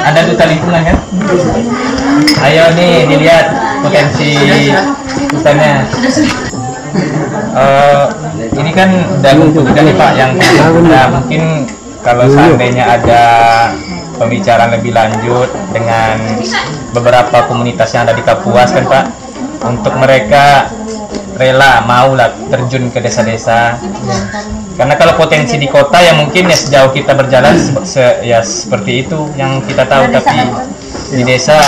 Ada 0.00 0.32
duta 0.32 0.44
lingkungan 0.48 0.80
kan? 0.80 0.96
Ayo 2.40 2.64
nih 2.72 3.04
dilihat 3.04 3.52
potensi 3.84 4.32
hutannya. 5.28 5.84
Eh, 7.52 8.04
ini 8.56 8.70
kan 8.72 8.88
udah 9.20 9.32
bentuk 9.44 9.64
udah 9.68 9.82
nih 9.84 9.96
Pak 10.00 10.10
yang 10.16 10.32
nah, 10.88 11.04
mungkin 11.20 11.68
kalau 12.06 12.30
seandainya 12.30 12.84
ada 12.86 13.22
pembicaraan 14.16 14.74
lebih 14.74 14.92
lanjut 14.92 15.48
dengan 15.70 16.16
beberapa 16.90 17.44
komunitas 17.46 17.92
yang 17.94 18.08
ada 18.08 18.14
di 18.16 18.24
Kapuas 18.24 18.72
kan 18.72 18.84
Pak. 18.84 19.04
Untuk 19.66 19.94
mereka 19.96 20.68
rela 21.36 21.84
mau 21.84 22.16
lah 22.16 22.32
terjun 22.48 22.88
ke 22.88 22.98
desa-desa. 23.00 23.76
Karena 24.76 24.92
kalau 24.96 25.16
potensi 25.16 25.56
di 25.56 25.68
kota 25.68 26.00
ya 26.00 26.12
mungkin 26.12 26.52
ya 26.52 26.56
sejauh 26.56 26.92
kita 26.92 27.16
berjalan 27.16 27.56
se- 27.56 27.84
se- 27.88 28.20
ya 28.20 28.44
seperti 28.44 29.08
itu 29.08 29.24
yang 29.32 29.64
kita 29.64 29.88
tahu 29.88 30.04
tapi 30.12 30.36
di 31.10 31.22
desa 31.22 31.58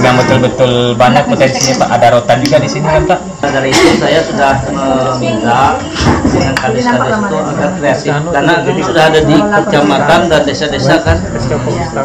yang 0.00 0.16
betul-betul 0.16 0.96
banyak 0.96 1.24
potensinya 1.28 1.84
Pak. 1.84 1.88
Ada 2.00 2.06
rotan 2.16 2.38
juga 2.44 2.56
di 2.60 2.68
sini 2.68 2.86
kan 2.88 3.04
Pak. 3.04 3.20
dari 3.40 3.72
itu 3.72 3.96
saya 3.96 4.20
sudah 4.22 4.52
meminta 4.68 5.80
dengan 6.28 6.54
kades-kades 6.60 7.18
itu 7.18 7.36
agar 7.40 7.70
kreatif. 7.80 8.12
Karena 8.30 8.52
itu 8.62 8.82
sudah 8.84 9.02
ada 9.10 9.20
di 9.24 9.36
kecamatan 9.40 10.20
dan 10.28 10.42
desa-desa 10.44 10.94
kan? 11.02 11.18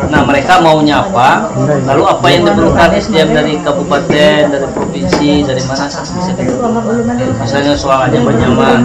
Nah 0.09 0.21
mereka 0.25 0.63
maunya 0.63 1.03
apa? 1.03 1.51
Lalu 1.85 2.03
apa 2.07 2.27
yang 2.31 2.41
diperlukan 2.49 2.89
SDM 2.97 3.29
dari 3.35 3.53
kabupaten 3.61 4.41
dari 4.49 4.67
provinsi 4.73 5.31
dari 5.43 5.61
mana? 5.67 5.85
Bisa 5.85 7.55
misalnya 7.55 7.73
soal 7.79 7.99
aja 8.11 8.19
penyaman 8.19 8.79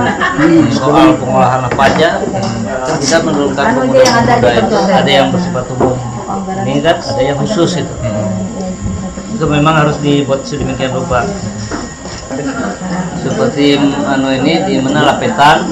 soal 0.71 1.19
pengolahan 1.19 1.67
apa 1.67 1.83
aja 1.91 2.09
bisa 3.03 3.17
menurunkan 3.27 3.67
pemuda 3.75 4.51
itu 4.63 4.77
ada 4.79 5.11
yang 5.11 5.29
bersifat 5.35 5.65
umum 5.75 5.99
ini 6.67 6.81
kan 6.81 6.97
ada 7.01 7.23
yang 7.23 7.39
khusus 7.39 7.81
itu. 7.81 7.95
itu 9.37 9.45
memang 9.49 9.73
harus 9.85 9.97
dibuat 10.05 10.45
sedemikian 10.45 10.93
rupa. 10.93 11.25
Seperti 13.21 13.81
anu 13.81 14.29
ini 14.33 14.65
di 14.69 14.75
mana 14.85 15.13
lapetan 15.13 15.65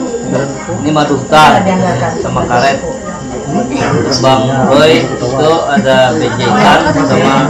ini 0.84 0.90
madu 0.92 1.20
hutan 1.20 1.64
sama 2.20 2.48
karet. 2.48 2.80
Bang 4.20 4.44
Roy 4.68 5.00
itu 5.00 5.52
ada 5.72 6.12
bejekan 6.12 6.80
sama 6.92 7.48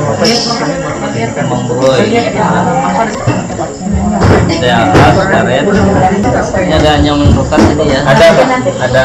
Bang 1.50 1.62
Roy 1.66 2.02
ada 4.48 4.90
alas 4.96 5.18
karet 5.28 5.64
ini 5.68 6.72
ada 6.72 6.90
nyaman 7.04 7.28
rotan 7.36 7.60
ini 7.76 7.84
ya 7.92 8.00
Ada 8.08 8.26
Pak. 8.32 8.46
Ada. 8.88 9.02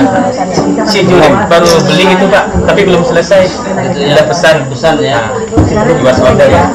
Si 0.87 0.99
Jurin 1.03 1.33
baru 1.51 1.69
beli 1.83 2.03
gitu 2.15 2.25
Pak, 2.31 2.45
tapi 2.65 2.81
belum 2.87 3.03
selesai. 3.03 3.41
Gitu 3.91 3.97
ya. 3.99 4.15
Ada 4.15 4.23
pesan. 4.27 4.55
pesan 4.71 4.95
ya 5.03 5.19
Jual 5.99 6.15
order 6.23 6.49
ya. 6.49 6.65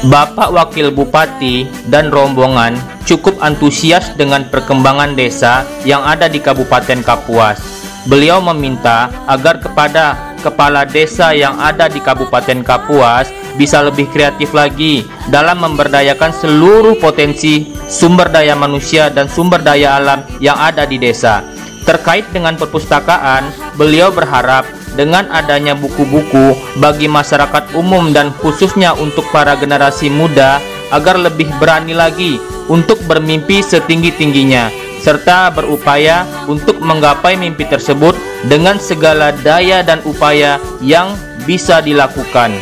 Bapak 0.00 0.48
Wakil 0.56 0.88
Bupati 0.96 1.68
dan 1.92 2.08
rombongan 2.08 2.72
cukup 3.04 3.36
antusias 3.44 4.16
dengan 4.16 4.48
perkembangan 4.48 5.12
desa 5.12 5.68
yang 5.84 6.00
ada 6.00 6.24
di 6.24 6.40
Kabupaten 6.40 7.04
Kapuas. 7.04 7.60
Beliau 8.08 8.40
meminta 8.40 9.12
agar 9.28 9.60
kepada 9.60 10.32
kepala 10.40 10.88
desa 10.88 11.36
yang 11.36 11.60
ada 11.60 11.84
di 11.84 12.00
Kabupaten 12.00 12.64
Kapuas 12.64 13.28
bisa 13.54 13.82
lebih 13.82 14.10
kreatif 14.10 14.52
lagi 14.52 15.06
dalam 15.30 15.62
memberdayakan 15.62 16.30
seluruh 16.34 16.98
potensi 16.98 17.70
sumber 17.88 18.30
daya 18.30 18.54
manusia 18.54 19.08
dan 19.08 19.26
sumber 19.26 19.62
daya 19.62 19.98
alam 19.98 20.26
yang 20.38 20.58
ada 20.58 20.86
di 20.86 21.00
desa. 21.00 21.42
Terkait 21.88 22.28
dengan 22.30 22.54
perpustakaan, 22.54 23.50
beliau 23.74 24.12
berharap 24.12 24.68
dengan 24.94 25.26
adanya 25.32 25.72
buku-buku 25.72 26.54
bagi 26.78 27.08
masyarakat 27.08 27.72
umum 27.74 28.12
dan 28.12 28.30
khususnya 28.38 28.92
untuk 28.94 29.24
para 29.32 29.56
generasi 29.56 30.12
muda 30.12 30.60
agar 30.92 31.16
lebih 31.16 31.48
berani 31.56 31.96
lagi 31.96 32.36
untuk 32.68 33.00
bermimpi 33.08 33.64
setinggi-tingginya 33.64 34.90
serta 35.00 35.48
berupaya 35.48 36.28
untuk 36.44 36.76
menggapai 36.78 37.34
mimpi 37.34 37.64
tersebut 37.64 38.12
dengan 38.46 38.76
segala 38.76 39.32
daya 39.40 39.80
dan 39.80 40.04
upaya 40.04 40.60
yang 40.84 41.16
bisa 41.48 41.80
dilakukan. 41.80 42.52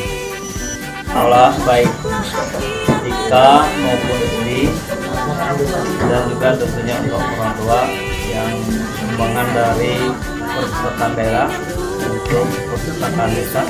Allah 1.13 1.53
baik 1.65 1.89
Ika 3.09 3.49
maupun 3.65 4.19
istri 4.25 4.69
dan 6.09 6.23
juga 6.29 6.49
tentunya 6.57 6.95
untuk 7.05 7.21
orang 7.21 7.53
tua 7.57 7.81
yang 8.29 8.53
sumbangan 9.01 9.47
dari 9.57 9.95
perpustakaan 10.37 11.13
daerah 11.17 11.49
untuk 12.09 12.47
perpustakaan 12.73 13.31
desa 13.33 13.63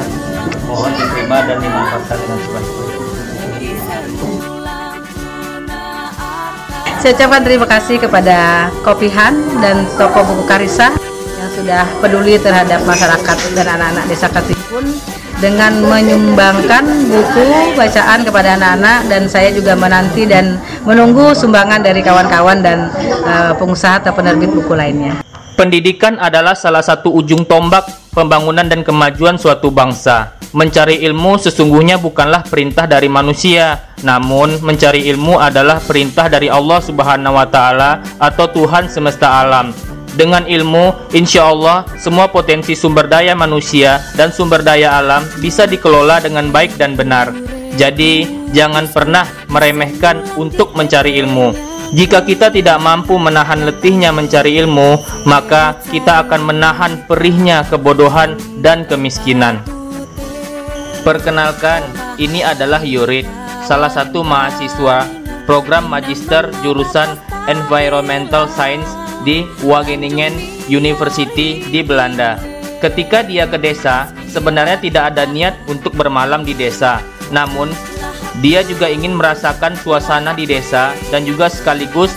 mohon 0.67 0.91
diterima 0.95 1.39
dan 1.47 1.59
dimanfaatkan 1.63 2.19
dengan 2.23 2.39
sebaik-baiknya. 2.43 3.07
Saya 6.99 7.15
ucapkan 7.15 7.43
terima 7.47 7.67
kasih 7.71 7.97
kepada 8.03 8.69
Kopihan 8.83 9.39
dan 9.63 9.87
toko 9.95 10.27
buku 10.27 10.45
Karisa 10.51 10.91
yang 11.39 11.51
sudah 11.55 11.87
peduli 12.03 12.35
terhadap 12.43 12.83
masyarakat 12.83 13.37
dan 13.55 13.67
anak-anak 13.71 14.05
desa 14.11 14.27
Katimpun 14.27 15.18
dengan 15.39 15.71
menyumbangkan 15.87 16.85
buku 17.07 17.79
bacaan 17.79 18.27
kepada 18.27 18.59
anak-anak 18.59 19.07
dan 19.07 19.23
saya 19.31 19.55
juga 19.55 19.79
menanti 19.79 20.27
dan 20.27 20.59
menunggu 20.83 21.31
sumbangan 21.31 21.79
dari 21.79 22.03
kawan-kawan 22.03 22.59
dan 22.59 22.91
eh, 23.23 23.53
pengusaha 23.55 24.03
atau 24.03 24.13
penerbit 24.15 24.51
buku 24.51 24.75
lainnya. 24.75 25.23
Pendidikan 25.59 26.23
adalah 26.23 26.55
salah 26.55 26.87
satu 26.87 27.11
ujung 27.11 27.43
tombak 27.43 27.83
pembangunan 28.15 28.67
dan 28.67 28.87
kemajuan 28.87 29.35
suatu 29.35 29.75
bangsa. 29.75 30.39
Mencari 30.55 31.03
ilmu 31.03 31.35
sesungguhnya 31.35 31.99
bukanlah 31.99 32.47
perintah 32.47 32.87
dari 32.87 33.11
manusia, 33.11 33.91
namun 34.07 34.63
mencari 34.63 35.11
ilmu 35.11 35.37
adalah 35.37 35.83
perintah 35.83 36.31
dari 36.31 36.47
Allah 36.47 36.79
Subhanahu 36.79 37.35
wa 37.37 37.47
taala 37.51 38.01
atau 38.23 38.47
Tuhan 38.49 38.87
semesta 38.87 39.45
alam. 39.45 39.98
Dengan 40.19 40.51
ilmu, 40.51 41.15
insya 41.15 41.47
Allah 41.47 41.87
semua 41.95 42.27
potensi 42.27 42.75
sumber 42.75 43.07
daya 43.07 43.39
manusia 43.39 44.03
dan 44.19 44.35
sumber 44.35 44.67
daya 44.67 44.99
alam 44.99 45.23
bisa 45.39 45.63
dikelola 45.63 46.19
dengan 46.19 46.51
baik 46.51 46.75
dan 46.75 46.99
benar. 46.99 47.31
Jadi, 47.79 48.27
jangan 48.51 48.91
pernah 48.91 49.23
meremehkan 49.47 50.19
untuk 50.35 50.75
mencari 50.75 51.23
ilmu. 51.23 51.55
Jika 51.95 52.27
kita 52.27 52.51
tidak 52.51 52.83
mampu 52.83 53.15
menahan 53.15 53.63
letihnya 53.63 54.11
mencari 54.11 54.59
ilmu, 54.59 54.99
maka 55.23 55.79
kita 55.87 56.27
akan 56.27 56.51
menahan 56.51 56.99
perihnya 57.07 57.63
kebodohan 57.71 58.35
dan 58.59 58.91
kemiskinan. 58.91 59.63
Perkenalkan, 61.07 61.87
ini 62.19 62.43
adalah 62.43 62.83
Yurid, 62.83 63.25
salah 63.63 63.89
satu 63.89 64.27
mahasiswa 64.27 65.07
program 65.47 65.87
magister 65.87 66.51
jurusan 66.67 67.15
Environmental 67.47 68.51
Science 68.51 69.08
di 69.29 69.45
Wageningen 69.61 70.33
University 70.73 71.61
di 71.69 71.85
Belanda. 71.85 72.41
Ketika 72.81 73.21
dia 73.21 73.45
ke 73.45 73.61
desa, 73.61 74.09
sebenarnya 74.33 74.81
tidak 74.81 75.13
ada 75.13 75.29
niat 75.29 75.53
untuk 75.69 75.93
bermalam 75.93 76.49
di 76.49 76.57
desa. 76.57 77.05
Namun, 77.29 77.69
dia 78.41 78.65
juga 78.65 78.89
ingin 78.89 79.13
merasakan 79.13 79.77
suasana 79.77 80.33
di 80.33 80.49
desa 80.49 80.97
dan 81.13 81.29
juga 81.29 81.53
sekaligus 81.53 82.17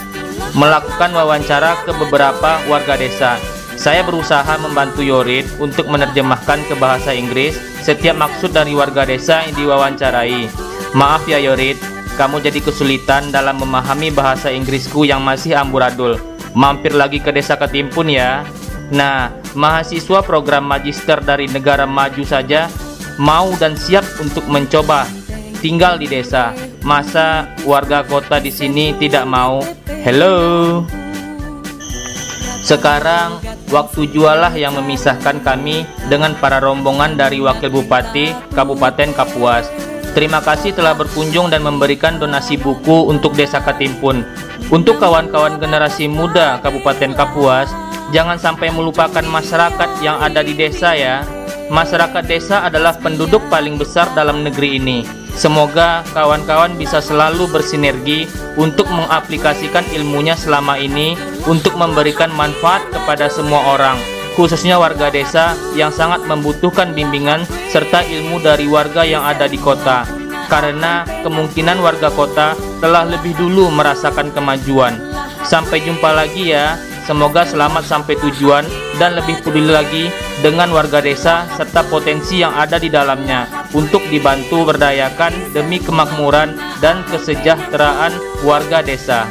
melakukan 0.55 1.11
wawancara 1.11 1.83
ke 1.83 1.91
beberapa 1.99 2.63
warga 2.71 2.95
desa. 2.95 3.35
Saya 3.75 4.07
berusaha 4.07 4.55
membantu 4.61 5.03
Yorid 5.03 5.59
untuk 5.59 5.91
menerjemahkan 5.91 6.63
ke 6.69 6.79
bahasa 6.79 7.11
Inggris 7.11 7.59
setiap 7.81 8.15
maksud 8.15 8.55
dari 8.55 8.71
warga 8.71 9.03
desa 9.03 9.43
yang 9.43 9.57
diwawancarai. 9.57 10.47
Maaf 10.93 11.25
ya 11.25 11.41
Yorid, 11.41 11.81
kamu 12.15 12.39
jadi 12.45 12.61
kesulitan 12.61 13.33
dalam 13.33 13.57
memahami 13.57 14.13
bahasa 14.13 14.53
Inggrisku 14.53 15.03
yang 15.03 15.25
masih 15.25 15.57
amburadul. 15.57 16.30
Mampir 16.51 16.91
lagi 16.91 17.23
ke 17.23 17.31
desa 17.31 17.55
Ketimpun 17.55 18.11
ya. 18.11 18.43
Nah, 18.91 19.31
mahasiswa 19.55 20.19
program 20.19 20.67
magister 20.67 21.23
dari 21.23 21.47
negara 21.47 21.87
maju 21.87 22.23
saja 22.27 22.67
mau 23.15 23.55
dan 23.55 23.79
siap 23.79 24.03
untuk 24.19 24.43
mencoba 24.51 25.07
tinggal 25.63 25.95
di 25.95 26.11
desa. 26.11 26.51
Masa 26.81 27.53
warga 27.63 28.01
kota 28.03 28.41
di 28.41 28.51
sini 28.51 28.91
tidak 28.97 29.23
mau? 29.29 29.63
Hello. 30.01 30.81
Sekarang 32.61 33.39
waktu 33.71 34.09
jualah 34.11 34.51
yang 34.57 34.75
memisahkan 34.75 35.39
kami 35.45 35.87
dengan 36.11 36.35
para 36.37 36.59
rombongan 36.59 37.15
dari 37.15 37.39
Wakil 37.39 37.71
Bupati 37.71 38.33
Kabupaten 38.51 39.15
Kapuas. 39.15 39.69
Terima 40.11 40.43
kasih 40.43 40.75
telah 40.75 40.91
berkunjung 40.91 41.47
dan 41.47 41.63
memberikan 41.63 42.19
donasi 42.19 42.59
buku 42.59 43.07
untuk 43.07 43.31
Desa 43.31 43.63
Katimpun. 43.63 44.27
Untuk 44.71 45.03
kawan-kawan 45.03 45.59
generasi 45.59 46.07
muda 46.07 46.55
Kabupaten 46.63 47.11
Kapuas, 47.11 47.67
jangan 48.15 48.39
sampai 48.39 48.71
melupakan 48.71 49.19
masyarakat 49.19 49.99
yang 49.99 50.15
ada 50.23 50.39
di 50.39 50.55
desa 50.55 50.95
ya. 50.95 51.27
Masyarakat 51.67 52.23
desa 52.23 52.63
adalah 52.63 52.95
penduduk 52.95 53.43
paling 53.51 53.75
besar 53.75 54.07
dalam 54.15 54.47
negeri 54.47 54.79
ini. 54.79 55.03
Semoga 55.35 56.07
kawan-kawan 56.15 56.79
bisa 56.79 57.03
selalu 57.03 57.51
bersinergi 57.51 58.31
untuk 58.55 58.87
mengaplikasikan 58.87 59.83
ilmunya 59.91 60.39
selama 60.39 60.79
ini 60.79 61.19
untuk 61.51 61.75
memberikan 61.75 62.31
manfaat 62.31 62.87
kepada 62.95 63.27
semua 63.27 63.75
orang, 63.75 63.99
khususnya 64.39 64.79
warga 64.79 65.11
desa 65.11 65.51
yang 65.75 65.91
sangat 65.91 66.23
membutuhkan 66.31 66.95
bimbingan 66.95 67.43
serta 67.67 68.07
ilmu 68.07 68.39
dari 68.39 68.71
warga 68.71 69.03
yang 69.03 69.27
ada 69.27 69.51
di 69.51 69.59
kota. 69.59 70.20
Karena 70.51 71.07
kemungkinan 71.23 71.79
warga 71.79 72.11
kota 72.11 72.59
telah 72.83 73.07
lebih 73.07 73.31
dulu 73.39 73.71
merasakan 73.71 74.35
kemajuan. 74.35 74.99
Sampai 75.47 75.79
jumpa 75.79 76.11
lagi 76.11 76.51
ya. 76.51 76.75
Semoga 77.07 77.47
selamat 77.47 77.87
sampai 77.87 78.13
tujuan 78.19 78.61
dan 79.01 79.17
lebih 79.17 79.41
peduli 79.41 79.73
lagi 79.73 80.05
dengan 80.45 80.69
warga 80.69 81.01
desa 81.01 81.49
serta 81.57 81.81
potensi 81.89 82.45
yang 82.45 82.53
ada 82.53 82.77
di 82.77 82.93
dalamnya 82.93 83.49
untuk 83.73 84.05
dibantu 84.05 84.69
berdayakan 84.69 85.33
demi 85.49 85.81
kemakmuran 85.81 86.53
dan 86.77 87.01
kesejahteraan 87.09 88.13
warga 88.45 88.85
desa. 88.85 89.25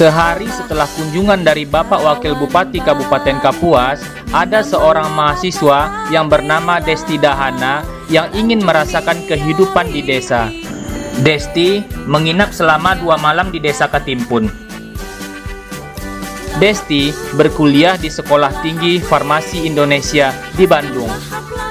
Sehari 0.00 0.48
setelah 0.48 0.88
kunjungan 0.96 1.44
dari 1.44 1.68
Bapak 1.68 2.00
Wakil 2.00 2.32
Bupati 2.32 2.80
Kabupaten 2.80 3.36
Kapuas, 3.36 4.00
ada 4.32 4.64
seorang 4.64 5.12
mahasiswa 5.12 6.08
yang 6.08 6.24
bernama 6.24 6.80
Desti 6.80 7.20
Dahana 7.20 7.84
yang 8.08 8.32
ingin 8.32 8.64
merasakan 8.64 9.20
kehidupan 9.28 9.92
di 9.92 10.00
desa. 10.00 10.48
Desti 11.20 11.84
menginap 12.08 12.48
selama 12.48 12.96
dua 12.96 13.20
malam 13.20 13.52
di 13.52 13.60
desa 13.60 13.92
Katimpun. 13.92 14.48
Desti 16.56 17.12
berkuliah 17.36 18.00
di 18.00 18.08
Sekolah 18.08 18.56
Tinggi 18.64 19.04
Farmasi 19.04 19.68
Indonesia 19.68 20.32
di 20.56 20.64
Bandung. 20.64 21.12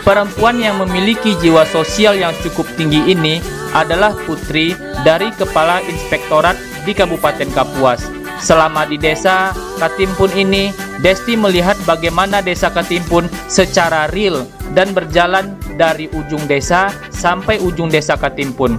Perempuan 0.06 0.62
yang 0.62 0.78
memiliki 0.78 1.34
jiwa 1.42 1.66
sosial 1.66 2.14
yang 2.14 2.38
cukup 2.46 2.70
tinggi 2.78 3.10
ini 3.10 3.42
adalah 3.74 4.14
putri 4.30 4.78
dari 5.02 5.34
Kepala 5.34 5.82
Inspektorat 5.82 6.86
di 6.86 6.94
Kabupaten 6.94 7.50
Kapuas. 7.58 8.19
Selama 8.40 8.88
di 8.88 8.96
desa 8.96 9.52
Katimpun 9.80 10.32
ini, 10.36 10.72
Desti 11.00 11.40
melihat 11.40 11.80
bagaimana 11.88 12.44
desa 12.44 12.68
Katimpun 12.72 13.28
secara 13.48 14.12
real 14.12 14.44
dan 14.76 14.92
berjalan 14.92 15.56
dari 15.80 16.12
ujung 16.12 16.44
desa 16.48 16.92
sampai 17.12 17.60
ujung 17.60 17.88
desa 17.88 18.20
Katimpun. 18.20 18.76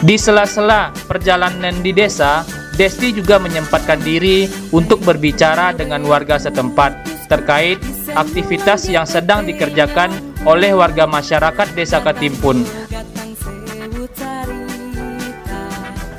Di 0.00 0.16
sela-sela 0.16 0.94
perjalanan 1.10 1.74
di 1.82 1.90
desa, 1.90 2.46
Desti 2.78 3.12
juga 3.12 3.36
menyempatkan 3.42 4.00
diri 4.00 4.46
untuk 4.70 5.02
berbicara 5.02 5.74
dengan 5.74 6.06
warga 6.06 6.38
setempat 6.38 7.10
terkait 7.28 7.78
aktivitas 8.14 8.90
yang 8.90 9.06
sedang 9.06 9.46
dikerjakan 9.46 10.10
oleh 10.42 10.74
warga 10.74 11.04
masyarakat 11.06 11.68
desa 11.76 12.02
Katimpun 12.02 12.64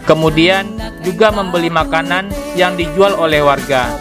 Kemudian 0.06 0.66
juga 1.08 1.32
membeli 1.32 1.72
makanan 1.72 2.34
yang 2.56 2.76
dijual 2.76 3.16
oleh 3.16 3.44
warga. 3.44 3.92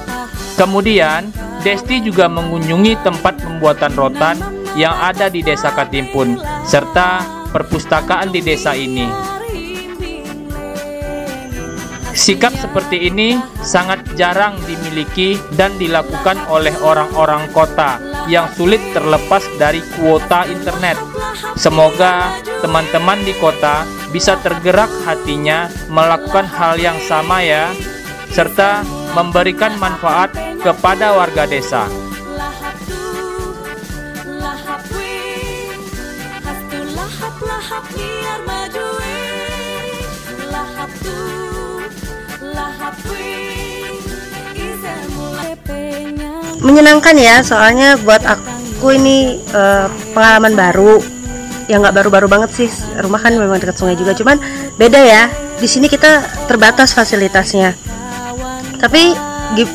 Kemudian, 0.59 1.31
Desti 1.61 2.01
juga 2.01 2.25
mengunjungi 2.25 3.05
tempat 3.05 3.37
pembuatan 3.45 3.93
rotan 3.93 4.37
yang 4.81 4.97
ada 4.97 5.29
di 5.29 5.45
desa 5.45 5.69
Katimpun, 5.73 6.41
serta 6.65 7.21
perpustakaan 7.53 8.33
di 8.33 8.41
desa 8.41 8.73
ini. 8.73 9.31
Sikap 12.11 12.53
seperti 12.53 13.09
ini 13.09 13.39
sangat 13.63 14.03
jarang 14.19 14.59
dimiliki 14.67 15.39
dan 15.57 15.73
dilakukan 15.81 16.37
oleh 16.51 16.75
orang-orang 16.83 17.49
kota 17.55 17.97
yang 18.29 18.51
sulit 18.57 18.83
terlepas 18.93 19.41
dari 19.57 19.81
kuota 19.97 20.45
internet. 20.45 20.99
Semoga 21.57 22.35
teman-teman 22.61 23.21
di 23.25 23.33
kota 23.39 23.87
bisa 24.11 24.37
tergerak 24.43 24.91
hatinya 25.07 25.71
melakukan 25.89 26.45
hal 26.45 26.77
yang 26.77 26.99
sama 27.07 27.41
ya, 27.41 27.71
serta 28.31 28.87
memberikan 29.12 29.74
manfaat 29.76 30.31
kepada 30.62 31.14
warga 31.18 31.45
desa. 31.51 31.91
menyenangkan 46.61 47.16
ya 47.16 47.41
soalnya 47.41 47.97
buat 48.05 48.20
aku 48.24 48.95
ini 48.95 49.41
uh, 49.53 49.89
pengalaman 50.12 50.53
baru. 50.57 51.01
Ya 51.70 51.78
nggak 51.78 52.03
baru-baru 52.03 52.26
banget 52.26 52.51
sih 52.51 52.68
rumah 52.99 53.22
kan 53.22 53.31
memang 53.39 53.62
dekat 53.62 53.78
sungai 53.78 53.95
juga 53.95 54.12
cuman 54.12 54.37
beda 54.76 55.01
ya. 55.01 55.33
Di 55.61 55.68
sini 55.68 55.89
kita 55.89 56.24
terbatas 56.49 56.97
fasilitasnya 56.97 57.76
tapi 58.81 59.14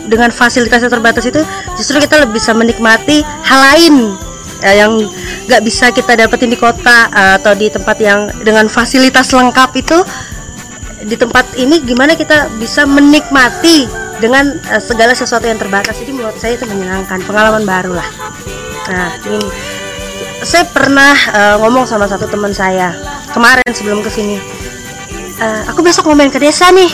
dengan 0.09 0.31
fasilitas 0.31 0.81
yang 0.81 0.91
terbatas 0.91 1.27
itu 1.27 1.39
justru 1.75 1.99
kita 1.99 2.23
lebih 2.23 2.39
bisa 2.39 2.55
menikmati 2.55 3.21
hal 3.43 3.59
lain 3.59 4.15
ya, 4.63 4.87
yang 4.87 4.91
nggak 5.45 5.61
bisa 5.61 5.91
kita 5.91 6.15
dapetin 6.15 6.49
di 6.51 6.57
kota 6.59 7.11
uh, 7.11 7.35
atau 7.37 7.53
di 7.53 7.67
tempat 7.67 7.97
yang 7.99 8.31
dengan 8.41 8.71
fasilitas 8.71 9.29
lengkap 9.35 9.69
itu 9.77 9.97
di 11.05 11.13
tempat 11.19 11.59
ini 11.59 11.83
gimana 11.83 12.17
kita 12.17 12.49
bisa 12.57 12.87
menikmati 12.87 13.85
dengan 14.17 14.47
uh, 14.71 14.81
segala 14.81 15.11
sesuatu 15.11 15.45
yang 15.45 15.59
terbatas. 15.59 15.99
Jadi 15.99 16.11
menurut 16.15 16.39
saya 16.39 16.55
itu 16.55 16.65
menyenangkan 16.65 17.21
pengalaman 17.27 17.67
baru 17.67 17.93
lah. 17.99 18.09
Nah 18.89 19.11
ini. 19.27 19.49
Saya 20.45 20.61
pernah 20.69 21.15
uh, 21.33 21.55
ngomong 21.57 21.89
sama 21.89 22.05
satu 22.05 22.29
teman 22.29 22.53
saya 22.53 22.93
kemarin 23.33 23.65
sebelum 23.73 24.05
ke 24.05 24.13
sini. 24.13 24.37
Uh, 25.41 25.65
aku 25.65 25.81
besok 25.81 26.05
mau 26.05 26.13
main 26.13 26.29
ke 26.29 26.37
desa 26.37 26.69
nih 26.69 26.87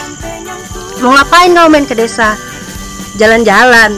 mau 1.01 1.17
ngapain 1.17 1.49
kamu 1.49 1.67
main 1.67 1.85
ke 1.89 1.97
desa? 1.97 2.37
Jalan-jalan. 3.17 3.97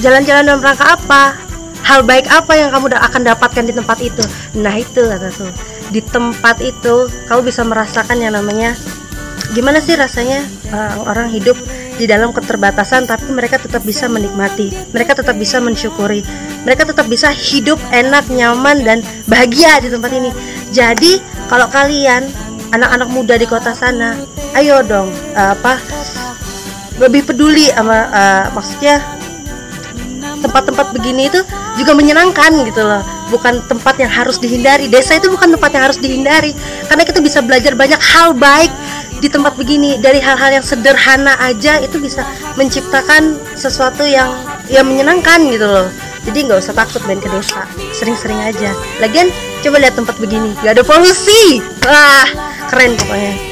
Jalan-jalan 0.00 0.44
dalam 0.44 0.60
rangka 0.60 0.96
apa? 0.96 1.36
Hal 1.80 2.04
baik 2.04 2.28
apa 2.28 2.52
yang 2.60 2.68
kamu 2.70 2.92
akan 2.92 3.22
dapatkan 3.24 3.64
di 3.64 3.72
tempat 3.72 3.98
itu? 4.04 4.22
Nah 4.60 4.76
itu 4.76 5.00
kata 5.00 5.32
tuh. 5.32 5.50
Di 5.90 6.04
tempat 6.04 6.60
itu 6.60 7.08
kamu 7.26 7.40
bisa 7.50 7.64
merasakan 7.66 8.20
yang 8.20 8.36
namanya 8.36 8.76
gimana 9.50 9.82
sih 9.82 9.98
rasanya 9.98 10.46
uh, 10.70 11.10
orang 11.10 11.26
hidup 11.26 11.58
di 11.98 12.06
dalam 12.06 12.30
keterbatasan 12.30 13.10
tapi 13.10 13.26
mereka 13.32 13.56
tetap 13.56 13.82
bisa 13.82 14.06
menikmati. 14.06 14.70
Mereka 14.92 15.16
tetap 15.16 15.34
bisa 15.40 15.58
mensyukuri. 15.58 16.22
Mereka 16.68 16.84
tetap 16.84 17.08
bisa 17.08 17.32
hidup 17.32 17.80
enak 17.90 18.28
nyaman 18.28 18.84
dan 18.84 18.98
bahagia 19.24 19.80
di 19.80 19.88
tempat 19.88 20.12
ini. 20.12 20.30
Jadi 20.70 21.18
kalau 21.48 21.66
kalian 21.66 22.28
anak-anak 22.70 23.08
muda 23.10 23.34
di 23.34 23.46
kota 23.50 23.74
sana 23.74 24.14
ayo 24.54 24.82
dong 24.86 25.10
uh, 25.34 25.54
apa 25.54 25.78
lebih 27.00 27.24
peduli 27.24 27.72
sama 27.72 28.06
uh, 28.12 28.44
maksudnya 28.52 29.00
tempat-tempat 30.40 30.92
begini 30.96 31.32
itu 31.32 31.40
juga 31.80 31.92
menyenangkan 31.96 32.52
gitu 32.68 32.82
loh. 32.84 33.00
Bukan 33.30 33.62
tempat 33.70 33.96
yang 34.00 34.10
harus 34.10 34.36
dihindari. 34.42 34.90
Desa 34.90 35.16
itu 35.16 35.30
bukan 35.30 35.54
tempat 35.54 35.70
yang 35.72 35.84
harus 35.86 35.98
dihindari. 36.00 36.52
Karena 36.90 37.06
kita 37.06 37.22
bisa 37.22 37.38
belajar 37.40 37.78
banyak 37.78 38.00
hal 38.00 38.34
baik 38.34 38.72
di 39.22 39.28
tempat 39.30 39.54
begini. 39.54 40.00
Dari 40.02 40.18
hal-hal 40.18 40.60
yang 40.60 40.66
sederhana 40.66 41.38
aja 41.38 41.78
itu 41.78 42.02
bisa 42.02 42.26
menciptakan 42.58 43.38
sesuatu 43.54 44.02
yang 44.02 44.34
yang 44.66 44.88
menyenangkan 44.88 45.46
gitu 45.46 45.68
loh. 45.68 45.88
Jadi 46.26 46.50
nggak 46.50 46.58
usah 46.60 46.74
takut 46.74 47.00
main 47.06 47.22
ke 47.22 47.30
desa. 47.30 47.64
Sering-sering 47.94 48.40
aja. 48.42 48.74
Lagian 48.98 49.30
coba 49.62 49.78
lihat 49.78 49.94
tempat 49.94 50.18
begini. 50.18 50.52
Nggak 50.60 50.82
ada 50.82 50.84
polusi. 50.84 51.62
Wah 51.86 52.28
keren 52.70 52.98
pokoknya 52.98 53.49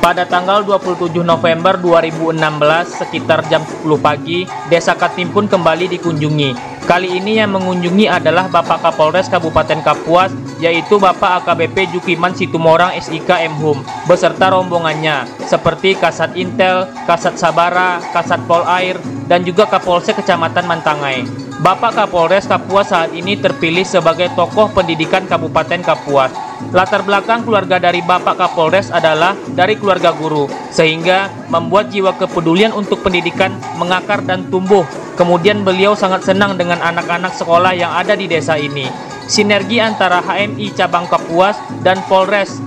pada 0.00 0.24
tanggal 0.24 0.64
27 0.64 1.20
November 1.20 1.76
2016 1.76 3.04
sekitar 3.04 3.44
jam 3.52 3.60
10 3.60 4.00
pagi, 4.00 4.48
Desa 4.72 4.96
Katimpun 4.96 5.44
kembali 5.44 5.92
dikunjungi. 5.92 6.79
Kali 6.90 7.22
ini 7.22 7.38
yang 7.38 7.54
mengunjungi 7.54 8.10
adalah 8.10 8.50
Bapak 8.50 8.82
Kapolres 8.82 9.30
Kabupaten 9.30 9.78
Kapuas, 9.78 10.34
yaitu 10.58 10.98
Bapak 10.98 11.38
AKBP 11.38 11.94
Jukiman 11.94 12.34
Situmorang 12.34 12.98
SIK 12.98 13.46
Mhum, 13.46 13.86
beserta 14.10 14.50
rombongannya, 14.50 15.22
seperti 15.46 15.94
Kasat 15.94 16.34
Intel, 16.34 16.90
Kasat 17.06 17.38
Sabara, 17.38 18.02
Kasat 18.10 18.42
Pol 18.50 18.66
Air, 18.66 18.98
dan 19.30 19.46
juga 19.46 19.70
Kapolsek 19.70 20.18
Kecamatan 20.18 20.66
Mantangai. 20.66 21.22
Bapak 21.62 21.94
Kapolres 21.94 22.50
Kapuas 22.50 22.90
saat 22.90 23.14
ini 23.14 23.38
terpilih 23.38 23.86
sebagai 23.86 24.26
tokoh 24.34 24.74
pendidikan 24.74 25.30
Kabupaten 25.30 25.86
Kapuas. 25.86 26.34
Latar 26.74 27.06
belakang 27.06 27.46
keluarga 27.46 27.78
dari 27.78 28.02
Bapak 28.02 28.34
Kapolres 28.34 28.90
adalah 28.90 29.38
dari 29.54 29.78
keluarga 29.78 30.10
guru, 30.10 30.50
sehingga 30.74 31.30
membuat 31.50 31.90
jiwa 31.90 32.14
kepedulian 32.14 32.70
untuk 32.70 33.02
pendidikan 33.02 33.52
mengakar 33.76 34.22
dan 34.22 34.46
tumbuh. 34.48 34.86
Kemudian 35.18 35.66
beliau 35.66 35.92
sangat 35.98 36.24
senang 36.24 36.56
dengan 36.56 36.80
anak-anak 36.80 37.36
sekolah 37.36 37.76
yang 37.76 37.92
ada 37.92 38.16
di 38.16 38.24
desa 38.30 38.56
ini. 38.56 38.88
Sinergi 39.28 39.78
antara 39.82 40.24
HMI 40.24 40.72
Cabang 40.74 41.06
Kapuas 41.06 41.54
dan 41.84 42.00
Polres 42.08 42.58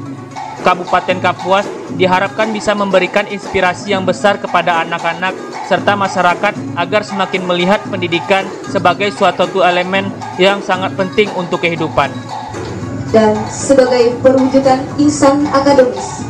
Kabupaten 0.64 1.20
Kapuas 1.20 1.68
diharapkan 2.00 2.56
bisa 2.56 2.72
memberikan 2.72 3.28
inspirasi 3.28 3.92
yang 3.92 4.08
besar 4.08 4.40
kepada 4.40 4.80
anak-anak 4.88 5.36
serta 5.68 6.00
masyarakat 6.00 6.54
agar 6.80 7.02
semakin 7.04 7.44
melihat 7.44 7.84
pendidikan 7.92 8.48
sebagai 8.72 9.12
suatu 9.12 9.60
elemen 9.60 10.08
yang 10.40 10.64
sangat 10.64 10.96
penting 10.96 11.28
untuk 11.36 11.60
kehidupan. 11.60 12.12
Dan 13.12 13.38
sebagai 13.52 14.16
perwujudan 14.24 14.82
insan 14.98 15.46
akademis, 15.54 16.26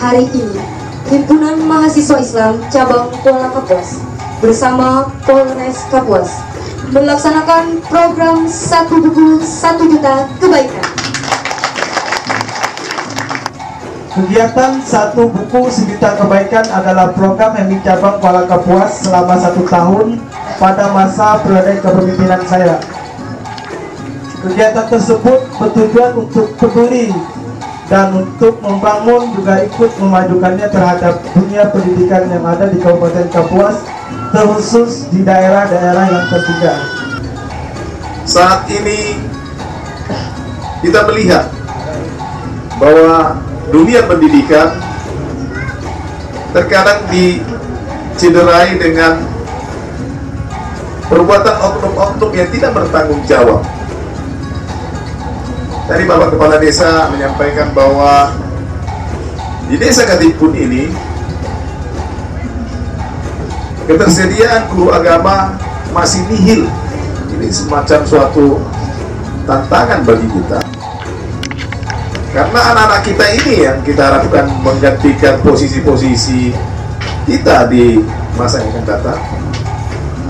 hari 0.00 0.26
ini 0.34 0.77
Himpunan 1.08 1.64
Mahasiswa 1.64 2.20
Islam 2.20 2.60
Cabang 2.68 3.08
Kuala 3.24 3.48
Kapuas 3.48 3.96
bersama 4.44 5.08
Polres 5.24 5.88
Kapuas 5.88 6.44
melaksanakan 6.92 7.80
program 7.88 8.44
satu 8.44 9.00
buku 9.00 9.40
satu 9.40 9.88
juta 9.88 10.28
kebaikan 10.36 10.84
Kegiatan 14.12 14.84
satu 14.84 15.32
buku 15.32 15.72
sejuta 15.72 16.12
kebaikan 16.20 16.68
adalah 16.76 17.08
program 17.16 17.56
yang 17.56 17.72
dicabang 17.72 18.20
Kuala 18.20 18.44
Kapuas 18.44 19.00
selama 19.00 19.40
satu 19.40 19.64
tahun 19.64 20.20
pada 20.60 20.92
masa 20.92 21.38
periode 21.40 21.78
kepemimpinan 21.78 22.42
saya. 22.44 22.76
Kegiatan 24.42 24.90
tersebut 24.90 25.40
bertujuan 25.56 26.12
untuk 26.18 26.50
peduli 26.58 27.14
dan 27.88 28.12
untuk 28.12 28.60
membangun 28.60 29.32
juga 29.32 29.64
ikut 29.64 29.90
memajukannya 29.96 30.68
terhadap 30.68 31.24
dunia 31.32 31.72
pendidikan 31.72 32.28
yang 32.28 32.44
ada 32.44 32.68
di 32.68 32.76
Kabupaten 32.84 33.32
Kapuas 33.32 33.80
terkhusus 34.28 35.08
di 35.08 35.24
daerah-daerah 35.24 36.04
yang 36.12 36.26
tertinggal. 36.28 36.78
Saat 38.28 38.68
ini 38.68 39.16
kita 40.84 41.00
melihat 41.08 41.48
bahwa 42.76 43.40
dunia 43.72 44.04
pendidikan 44.04 44.76
terkadang 46.52 47.08
dicederai 47.08 48.76
dengan 48.76 49.24
perbuatan 51.08 51.56
oknum-oknum 51.56 52.30
yang 52.36 52.48
tidak 52.52 52.76
bertanggung 52.76 53.24
jawab. 53.24 53.64
Tadi 55.88 56.04
Bapak 56.04 56.36
Kepala 56.36 56.60
Desa 56.60 57.08
menyampaikan 57.08 57.72
bahwa 57.72 58.28
di 59.72 59.80
Desa 59.80 60.04
Katipun 60.04 60.52
ini 60.52 60.92
ketersediaan 63.88 64.68
guru 64.68 64.92
agama 64.92 65.56
masih 65.96 66.28
nihil. 66.28 66.68
Ini 67.32 67.48
semacam 67.48 68.04
suatu 68.04 68.60
tantangan 69.48 70.04
bagi 70.04 70.28
kita. 70.28 70.60
Karena 72.36 72.60
anak-anak 72.76 73.00
kita 73.08 73.26
ini 73.40 73.54
yang 73.64 73.80
kita 73.80 74.12
harapkan 74.12 74.44
menggantikan 74.60 75.40
posisi-posisi 75.40 76.52
kita 77.24 77.64
di 77.72 77.96
masa 78.36 78.60
yang 78.60 78.76
akan 78.76 78.84
datang 78.84 79.20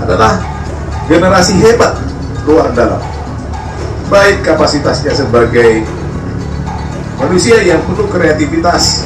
adalah 0.07 0.39
generasi 1.11 1.59
hebat 1.59 1.99
luar 2.47 2.71
dalam 2.71 3.18
baik 4.09 4.41
kapasitasnya 4.41 5.13
sebagai 5.13 5.85
manusia 7.21 7.61
yang 7.61 7.77
penuh 7.85 8.09
kreativitas 8.09 9.05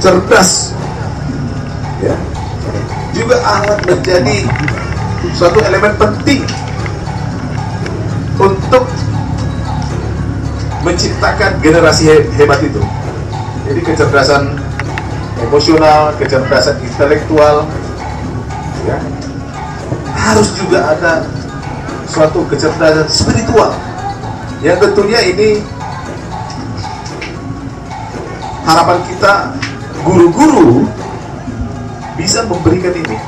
cerdas 0.00 0.72
ya. 2.00 2.16
Juga 3.14 3.38
alat 3.44 3.78
menjadi 3.86 4.48
suatu 5.36 5.62
elemen 5.62 5.94
penting 6.00 6.42
untuk 8.40 8.84
menciptakan 10.82 11.60
generasi 11.62 12.10
hebat 12.40 12.58
itu. 12.64 12.82
Jadi 13.64 13.80
kecerdasan 13.80 14.58
emosional 15.44 16.12
kecerdasan 16.16 16.80
intelektual 16.80 17.68
ya. 18.88 18.98
Harus 20.16 20.56
juga 20.56 20.88
ada 20.88 21.24
suatu 22.08 22.44
kecerdasan 22.48 23.08
spiritual. 23.08 23.72
Yang 24.64 24.88
tentunya 24.88 25.20
ini 25.20 25.60
harapan 28.64 28.98
kita 29.08 29.32
guru-guru 30.04 30.88
bisa 32.16 32.48
memberikan 32.48 32.94
ini. 32.96 33.18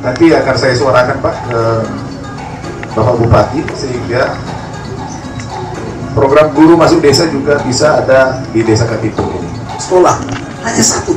Nanti 0.00 0.32
akan 0.32 0.56
saya 0.56 0.74
suarakan 0.78 1.16
Pak 1.20 1.36
ke 1.50 1.60
Bapak 2.96 3.14
Bupati 3.20 3.60
sehingga 3.76 4.34
program 6.16 6.50
guru 6.56 6.74
masuk 6.74 7.04
desa 7.04 7.28
juga 7.28 7.60
bisa 7.62 8.00
ada 8.02 8.40
di 8.54 8.64
desa 8.64 8.86
Katipu 8.86 9.22
ini. 9.34 9.50
Sekolah 9.78 10.16
hanya 10.66 10.82
satu. 10.82 11.14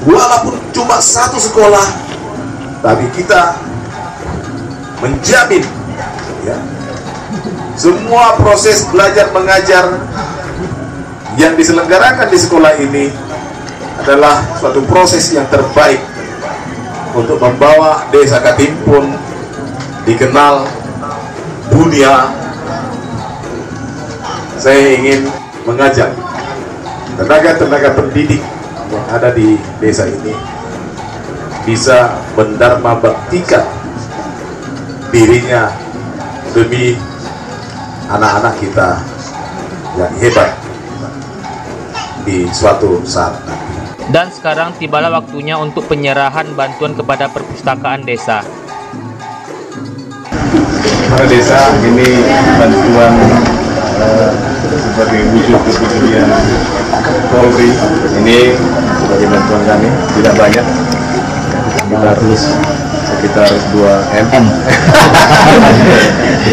Walaupun 0.00 0.56
cuma 0.72 0.96
satu 0.96 1.36
sekolah 1.36 1.84
tapi 2.80 3.04
kita 3.12 3.60
menjamin. 5.00 5.64
Ya, 6.40 6.56
semua 7.76 8.36
proses 8.40 8.88
belajar 8.88 9.28
mengajar 9.32 9.84
yang 11.36 11.56
diselenggarakan 11.56 12.28
di 12.28 12.38
sekolah 12.40 12.72
ini 12.80 13.08
adalah 14.00 14.40
suatu 14.56 14.80
proses 14.88 15.28
yang 15.32 15.44
terbaik 15.52 16.00
untuk 17.12 17.36
membawa 17.40 18.08
desa 18.12 18.40
Katimpun 18.40 19.12
dikenal 20.08 20.64
dunia. 21.68 22.32
Saya 24.60 24.92
ingin 25.00 25.24
mengajak 25.64 26.12
tenaga-tenaga 27.16 27.96
pendidik 27.96 28.44
yang 28.92 29.04
ada 29.08 29.32
di 29.32 29.56
desa 29.80 30.04
ini 30.04 30.36
bisa 31.64 32.16
mendharma 32.36 32.96
baktikan 33.00 33.64
dirinya 35.10 35.74
demi 36.54 36.94
anak-anak 38.06 38.54
kita 38.62 38.88
yang 39.98 40.12
hebat 40.22 40.50
di 42.22 42.46
suatu 42.54 43.02
saat 43.02 43.34
Dan 44.10 44.30
sekarang 44.34 44.74
tibalah 44.78 45.22
waktunya 45.22 45.54
untuk 45.54 45.86
penyerahan 45.86 46.46
bantuan 46.58 46.98
kepada 46.98 47.30
perpustakaan 47.30 48.02
desa. 48.02 48.42
Para 51.10 51.26
desa 51.30 51.58
ini 51.86 52.26
bantuan 52.58 53.14
uh, 54.02 54.30
sebagai 54.66 55.22
wujud 55.30 55.58
kepedulian 55.62 56.26
Polri. 57.30 57.70
Ini 58.18 58.38
sebagai 58.98 59.26
bantuan 59.30 59.62
kami 59.62 59.88
tidak 60.18 60.34
banyak. 60.34 60.66
Sekitar 61.86 62.18
sekitar 63.20 63.44
2 63.76 63.84
m. 64.32 64.44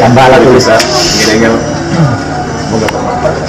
Tambah 0.04 0.24
alat 0.28 0.44
tulis. 0.44 0.68
ingin 1.32 1.56
semoga 2.60 2.88
bermanfaat 2.92 3.40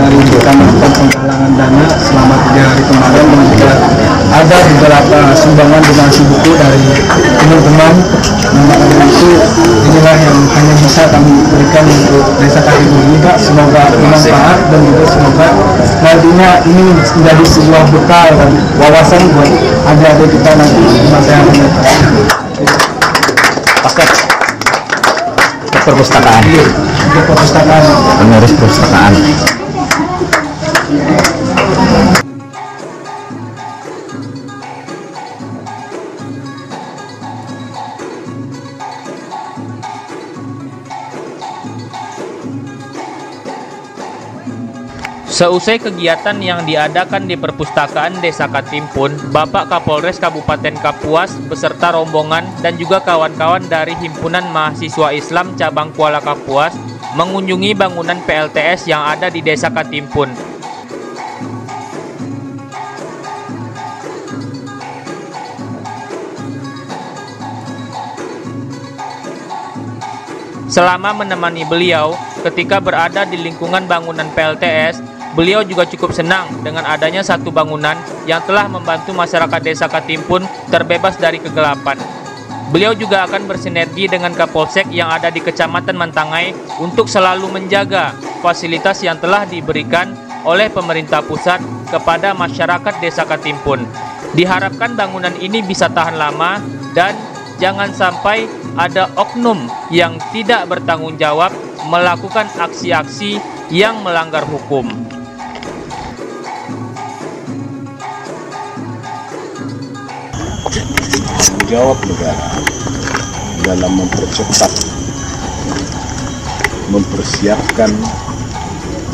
dari 0.00 0.16
melakukan 0.16 0.92
penggalangan 0.96 1.52
dana 1.60 1.84
selama 2.00 2.36
tiga 2.48 2.62
hari 2.64 2.82
kemarin 2.88 3.24
dan 3.28 3.40
juga 3.52 3.72
ada 4.30 4.58
beberapa 4.72 5.18
sumbangan 5.36 5.80
donasi 5.84 6.22
buku 6.24 6.52
dari 6.56 6.84
teman-teman. 7.36 7.94
Nah 8.50 9.04
itu 9.04 9.28
inilah 9.84 10.16
yang 10.16 10.38
hanya 10.56 10.74
bisa 10.80 11.02
kami 11.12 11.34
berikan 11.52 11.84
untuk 11.84 12.24
desa 12.40 12.60
Karibu 12.64 12.96
ini 12.96 13.18
Kak. 13.20 13.36
Semoga 13.36 13.92
bermanfaat 13.92 14.58
dan 14.72 14.80
juga 14.88 15.04
semoga 15.04 15.48
nantinya 16.00 16.50
ini 16.64 16.82
menjadi 16.96 17.44
sebuah 17.44 17.84
bekal 17.92 18.28
dan 18.40 18.50
wawasan 18.80 19.22
buat 19.36 19.50
adik-adik 19.92 20.28
kita 20.32 20.50
nanti 20.56 20.80
di 20.80 21.08
masa 21.12 21.30
yang 21.36 21.44
akan 21.44 21.56
datang. 21.60 22.00
Paket 23.84 24.08
perpustakaan. 25.80 26.42
Iya, 26.44 26.64
perpustakaan 27.26 27.82
Pengurus 28.20 28.52
perpustakaan. 28.54 29.12
Seusai 30.90 31.38
kegiatan 45.78 46.34
yang 46.42 46.66
diadakan 46.66 47.30
di 47.30 47.38
perpustakaan 47.38 48.18
Desa 48.18 48.50
Katimpun, 48.50 49.14
Bapak 49.30 49.70
Kapolres 49.70 50.18
Kabupaten 50.18 50.74
Kapuas 50.82 51.30
beserta 51.46 51.94
rombongan 51.94 52.42
dan 52.66 52.74
juga 52.74 52.98
kawan-kawan 52.98 53.62
dari 53.70 53.94
Himpunan 53.94 54.50
Mahasiswa 54.50 55.14
Islam 55.14 55.54
Cabang 55.54 55.94
Kuala 55.94 56.18
Kapuas 56.18 56.74
mengunjungi 57.14 57.78
bangunan 57.78 58.18
PLTS 58.26 58.90
yang 58.90 59.06
ada 59.06 59.30
di 59.30 59.38
Desa 59.38 59.70
Katimpun. 59.70 60.49
Selama 70.70 71.10
menemani 71.10 71.66
beliau 71.66 72.14
ketika 72.46 72.78
berada 72.78 73.26
di 73.26 73.34
lingkungan 73.34 73.90
bangunan 73.90 74.30
PLTS, 74.38 75.02
beliau 75.34 75.66
juga 75.66 75.82
cukup 75.82 76.14
senang 76.14 76.46
dengan 76.62 76.86
adanya 76.86 77.26
satu 77.26 77.50
bangunan 77.50 77.98
yang 78.22 78.38
telah 78.46 78.70
membantu 78.70 79.10
masyarakat 79.10 79.60
desa 79.66 79.90
Katimpun 79.90 80.46
terbebas 80.70 81.18
dari 81.18 81.42
kegelapan. 81.42 81.98
Beliau 82.70 82.94
juga 82.94 83.26
akan 83.26 83.50
bersinergi 83.50 84.06
dengan 84.06 84.30
Kapolsek 84.30 84.86
yang 84.94 85.10
ada 85.10 85.26
di 85.26 85.42
Kecamatan 85.42 85.98
Mantangai 85.98 86.54
untuk 86.78 87.10
selalu 87.10 87.50
menjaga 87.50 88.14
fasilitas 88.38 89.02
yang 89.02 89.18
telah 89.18 89.42
diberikan 89.42 90.14
oleh 90.46 90.70
pemerintah 90.70 91.18
pusat 91.18 91.58
kepada 91.90 92.30
masyarakat 92.30 92.94
desa 93.02 93.26
Katimpun. 93.26 93.82
Diharapkan 94.38 94.94
bangunan 94.94 95.34
ini 95.42 95.66
bisa 95.66 95.90
tahan 95.90 96.14
lama 96.14 96.62
dan 96.94 97.18
jangan 97.58 97.90
sampai 97.90 98.46
ada 98.78 99.10
oknum 99.18 99.66
yang 99.90 100.18
tidak 100.30 100.66
bertanggung 100.70 101.18
jawab 101.18 101.50
melakukan 101.88 102.46
aksi-aksi 102.58 103.40
yang 103.70 104.02
melanggar 104.02 104.44
hukum. 104.46 105.10
jawab 111.70 112.02
negara 112.02 112.50
dalam 113.62 113.94
mempercepat 113.94 114.74
mempersiapkan 116.90 117.94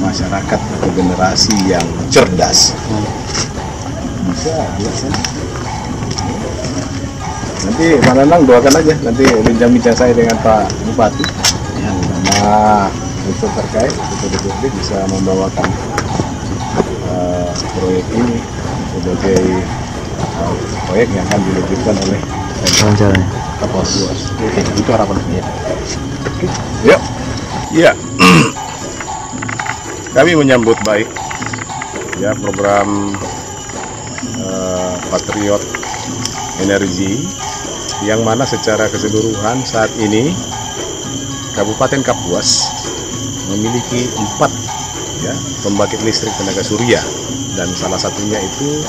masyarakat 0.01 0.57
atau 0.57 0.91
generasi 0.97 1.53
yang 1.69 1.85
cerdas 2.09 2.73
bisa 4.33 4.57
biasa 4.81 5.07
nanti 7.67 7.87
Pak 7.99 8.15
Nanang 8.15 8.47
doakan 8.47 8.79
aja 8.79 8.95
nanti 9.03 9.27
bincang-bincang 9.27 9.97
saya 9.99 10.15
dengan 10.15 10.39
Pak 10.41 10.71
Bupati 10.87 11.25
sama 12.47 12.87
unsur 13.27 13.51
terkait 13.59 13.91
unsur 13.91 14.29
DPRD 14.31 14.65
bisa 14.79 15.03
membawakan 15.11 15.67
eh, 17.11 17.51
proyek 17.75 18.07
ini 18.15 18.39
sebagai 18.95 19.43
eh, 20.15 20.55
proyek 20.87 21.09
yang 21.11 21.27
akan 21.27 21.41
dilanjutkan 21.43 21.97
oleh 22.07 22.23
Wawancaranya. 22.57 23.29
Kapolres. 23.61 24.21
Oke, 24.37 24.61
itu 24.65 24.91
harapan 24.91 25.17
saya. 25.17 25.45
Oke, 26.25 26.47
yuk. 26.85 27.01
Iya. 27.73 27.93
Kami 30.17 30.33
menyambut 30.33 30.81
baik 30.85 31.09
ya 32.17 32.33
program 32.33 33.13
eh, 34.41 34.95
Patriot 35.13 35.61
Energi 36.65 37.29
yang 38.05 38.21
mana 38.21 38.45
secara 38.45 38.91
keseluruhan 38.93 39.65
saat 39.65 39.89
ini 39.97 40.37
Kabupaten 41.57 42.05
Kapuas 42.05 42.69
memiliki 43.49 44.05
empat 44.21 44.53
ya 45.25 45.33
pembangkit 45.65 46.05
listrik 46.05 46.35
tenaga 46.37 46.61
surya 46.61 47.01
dan 47.57 47.73
salah 47.73 47.97
satunya 47.97 48.37
itu 48.37 48.85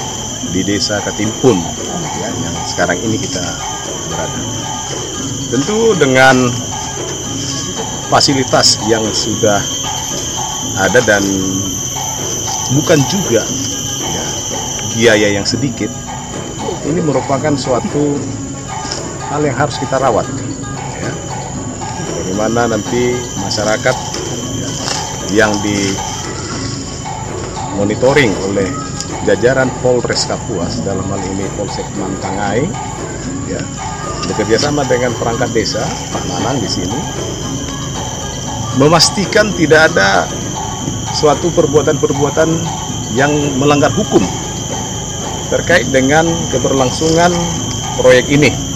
di 0.52 0.62
Desa 0.68 1.00
Katimpun 1.00 1.56
ya 2.20 2.30
yang 2.36 2.56
sekarang 2.68 3.00
ini 3.00 3.16
kita 3.16 3.46
berada. 4.12 4.42
Tentu 5.48 5.96
dengan 5.96 6.36
fasilitas 8.12 8.84
yang 8.92 9.08
sudah 9.16 9.64
ada 10.84 11.00
dan 11.08 11.24
bukan 12.76 13.00
juga 13.08 13.40
ya, 14.12 14.26
biaya 15.00 15.28
yang 15.40 15.48
sedikit 15.48 15.88
ini 16.88 17.04
merupakan 17.04 17.52
suatu 17.56 18.16
hal 19.32 19.42
yang 19.44 19.58
harus 19.58 19.76
kita 19.80 20.00
rawat 20.00 20.26
ya. 21.00 21.12
bagaimana 22.24 22.76
nanti 22.76 23.16
masyarakat 23.44 23.96
ya, 24.60 24.70
yang 25.46 25.52
di 25.62 25.78
monitoring 27.76 28.32
oleh 28.50 28.68
jajaran 29.28 29.68
Polres 29.84 30.26
Kapuas 30.26 30.80
dalam 30.88 31.04
hal 31.12 31.22
ini 31.36 31.46
Polsek 31.60 31.86
Mantangai 32.00 32.64
ya 33.52 33.62
bekerja 34.28 34.60
sama 34.60 34.84
dengan 34.88 35.16
perangkat 35.16 35.52
desa 35.52 35.84
Pak 36.12 36.24
Nanang 36.28 36.60
di 36.64 36.70
sini 36.72 37.00
memastikan 38.78 39.50
tidak 39.58 39.92
ada 39.94 40.30
suatu 41.18 41.50
perbuatan-perbuatan 41.50 42.50
yang 43.18 43.32
melanggar 43.58 43.90
hukum 43.90 44.22
terkait 45.50 45.88
dengan 45.90 46.28
keberlangsungan 46.52 47.32
proyek 47.98 48.28
ini. 48.30 48.67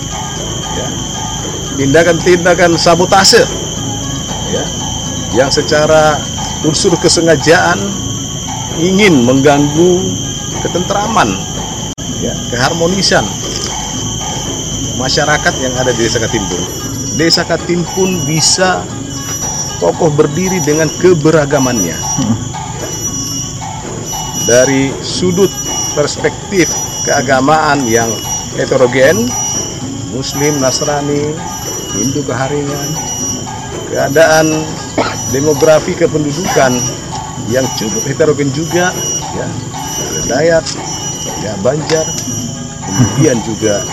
Tindakan-tindakan 1.82 2.78
sabotase 2.78 3.42
ya, 4.54 4.64
yang 5.34 5.50
secara 5.50 6.14
unsur 6.62 6.94
kesengajaan 6.94 7.82
ingin 8.78 9.26
mengganggu 9.26 10.14
ketentraman, 10.62 11.26
ya, 12.22 12.38
keharmonisan 12.54 13.26
masyarakat 15.02 15.54
yang 15.58 15.74
ada 15.82 15.90
di 15.98 16.06
Desa 16.06 16.22
Katimpun. 16.22 16.62
Desa 17.18 17.42
Katimpun 17.50 18.30
bisa 18.30 18.86
kokoh 19.82 20.14
berdiri 20.14 20.62
dengan 20.62 20.86
keberagamannya. 21.02 21.98
Dari 24.46 24.94
sudut 25.02 25.50
perspektif 25.98 26.70
keagamaan 27.10 27.90
yang 27.90 28.14
heterogen, 28.54 29.18
Muslim, 30.14 30.62
Nasrani, 30.62 31.34
Hindu 31.96 32.22
keharingan, 32.24 32.90
keadaan 33.92 34.48
demografi 35.36 35.96
kependudukan 35.96 36.72
yang 37.52 37.66
cukup 37.76 38.04
heterogen 38.08 38.52
juga, 38.56 38.96
ya, 39.36 39.48
Dayak, 40.32 40.66
ya 41.44 41.54
Banjar, 41.60 42.06
kemudian 42.86 43.38
juga 43.44 43.84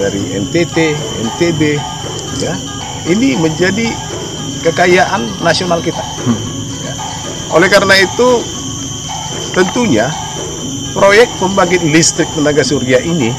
dari 0.00 0.22
NTT, 0.40 0.76
NTB, 1.20 1.76
ya, 2.40 2.52
ini 3.10 3.36
menjadi 3.36 3.88
kekayaan 4.64 5.44
nasional 5.44 5.80
kita. 5.84 6.00
Ya. 6.84 6.92
Oleh 7.52 7.68
karena 7.68 7.96
itu, 8.00 8.28
tentunya 9.52 10.06
proyek 10.94 11.28
pembangkit 11.38 11.82
listrik 11.86 12.26
tenaga 12.34 12.62
surya 12.62 12.98
ini 13.02 13.30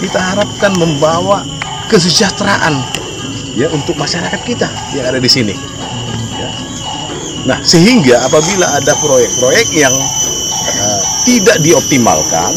kita 0.00 0.18
harapkan 0.18 0.72
membawa 0.76 1.46
kesejahteraan 1.92 2.74
ya 3.52 3.68
untuk 3.68 3.92
masyarakat 4.00 4.40
kita 4.48 4.68
yang 4.96 5.12
ada 5.12 5.20
di 5.20 5.28
sini. 5.28 5.52
Ya. 6.40 6.50
Nah, 7.52 7.58
sehingga 7.60 8.16
apabila 8.24 8.64
ada 8.64 8.96
proyek-proyek 8.96 9.68
yang 9.76 9.92
uh, 10.80 11.00
tidak 11.28 11.60
dioptimalkan, 11.60 12.52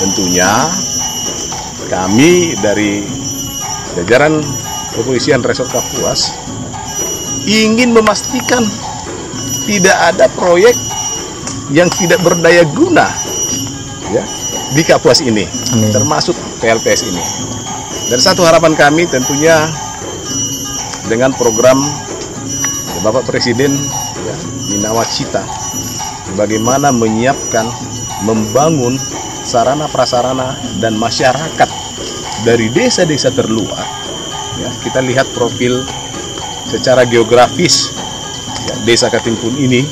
tentunya 0.00 0.48
kami 1.92 2.56
dari 2.64 3.04
jajaran 4.00 4.40
kepolisian 4.96 5.44
Resort 5.44 5.68
Kapuas 5.68 6.32
ingin 7.44 7.90
memastikan 7.92 8.62
tidak 9.66 9.96
ada 10.14 10.30
proyek 10.38 10.72
yang 11.74 11.90
tidak 11.90 12.22
berdaya 12.22 12.62
guna 12.74 13.06
ya 14.14 14.22
di 14.74 14.82
Kapuas 14.86 15.22
ini 15.22 15.46
termasuk 15.90 16.38
PLTS 16.62 17.10
ini 17.10 17.24
dan 18.10 18.18
satu 18.18 18.42
harapan 18.42 18.74
kami 18.74 19.06
tentunya 19.06 19.54
dengan 21.06 21.30
program 21.38 21.78
Bapak 23.06 23.22
Presiden 23.22 23.70
ya, 24.26 24.36
Minawacita 24.74 25.46
bagaimana 26.34 26.90
menyiapkan 26.90 27.70
membangun 28.26 28.98
sarana 29.46 29.86
prasarana 29.86 30.58
dan 30.82 30.98
masyarakat 30.98 31.70
dari 32.42 32.66
desa-desa 32.74 33.30
terluar. 33.30 33.80
Ya 34.58 34.68
kita 34.84 35.00
lihat 35.00 35.30
profil 35.32 35.80
secara 36.66 37.06
geografis 37.06 37.94
ya, 38.66 38.74
desa 38.84 39.06
Katimpun 39.06 39.54
ini 39.54 39.86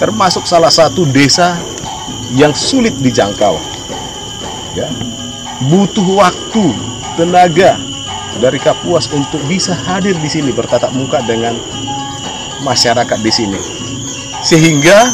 termasuk 0.00 0.48
salah 0.48 0.72
satu 0.72 1.04
desa 1.12 1.60
yang 2.34 2.56
sulit 2.56 2.96
dijangkau. 2.98 3.54
Ya 4.74 4.88
butuh 5.70 6.06
waktu 6.18 6.97
tenaga 7.18 7.74
dari 8.38 8.62
Kapuas 8.62 9.10
untuk 9.10 9.42
bisa 9.50 9.74
hadir 9.74 10.14
di 10.22 10.30
sini 10.30 10.54
bertatap 10.54 10.94
muka 10.94 11.18
dengan 11.26 11.58
masyarakat 12.62 13.18
di 13.18 13.32
sini 13.34 13.58
sehingga 14.46 15.10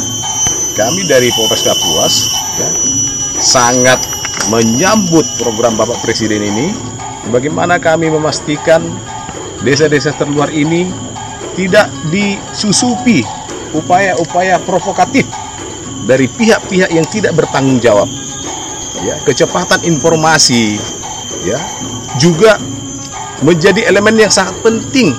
kami 0.77 1.01
dari 1.09 1.33
Polres 1.33 1.65
Kapuas 1.65 2.13
ya, 2.61 2.69
sangat 3.41 3.97
menyambut 4.53 5.25
program 5.41 5.73
Bapak 5.73 5.97
Presiden 6.05 6.45
ini 6.45 6.69
bagaimana 7.33 7.81
kami 7.81 8.13
memastikan 8.13 8.85
desa-desa 9.65 10.13
terluar 10.13 10.53
ini 10.53 10.85
tidak 11.57 11.89
disusupi 12.13 13.25
upaya-upaya 13.73 14.61
provokatif 14.61 15.25
dari 16.05 16.29
pihak-pihak 16.29 16.93
yang 16.93 17.07
tidak 17.09 17.33
bertanggung 17.33 17.81
jawab. 17.81 18.05
Ya, 19.03 19.17
kecepatan 19.25 19.83
informasi 19.83 20.79
ya 21.45 21.59
juga 22.17 22.57
menjadi 23.45 23.85
elemen 23.87 24.17
yang 24.17 24.33
sangat 24.33 24.57
penting 24.65 25.13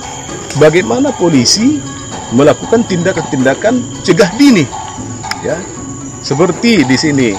bagaimana 0.59 1.15
polisi 1.15 1.79
melakukan 2.35 2.83
tindakan-tindakan 2.85 3.79
cegah 4.03 4.29
dini. 4.35 4.67
Ya. 5.41 5.55
Seperti 6.19 6.83
di 6.83 6.97
sini 6.99 7.31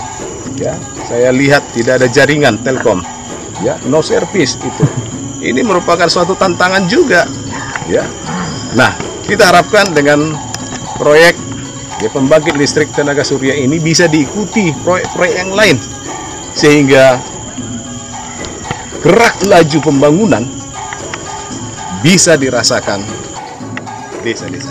ya, 0.57 0.73
saya 1.05 1.29
lihat 1.29 1.61
tidak 1.77 2.01
ada 2.01 2.09
jaringan 2.09 2.57
Telkom. 2.65 3.05
Ya, 3.61 3.75
no 3.91 4.01
service 4.01 4.55
itu 4.57 4.87
ini 5.43 5.63
merupakan 5.63 6.07
suatu 6.11 6.35
tantangan 6.35 6.87
juga 6.91 7.27
ya 7.87 8.03
nah 8.75 8.93
kita 9.25 9.49
harapkan 9.49 9.93
dengan 9.95 10.35
proyek 10.99 11.37
ya, 12.03 12.09
pembangkit 12.11 12.55
listrik 12.59 12.91
tenaga 12.93 13.23
surya 13.23 13.55
ini 13.55 13.79
bisa 13.79 14.11
diikuti 14.11 14.75
proyek-proyek 14.83 15.35
yang 15.47 15.53
lain 15.55 15.77
sehingga 16.53 17.23
gerak 18.99 19.37
laju 19.47 19.79
pembangunan 19.79 20.43
bisa 22.03 22.35
dirasakan 22.35 23.03
desa-desa 24.27 24.71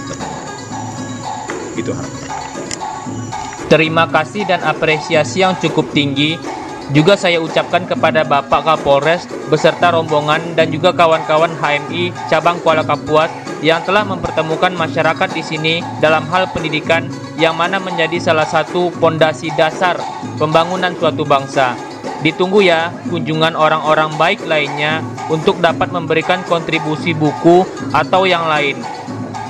itu 1.79 1.91
harapan 1.95 2.25
Terima 3.67 4.07
kasih 4.07 4.47
dan 4.47 4.63
apresiasi 4.63 5.43
yang 5.43 5.51
cukup 5.59 5.91
tinggi 5.91 6.39
Juga 6.95 7.19
saya 7.19 7.43
ucapkan 7.43 7.83
kepada 7.83 8.23
Bapak 8.23 8.63
Kapolres 8.63 9.27
beserta 9.51 9.91
rombongan 9.91 10.55
dan 10.55 10.71
juga 10.71 10.95
kawan-kawan 10.95 11.51
HMI 11.59 12.15
cabang 12.31 12.63
Kuala 12.63 12.87
Kapuas 12.87 13.27
yang 13.59 13.83
telah 13.83 14.07
mempertemukan 14.07 14.71
masyarakat 14.71 15.29
di 15.35 15.43
sini 15.43 15.75
dalam 15.99 16.23
hal 16.31 16.47
pendidikan 16.55 17.11
yang 17.35 17.59
mana 17.59 17.75
menjadi 17.75 18.15
salah 18.23 18.47
satu 18.47 18.87
pondasi 19.03 19.51
dasar 19.59 19.99
pembangunan 20.39 20.95
suatu 20.95 21.27
bangsa. 21.27 21.75
Ditunggu 22.25 22.65
ya 22.65 22.89
kunjungan 23.13 23.53
orang-orang 23.53 24.13
baik 24.17 24.45
lainnya 24.49 25.05
untuk 25.29 25.61
dapat 25.61 25.93
memberikan 25.93 26.41
kontribusi 26.49 27.13
buku 27.13 27.61
atau 27.93 28.25
yang 28.25 28.49
lain 28.49 28.81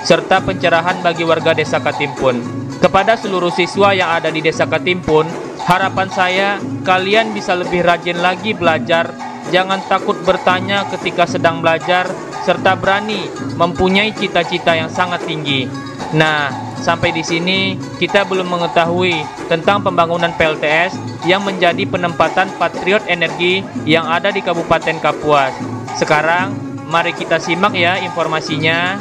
serta 0.07 0.39
pencerahan 0.39 1.03
bagi 1.03 1.28
warga 1.28 1.51
Desa 1.51 1.84
Katimpun. 1.84 2.39
Kepada 2.80 3.20
seluruh 3.20 3.51
siswa 3.51 3.91
yang 3.91 4.07
ada 4.07 4.32
di 4.32 4.39
Desa 4.39 4.63
Katimpun, 4.63 5.28
harapan 5.68 6.07
saya 6.07 6.47
kalian 6.88 7.36
bisa 7.36 7.59
lebih 7.59 7.84
rajin 7.84 8.24
lagi 8.24 8.55
belajar, 8.55 9.11
jangan 9.51 9.84
takut 9.91 10.15
bertanya 10.24 10.88
ketika 10.95 11.28
sedang 11.28 11.59
belajar, 11.59 12.07
serta 12.47 12.80
berani 12.80 13.28
mempunyai 13.59 14.15
cita-cita 14.15 14.80
yang 14.80 14.88
sangat 14.88 15.28
tinggi. 15.28 15.68
Nah, 16.15 16.66
sampai 16.82 17.14
di 17.14 17.24
sini 17.26 17.78
kita 17.98 18.26
belum 18.26 18.48
mengetahui 18.48 19.26
tentang 19.50 19.82
pembangunan 19.82 20.32
PLTS 20.36 20.96
yang 21.26 21.44
menjadi 21.44 21.84
penempatan 21.88 22.52
Patriot 22.56 23.04
Energi 23.10 23.66
yang 23.84 24.06
ada 24.08 24.30
di 24.30 24.40
Kabupaten 24.40 24.98
Kapuas. 25.02 25.54
Sekarang, 25.98 26.54
mari 26.88 27.12
kita 27.12 27.42
simak 27.42 27.74
ya 27.74 28.00
informasinya. 28.00 29.00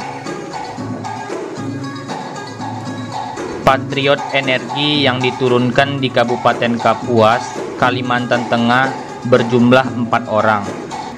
Patriot 3.67 4.19
Energi 4.31 5.03
yang 5.03 5.19
diturunkan 5.19 5.99
di 5.99 6.07
Kabupaten 6.07 6.79
Kapuas, 6.79 7.43
Kalimantan 7.75 8.47
Tengah 8.47 8.87
berjumlah 9.27 10.07
empat 10.07 10.23
orang. 10.31 10.63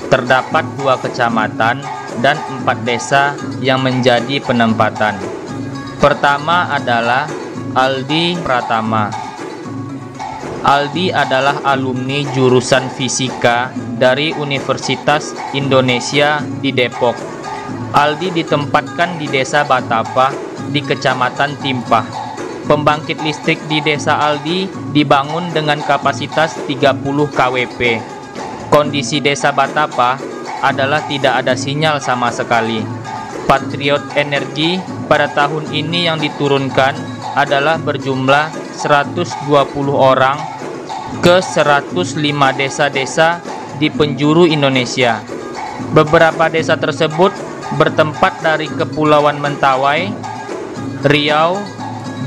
Terdapat 0.09 0.65
dua 0.81 0.97
kecamatan 0.97 1.85
dan 2.25 2.37
empat 2.49 2.81
desa 2.81 3.37
yang 3.61 3.85
menjadi 3.85 4.41
penempatan. 4.41 5.38
Pertama 5.99 6.71
adalah 6.71 7.27
Aldi 7.75 8.39
Pratama. 8.39 9.11
Aldi 10.63 11.11
adalah 11.11 11.59
alumni 11.67 12.23
jurusan 12.31 12.87
fisika 12.87 13.75
dari 13.99 14.31
Universitas 14.31 15.35
Indonesia 15.51 16.39
di 16.63 16.71
Depok. 16.71 17.19
Aldi 17.91 18.31
ditempatkan 18.31 19.19
di 19.19 19.27
Desa 19.27 19.67
Batapa 19.67 20.31
di 20.71 20.79
Kecamatan 20.79 21.59
Timpah. 21.59 22.07
Pembangkit 22.63 23.19
listrik 23.19 23.59
di 23.67 23.83
Desa 23.83 24.23
Aldi 24.23 24.71
dibangun 24.95 25.51
dengan 25.51 25.83
kapasitas 25.83 26.55
30 26.63 26.95
kWp. 27.27 27.79
Kondisi 28.71 29.19
Desa 29.19 29.51
Batapa 29.51 30.15
adalah 30.63 31.03
tidak 31.11 31.43
ada 31.43 31.59
sinyal 31.59 31.99
sama 31.99 32.31
sekali. 32.31 32.79
Patriot 33.49 34.15
Energi 34.15 34.98
pada 35.09 35.25
tahun 35.33 35.73
ini 35.73 36.05
yang 36.05 36.21
diturunkan 36.21 36.93
adalah 37.33 37.81
berjumlah 37.81 38.53
120 38.77 39.49
orang 39.89 40.37
ke 41.25 41.41
105 41.41 42.13
desa-desa 42.53 43.41
di 43.81 43.89
penjuru 43.89 44.45
Indonesia. 44.45 45.17
Beberapa 45.91 46.45
desa 46.53 46.77
tersebut 46.77 47.33
bertempat 47.81 48.45
dari 48.45 48.69
Kepulauan 48.69 49.41
Mentawai, 49.41 50.13
Riau, 51.01 51.57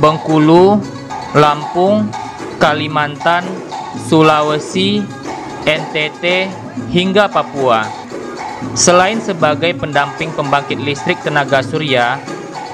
Bengkulu, 0.03 0.83
Lampung, 1.39 2.11
Kalimantan, 2.59 3.47
Sulawesi, 4.11 5.05
NTT, 5.62 6.51
hingga 6.91 7.30
Papua. 7.30 7.87
Selain 8.72 9.18
sebagai 9.18 9.74
pendamping 9.74 10.33
pembangkit 10.33 10.78
listrik 10.78 11.18
tenaga 11.20 11.61
surya, 11.61 12.18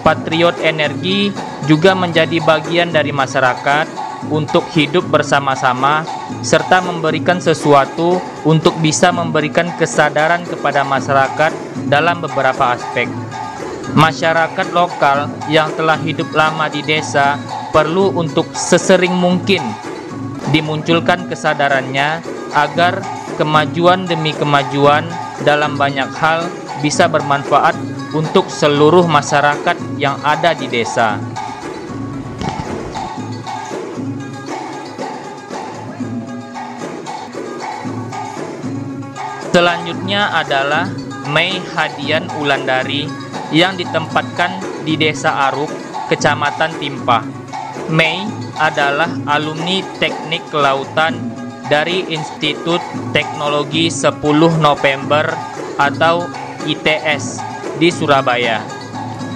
Patriot 0.03 0.57
Energi 0.63 1.31
juga 1.67 1.93
menjadi 1.93 2.39
bagian 2.43 2.91
dari 2.95 3.11
masyarakat 3.11 4.09
untuk 4.31 4.67
hidup 4.75 5.07
bersama-sama 5.07 6.03
serta 6.43 6.83
memberikan 6.83 7.39
sesuatu 7.39 8.19
untuk 8.43 8.75
bisa 8.83 9.15
memberikan 9.15 9.71
kesadaran 9.79 10.43
kepada 10.43 10.83
masyarakat 10.83 11.53
dalam 11.87 12.19
beberapa 12.19 12.75
aspek. 12.75 13.07
Masyarakat 13.95 14.69
lokal 14.75 15.33
yang 15.49 15.73
telah 15.73 15.97
hidup 15.97 16.29
lama 16.35 16.69
di 16.69 16.85
desa 16.85 17.41
perlu 17.73 18.13
untuk 18.13 18.53
sesering 18.53 19.15
mungkin 19.15 19.63
dimunculkan 20.53 21.29
kesadarannya 21.29 22.21
agar 22.53 23.01
kemajuan 23.41 24.05
demi 24.05 24.35
kemajuan 24.37 25.07
dalam 25.47 25.79
banyak 25.79 26.11
hal 26.19 26.51
bisa 26.85 27.07
bermanfaat 27.07 27.75
untuk 28.17 28.49
seluruh 28.49 29.05
masyarakat 29.05 29.77
yang 30.01 30.17
ada 30.25 30.57
di 30.57 30.71
desa. 30.71 31.21
Selanjutnya 39.49 40.31
adalah 40.39 40.87
Mei 41.35 41.59
Hadian 41.75 42.31
Ulandari 42.39 43.11
yang 43.51 43.75
ditempatkan 43.75 44.61
di 44.87 44.95
Desa 44.95 45.51
Aruk, 45.51 45.73
Kecamatan 46.07 46.79
Timpah. 46.79 47.25
Mei 47.91 48.23
adalah 48.61 49.09
alumni 49.27 49.81
Teknik 49.99 50.47
Kelautan 50.53 51.17
dari 51.67 52.07
Institut 52.13 52.79
Teknologi 53.11 53.91
10 53.91 54.21
November 54.63 55.27
atau 55.81 56.29
ITS 56.69 57.58
di 57.79 57.89
Surabaya. 57.95 58.61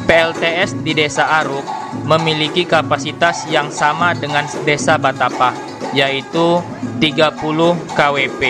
PLTS 0.04 0.82
di 0.82 0.92
Desa 0.92 1.24
Aruk 1.40 1.64
memiliki 2.04 2.66
kapasitas 2.66 3.46
yang 3.48 3.70
sama 3.70 4.12
dengan 4.18 4.44
Desa 4.66 4.98
Batapah, 4.98 5.54
yaitu 5.94 6.58
30 6.98 7.78
kWp. 7.94 8.42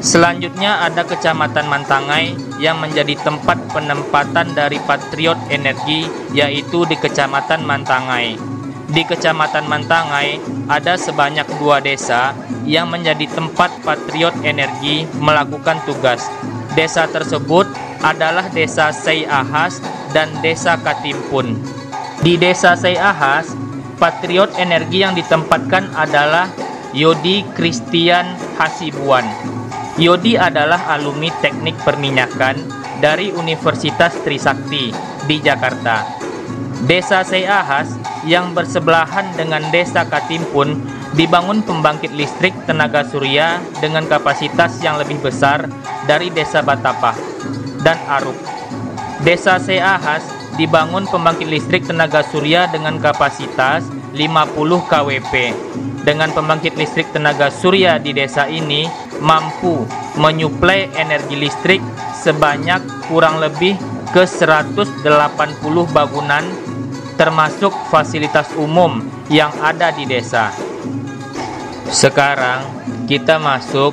Selanjutnya 0.00 0.80
ada 0.80 1.04
Kecamatan 1.04 1.68
Mantangai 1.68 2.32
yang 2.56 2.80
menjadi 2.80 3.20
tempat 3.20 3.60
penempatan 3.68 4.56
dari 4.56 4.80
Patriot 4.88 5.36
Energi 5.52 6.08
yaitu 6.32 6.88
di 6.88 6.96
Kecamatan 6.96 7.60
Mantangai. 7.68 8.36
Di 8.88 9.02
Kecamatan 9.04 9.68
Mantangai 9.68 10.40
ada 10.72 10.96
sebanyak 10.96 11.44
dua 11.60 11.84
desa 11.84 12.32
yang 12.64 12.88
menjadi 12.88 13.28
tempat 13.28 13.76
Patriot 13.84 14.34
Energi 14.40 15.04
melakukan 15.20 15.84
tugas. 15.84 16.24
Desa 16.72 17.04
tersebut 17.04 17.68
adalah 18.00 18.48
Desa 18.48 18.92
Seiahas 18.92 19.80
dan 20.16 20.32
Desa 20.40 20.76
Katimpun. 20.80 21.56
Di 22.20 22.36
Desa 22.36 22.76
Seiahas, 22.76 23.52
Patriot 24.00 24.56
Energi 24.56 25.04
yang 25.04 25.12
ditempatkan 25.16 25.92
adalah 25.92 26.48
Yodi 26.96 27.44
Christian 27.56 28.24
Hasibuan. 28.56 29.24
Yodi 30.00 30.40
adalah 30.40 30.96
alumni 30.96 31.28
teknik 31.44 31.76
perminyakan 31.84 32.56
dari 33.04 33.32
Universitas 33.36 34.16
Trisakti 34.24 34.92
di 35.28 35.36
Jakarta. 35.40 36.04
Desa 36.88 37.20
Seiahas 37.20 37.92
yang 38.24 38.56
bersebelahan 38.56 39.28
dengan 39.36 39.60
Desa 39.68 40.08
Katimpun 40.08 40.80
dibangun 41.12 41.60
pembangkit 41.60 42.16
listrik 42.16 42.56
tenaga 42.64 43.04
surya 43.04 43.60
dengan 43.84 44.08
kapasitas 44.08 44.80
yang 44.80 44.96
lebih 44.96 45.20
besar 45.20 45.68
dari 46.08 46.32
Desa 46.32 46.64
Batapah 46.64 47.29
dan 47.84 47.98
Aruk. 48.08 48.36
Desa 49.20 49.60
Seahas 49.60 50.24
dibangun 50.56 51.04
pembangkit 51.08 51.48
listrik 51.48 51.84
tenaga 51.84 52.24
surya 52.24 52.68
dengan 52.68 52.96
kapasitas 53.00 53.84
50 54.12 54.56
kWp. 54.90 55.34
Dengan 56.00 56.32
pembangkit 56.32 56.80
listrik 56.80 57.12
tenaga 57.12 57.52
surya 57.52 58.00
di 58.00 58.16
desa 58.16 58.48
ini 58.48 58.88
mampu 59.20 59.84
menyuplai 60.16 60.88
energi 60.96 61.36
listrik 61.36 61.84
sebanyak 62.16 62.80
kurang 63.08 63.38
lebih 63.38 63.76
ke 64.10 64.24
180 64.24 65.04
bangunan 65.92 66.44
termasuk 67.20 67.70
fasilitas 67.92 68.48
umum 68.56 69.04
yang 69.28 69.52
ada 69.60 69.92
di 69.92 70.08
desa. 70.08 70.48
Sekarang 71.92 72.64
kita 73.04 73.36
masuk 73.36 73.92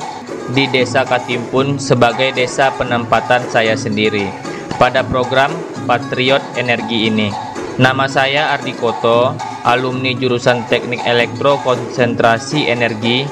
di 0.56 0.70
Desa 0.72 1.04
Katimpun 1.04 1.76
sebagai 1.76 2.32
desa 2.32 2.72
penempatan 2.76 3.44
saya 3.52 3.76
sendiri 3.76 4.32
pada 4.80 5.04
program 5.04 5.52
Patriot 5.90 6.44
Energi 6.56 7.12
ini. 7.12 7.30
Nama 7.78 8.06
saya 8.10 8.56
Ardi 8.58 8.74
Koto, 8.74 9.36
alumni 9.68 10.16
jurusan 10.16 10.66
Teknik 10.66 11.04
Elektro 11.06 11.60
Konsentrasi 11.62 12.72
Energi 12.72 13.28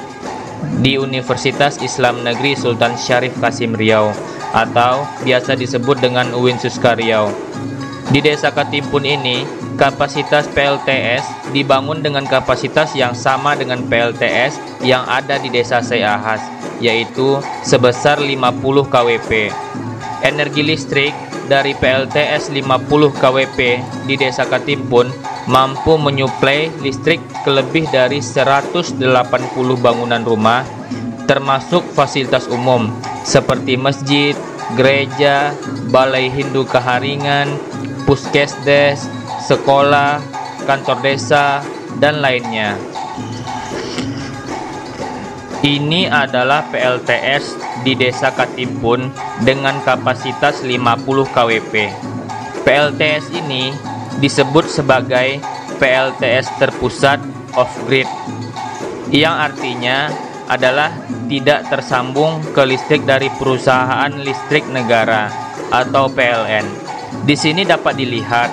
di 0.80 0.94
Universitas 1.00 1.80
Islam 1.82 2.22
Negeri 2.22 2.54
Sultan 2.54 2.94
Syarif 2.94 3.34
Kasim 3.42 3.74
Riau 3.74 4.12
atau 4.54 5.04
biasa 5.26 5.58
disebut 5.58 5.98
dengan 5.98 6.30
UIN 6.36 6.60
Suska 6.60 6.94
Riau. 6.94 7.32
Di 8.14 8.22
Desa 8.22 8.54
Katimpun 8.54 9.02
ini, 9.02 9.42
kapasitas 9.74 10.46
PLTS 10.54 11.50
dibangun 11.50 12.00
dengan 12.00 12.22
kapasitas 12.22 12.94
yang 12.94 13.12
sama 13.18 13.58
dengan 13.58 13.82
PLTS 13.82 14.62
yang 14.86 15.02
ada 15.10 15.42
di 15.42 15.50
Desa 15.50 15.82
Seahas, 15.82 16.38
yaitu 16.82 17.40
sebesar 17.62 18.20
50 18.20 18.92
kWp. 18.92 19.30
Energi 20.24 20.62
listrik 20.64 21.14
dari 21.46 21.76
PLTS 21.78 22.50
50 22.50 23.20
kWp 23.20 23.58
di 24.10 24.14
Desa 24.18 24.48
Katimpun 24.48 25.08
mampu 25.46 25.94
menyuplai 25.94 26.72
listrik 26.82 27.22
ke 27.46 27.50
lebih 27.54 27.86
dari 27.94 28.18
180 28.18 28.98
bangunan 29.78 30.22
rumah 30.26 30.66
termasuk 31.26 31.82
fasilitas 31.92 32.46
umum 32.46 32.90
seperti 33.26 33.74
masjid, 33.74 34.32
gereja, 34.78 35.50
balai 35.90 36.30
Hindu 36.30 36.62
Keharingan, 36.62 37.50
puskesdes, 38.06 39.10
sekolah, 39.42 40.22
kantor 40.64 41.02
desa, 41.02 41.62
dan 41.98 42.22
lainnya. 42.22 42.78
Ini 45.64 46.12
adalah 46.12 46.68
PLTS 46.68 47.56
di 47.80 47.96
Desa 47.96 48.28
Katimpun 48.28 49.08
dengan 49.40 49.80
kapasitas 49.80 50.60
50 50.60 51.32
kWp. 51.32 51.74
PLTS 52.60 53.32
ini 53.32 53.72
disebut 54.20 54.68
sebagai 54.68 55.40
PLTS 55.80 56.60
terpusat 56.60 57.24
off-grid, 57.56 58.04
yang 59.08 59.32
artinya 59.32 60.12
adalah 60.44 60.92
tidak 61.24 61.64
tersambung 61.72 62.44
ke 62.52 62.62
listrik 62.68 63.08
dari 63.08 63.32
perusahaan 63.32 64.12
listrik 64.12 64.68
negara 64.68 65.32
atau 65.72 66.12
PLN. 66.12 66.68
Di 67.24 67.32
sini 67.32 67.64
dapat 67.64 67.96
dilihat 67.96 68.50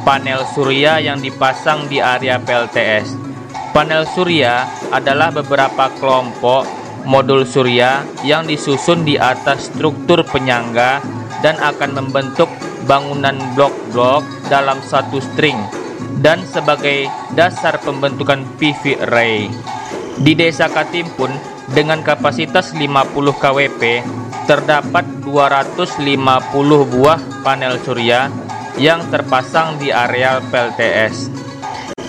panel 0.00 0.48
surya 0.56 0.96
yang 0.96 1.20
dipasang 1.20 1.92
di 1.92 2.00
area 2.00 2.40
PLTS. 2.40 3.27
Panel 3.68 4.08
surya 4.08 4.64
adalah 4.88 5.28
beberapa 5.28 5.92
kelompok 6.00 6.64
modul 7.04 7.44
surya 7.44 8.04
yang 8.24 8.48
disusun 8.48 9.04
di 9.04 9.20
atas 9.20 9.68
struktur 9.68 10.24
penyangga 10.24 11.04
dan 11.44 11.56
akan 11.60 12.00
membentuk 12.00 12.48
bangunan 12.88 13.36
blok-blok 13.52 14.24
dalam 14.48 14.80
satu 14.80 15.20
string 15.20 15.56
dan 16.24 16.42
sebagai 16.48 17.06
dasar 17.36 17.78
pembentukan 17.84 18.42
PV 18.56 19.04
array. 19.08 19.52
Di 20.18 20.32
Desa 20.34 20.66
Katimpun 20.66 21.30
dengan 21.70 22.02
kapasitas 22.02 22.74
50 22.74 23.14
kWp 23.38 23.82
terdapat 24.48 25.04
250 25.22 26.08
buah 26.96 27.20
panel 27.44 27.76
surya 27.84 28.32
yang 28.80 29.04
terpasang 29.12 29.76
di 29.76 29.92
areal 29.92 30.40
PLTS. 30.48 31.47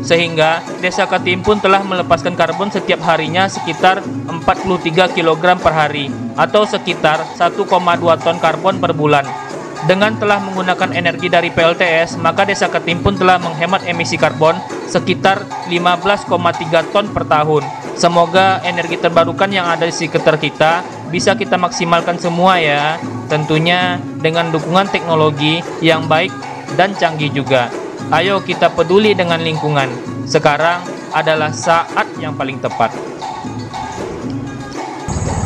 sehingga 0.00 0.64
Desa 0.80 1.04
Katimpun 1.04 1.60
telah 1.60 1.84
melepaskan 1.84 2.34
karbon 2.36 2.72
setiap 2.72 3.04
harinya 3.04 3.46
sekitar 3.46 4.00
43 4.04 5.16
kg 5.16 5.42
per 5.60 5.72
hari 5.72 6.08
atau 6.36 6.64
sekitar 6.64 7.20
1,2 7.36 7.68
ton 8.24 8.36
karbon 8.40 8.76
per 8.80 8.92
bulan. 8.96 9.26
Dengan 9.80 10.12
telah 10.20 10.36
menggunakan 10.44 10.92
energi 10.92 11.32
dari 11.32 11.48
PLTS, 11.48 12.20
maka 12.20 12.44
Desa 12.44 12.68
Ketimpun 12.68 13.16
telah 13.16 13.40
menghemat 13.40 13.88
emisi 13.88 14.20
karbon 14.20 14.52
sekitar 14.84 15.40
15,3 15.72 16.28
ton 16.92 17.08
per 17.08 17.24
tahun. 17.24 17.64
Semoga 17.96 18.60
energi 18.60 19.00
terbarukan 19.00 19.48
yang 19.48 19.68
ada 19.68 19.88
di 19.88 19.92
sekitar 19.92 20.36
kita 20.36 20.84
bisa 21.08 21.32
kita 21.32 21.56
maksimalkan 21.56 22.20
semua 22.20 22.60
ya. 22.60 23.00
Tentunya 23.32 23.96
dengan 24.20 24.52
dukungan 24.52 24.92
teknologi 24.92 25.64
yang 25.80 26.04
baik 26.04 26.32
dan 26.76 26.92
canggih 26.92 27.32
juga. 27.32 27.72
Ayo 28.10 28.42
kita 28.42 28.74
peduli 28.74 29.14
dengan 29.14 29.38
lingkungan. 29.38 29.86
Sekarang 30.26 30.82
adalah 31.14 31.54
saat 31.54 32.10
yang 32.18 32.34
paling 32.34 32.58
tepat. 32.58 32.90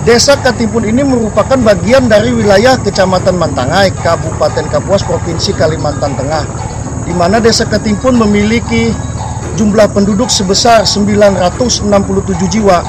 Desa 0.08 0.32
Katimpun 0.40 0.88
ini 0.88 1.04
merupakan 1.04 1.60
bagian 1.60 2.08
dari 2.08 2.32
wilayah 2.32 2.80
Kecamatan 2.80 3.36
Mantangai, 3.36 3.92
Kabupaten 4.00 4.64
Kapuas, 4.72 5.04
Provinsi 5.04 5.52
Kalimantan 5.52 6.16
Tengah, 6.16 6.44
di 7.04 7.12
mana 7.12 7.36
Desa 7.36 7.68
Katimpun 7.68 8.16
memiliki 8.16 8.88
jumlah 9.60 9.92
penduduk 9.92 10.32
sebesar 10.32 10.88
967 10.88 11.84
jiwa 12.48 12.80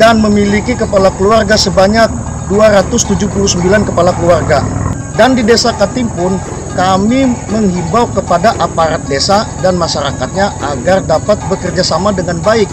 dan 0.00 0.16
memiliki 0.24 0.72
kepala 0.72 1.12
keluarga 1.20 1.60
sebanyak 1.60 2.08
279 2.48 3.88
kepala 3.92 4.16
keluarga. 4.16 4.64
Dan 5.12 5.36
di 5.36 5.44
Desa 5.44 5.76
Katimpun, 5.76 6.61
kami 6.72 7.28
menghimbau 7.52 8.08
kepada 8.12 8.56
aparat 8.56 9.00
desa 9.08 9.44
dan 9.60 9.76
masyarakatnya 9.76 10.52
agar 10.72 11.04
dapat 11.04 11.36
bekerja 11.48 11.84
sama 11.84 12.12
dengan 12.12 12.40
baik 12.40 12.68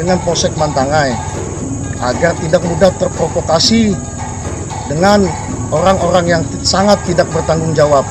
dengan 0.00 0.16
Polsek 0.24 0.54
Mantangai 0.56 1.12
agar 1.98 2.32
tidak 2.38 2.62
mudah 2.62 2.94
terprovokasi 2.96 3.92
dengan 4.86 5.26
orang-orang 5.68 6.24
yang 6.38 6.42
sangat 6.64 6.96
tidak 7.04 7.28
bertanggung 7.34 7.74
jawab. 7.76 8.06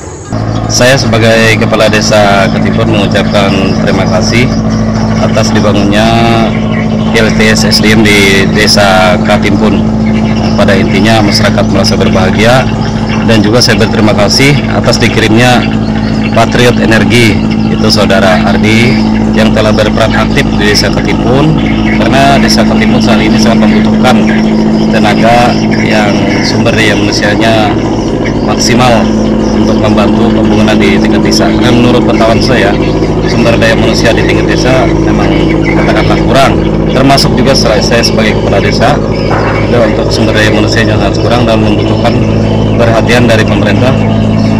Saya 0.68 1.00
sebagai 1.00 1.56
Kepala 1.56 1.88
Desa 1.88 2.44
Ketipun 2.52 2.92
mengucapkan 2.92 3.50
terima 3.82 4.04
kasih 4.04 4.44
atas 5.24 5.48
dibangunnya 5.50 6.06
LTS 7.16 7.72
SDM 7.72 8.04
di 8.04 8.44
Desa 8.52 9.16
Katimpun. 9.24 9.80
Pada 10.60 10.76
intinya 10.76 11.24
masyarakat 11.24 11.64
merasa 11.72 11.96
berbahagia 11.96 12.68
dan 13.28 13.44
juga 13.44 13.60
saya 13.60 13.76
berterima 13.76 14.16
kasih 14.16 14.56
atas 14.72 14.96
dikirimnya 14.96 15.60
Patriot 16.32 16.80
Energi 16.80 17.36
itu 17.68 17.88
saudara 17.92 18.40
Ardi 18.48 18.96
yang 19.36 19.52
telah 19.52 19.70
berperan 19.70 20.10
aktif 20.16 20.48
di 20.56 20.72
Desa 20.72 20.88
Ketimpun 20.88 21.60
karena 22.00 22.40
Desa 22.40 22.64
Ketimpun 22.64 22.98
saat 23.04 23.20
ini 23.20 23.36
sangat 23.36 23.68
membutuhkan 23.68 24.16
tenaga 24.88 25.52
yang 25.84 26.08
sumber 26.40 26.72
daya 26.72 26.96
manusianya 26.96 27.68
maksimal 28.48 29.04
untuk 29.60 29.76
membantu 29.84 30.32
pembangunan 30.32 30.76
di 30.80 30.96
tingkat 30.96 31.20
desa. 31.20 31.44
Dan 31.60 31.84
menurut 31.84 32.00
pengetahuan 32.08 32.40
saya, 32.40 32.72
sumber 33.28 33.52
daya 33.60 33.76
manusia 33.76 34.16
di 34.16 34.24
tingkat 34.24 34.56
desa 34.56 34.88
memang 34.88 35.28
katakanlah 35.76 36.18
kurang 36.24 36.52
termasuk 36.88 37.36
juga 37.36 37.52
saya 37.52 38.00
sebagai 38.00 38.32
kepala 38.40 38.58
desa 38.64 38.96
juga 39.68 39.84
untuk 39.84 40.08
sumber 40.08 40.32
daya 40.32 40.50
manusia 40.50 40.80
yang 40.80 40.96
sangat 40.96 41.20
kurang 41.20 41.44
dan 41.44 41.60
membutuhkan 41.60 42.14
perhatian 42.78 43.26
dari 43.26 43.42
pemerintah 43.42 43.90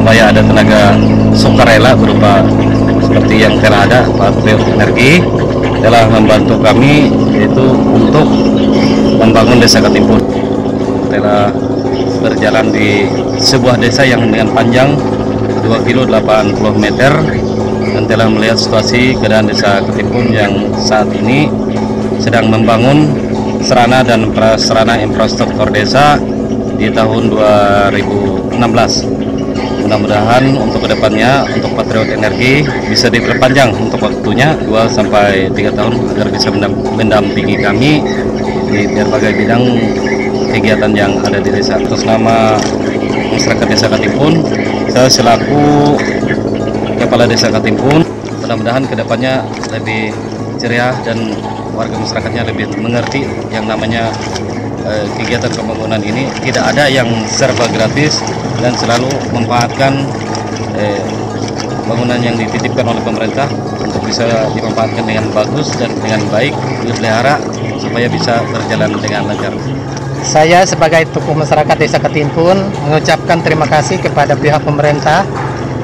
supaya 0.02 0.34
ada 0.34 0.42
tenaga 0.42 0.98
sukarela 1.32 1.94
berupa 1.94 2.42
seperti 2.98 3.46
yang 3.46 3.54
telah 3.62 3.86
ada 3.86 4.00
Pak 4.10 4.42
Energi 4.44 5.22
telah 5.78 6.04
membantu 6.10 6.58
kami 6.58 7.08
yaitu 7.30 7.66
untuk 7.94 8.26
membangun 9.22 9.62
desa 9.62 9.78
Katimpun 9.78 10.18
telah 11.08 11.54
berjalan 12.18 12.74
di 12.74 13.06
sebuah 13.38 13.78
desa 13.78 14.02
yang 14.02 14.26
dengan 14.26 14.50
panjang 14.50 14.98
2 15.62 15.86
kilo 15.86 16.02
80 16.10 16.58
meter 16.76 17.12
dan 17.94 18.02
telah 18.04 18.26
melihat 18.26 18.58
situasi 18.58 19.14
keadaan 19.22 19.46
desa 19.46 19.78
Ketimpun 19.86 20.34
yang 20.34 20.52
saat 20.74 21.08
ini 21.14 21.46
sedang 22.18 22.50
membangun 22.50 23.14
serana 23.62 24.02
dan 24.02 24.34
prasarana 24.34 24.98
infrastruktur 24.98 25.70
desa 25.70 26.18
di 26.78 26.86
tahun 26.94 27.34
2016 27.34 28.54
mudah-mudahan 29.82 30.44
untuk 30.54 30.86
ke 30.86 30.88
depannya 30.94 31.42
untuk 31.50 31.74
Patriot 31.74 32.14
Energi 32.14 32.62
bisa 32.86 33.10
diperpanjang 33.10 33.74
untuk 33.74 33.98
waktunya 33.98 34.54
2 34.62 34.70
sampai 34.86 35.50
3 35.50 35.74
tahun 35.74 35.92
agar 36.14 36.26
bisa 36.30 36.48
mendam- 36.54 36.78
mendampingi 36.94 37.58
kami 37.58 38.04
di 38.70 38.80
berbagai 38.94 39.32
bidang 39.42 39.64
kegiatan 40.54 40.92
yang 40.94 41.12
ada 41.24 41.40
di 41.40 41.50
desa. 41.50 41.80
Atas 41.82 42.04
nama 42.06 42.54
masyarakat 43.32 43.66
desa 43.66 43.86
Katimpun 43.90 44.38
saya 44.92 45.10
selaku 45.10 45.96
kepala 47.00 47.26
desa 47.26 47.50
Katimpun 47.50 48.06
mudah-mudahan 48.44 48.86
ke 48.86 48.94
depannya 48.94 49.42
lebih 49.74 50.14
ceria 50.62 50.94
dan 51.02 51.32
warga 51.72 51.96
masyarakatnya 51.96 52.42
lebih 52.50 52.66
mengerti 52.78 53.24
yang 53.54 53.64
namanya 53.64 54.10
eh, 54.86 55.06
kegiatan 55.18 55.50
pembangunan 55.50 56.00
ini 56.02 56.28
tidak 56.44 56.74
ada 56.74 56.86
yang 56.86 57.08
serba 57.26 57.66
gratis 57.72 58.22
dan 58.62 58.74
selalu 58.74 59.08
memanfaatkan 59.32 60.04
eh, 60.76 61.02
bangunan 61.88 62.20
yang 62.20 62.36
dititipkan 62.36 62.84
oleh 62.84 63.00
pemerintah 63.00 63.48
untuk 63.80 64.04
bisa 64.04 64.28
dimanfaatkan 64.52 65.04
dengan 65.08 65.24
bagus 65.32 65.72
dan 65.80 65.88
dengan 66.04 66.20
baik 66.28 66.52
dipelihara 66.84 67.40
supaya 67.80 68.06
bisa 68.12 68.44
berjalan 68.52 68.92
dengan 69.00 69.32
lancar. 69.32 69.54
Saya 70.20 70.66
sebagai 70.68 71.08
tokoh 71.14 71.32
masyarakat 71.32 71.76
Desa 71.78 71.96
Ketimpun 72.02 72.68
mengucapkan 72.84 73.40
terima 73.40 73.64
kasih 73.64 73.96
kepada 74.02 74.36
pihak 74.36 74.60
pemerintah 74.60 75.24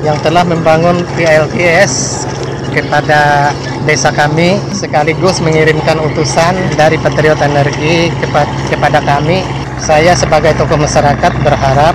yang 0.05 0.21
telah 0.21 0.45
membangun 0.45 1.01
PLTS 1.17 2.27
kepada 2.75 3.55
desa 3.87 4.11
kami 4.11 4.59
sekaligus 4.75 5.39
mengirimkan 5.39 6.03
utusan 6.03 6.59
dari 6.75 6.99
Patriot 6.99 7.39
Energi 7.39 8.11
kepa- 8.19 8.51
kepada 8.67 8.99
kami. 8.99 9.47
Saya 9.79 10.19
sebagai 10.19 10.59
tokoh 10.59 10.81
masyarakat 10.81 11.33
berharap 11.47 11.95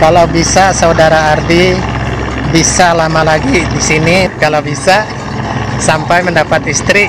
kalau 0.00 0.24
bisa 0.28 0.72
saudara 0.72 1.36
Ardi 1.36 1.76
bisa 2.50 2.96
lama 2.96 3.22
lagi 3.22 3.62
di 3.62 3.80
sini, 3.80 4.26
kalau 4.40 4.58
bisa 4.58 5.06
sampai 5.78 6.24
mendapat 6.24 6.66
istri 6.66 7.06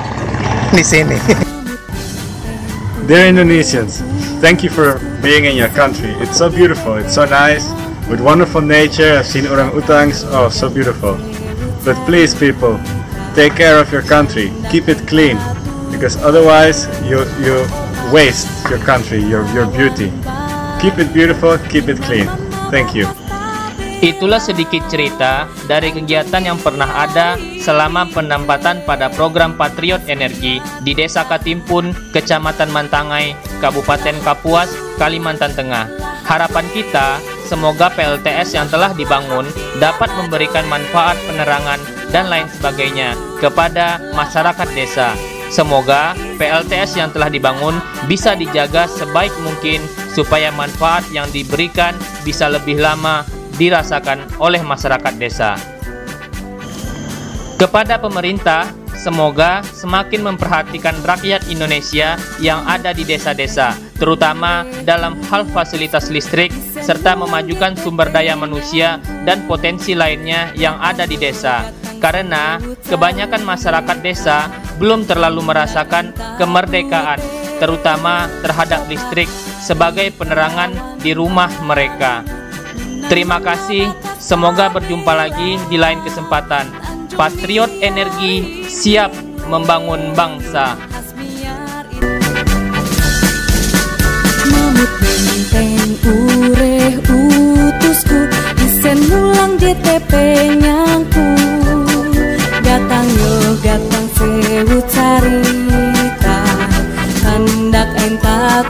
di 0.70 0.84
sini. 0.84 1.18
Dear 3.10 3.32
Indonesians, 3.32 4.04
thank 4.44 4.62
you 4.62 4.70
for 4.70 5.02
being 5.24 5.48
in 5.48 5.58
your 5.58 5.72
country. 5.74 6.14
It's 6.22 6.38
so 6.38 6.52
beautiful, 6.52 6.96
it's 7.00 7.16
so 7.16 7.26
nice, 7.26 7.66
with 8.08 8.22
wonderful 8.22 8.62
nature. 8.62 9.18
I've 9.18 9.26
seen 9.26 9.48
orang-utangs, 9.50 10.28
oh, 10.30 10.52
so 10.52 10.70
beautiful. 10.70 11.18
But 11.82 11.98
please, 12.06 12.38
people, 12.38 12.78
take 13.34 13.58
care 13.58 13.82
of 13.82 13.90
your 13.90 14.06
country. 14.06 14.54
Keep 14.70 14.86
it 14.86 15.02
clean, 15.10 15.42
because 15.90 16.14
otherwise 16.22 16.86
you 17.02 17.26
you 17.42 17.66
waste 18.14 18.46
your 18.70 18.78
country, 18.86 19.18
your 19.18 19.42
your 19.50 19.66
beauty. 19.66 20.14
Keep 20.78 21.02
it 21.02 21.10
beautiful, 21.10 21.58
keep 21.74 21.90
it 21.90 21.98
clean. 22.06 22.30
Thank 22.70 22.94
you. 22.94 23.10
Itulah 24.02 24.42
sedikit 24.42 24.82
cerita 24.90 25.46
dari 25.70 25.94
kegiatan 25.94 26.42
yang 26.42 26.58
pernah 26.58 27.06
ada 27.06 27.38
selama 27.62 28.10
penempatan 28.10 28.82
pada 28.82 29.14
program 29.14 29.54
Patriot 29.54 30.02
Energi 30.10 30.58
di 30.82 30.92
Desa 30.98 31.22
Katimpun, 31.22 31.94
Kecamatan 32.10 32.74
Mantangai, 32.74 33.38
Kabupaten 33.62 34.18
Kapuas, 34.26 34.74
Kalimantan 34.98 35.54
Tengah. 35.54 35.86
Harapan 36.26 36.66
kita, 36.74 37.22
semoga 37.52 37.92
PLTS 37.92 38.56
yang 38.56 38.72
telah 38.72 38.96
dibangun 38.96 39.44
dapat 39.84 40.08
memberikan 40.16 40.64
manfaat 40.72 41.20
penerangan 41.28 41.84
dan 42.16 42.32
lain 42.32 42.48
sebagainya 42.48 43.20
kepada 43.44 44.00
masyarakat 44.16 44.72
desa. 44.72 45.12
Semoga 45.52 46.16
PLTS 46.40 46.96
yang 46.96 47.12
telah 47.12 47.28
dibangun 47.28 47.76
bisa 48.08 48.40
dijaga 48.40 48.88
sebaik 48.88 49.36
mungkin 49.44 49.84
supaya 50.16 50.48
manfaat 50.56 51.04
yang 51.12 51.28
diberikan 51.36 51.92
bisa 52.24 52.48
lebih 52.48 52.80
lama 52.80 53.28
dirasakan 53.60 54.24
oleh 54.40 54.64
masyarakat 54.64 55.12
desa. 55.20 55.60
Kepada 57.60 58.00
pemerintah, 58.00 58.72
semoga 58.96 59.60
semakin 59.76 60.24
memperhatikan 60.24 60.96
rakyat 61.04 61.44
Indonesia 61.52 62.16
yang 62.40 62.64
ada 62.64 62.96
di 62.96 63.04
desa-desa, 63.04 63.76
terutama 64.02 64.66
dalam 64.82 65.14
hal 65.30 65.46
fasilitas 65.54 66.10
listrik 66.10 66.50
serta 66.82 67.14
memajukan 67.14 67.78
sumber 67.78 68.10
daya 68.10 68.34
manusia 68.34 68.98
dan 69.30 69.46
potensi 69.46 69.94
lainnya 69.94 70.50
yang 70.58 70.82
ada 70.82 71.06
di 71.06 71.22
desa. 71.22 71.70
Karena 72.02 72.58
kebanyakan 72.90 73.46
masyarakat 73.46 73.98
desa 74.02 74.50
belum 74.82 75.06
terlalu 75.06 75.46
merasakan 75.46 76.18
kemerdekaan, 76.42 77.22
terutama 77.62 78.26
terhadap 78.42 78.90
listrik 78.90 79.30
sebagai 79.62 80.10
penerangan 80.18 80.98
di 80.98 81.14
rumah 81.14 81.54
mereka. 81.62 82.26
Terima 83.06 83.38
kasih, 83.38 83.86
semoga 84.18 84.74
berjumpa 84.74 85.14
lagi 85.14 85.62
di 85.70 85.78
lain 85.78 86.02
kesempatan. 86.02 86.74
Patriot 87.14 87.70
Energi 87.86 88.66
siap 88.66 89.14
membangun 89.46 90.18
bangsa. 90.18 90.91
Mamut 94.82 94.98
benteng 94.98 95.94
ureh 96.10 96.98
utusku. 97.06 98.18
Isen 98.66 98.98
mulang 99.14 99.54
JTP 99.62 100.10
nyangku. 100.58 101.22
Gatang 102.66 103.06
yo 103.14 103.62
gatang 103.62 104.08
sewu 104.18 104.82
carita 104.90 106.40
Hendak 107.22 107.94
enta 108.02 108.66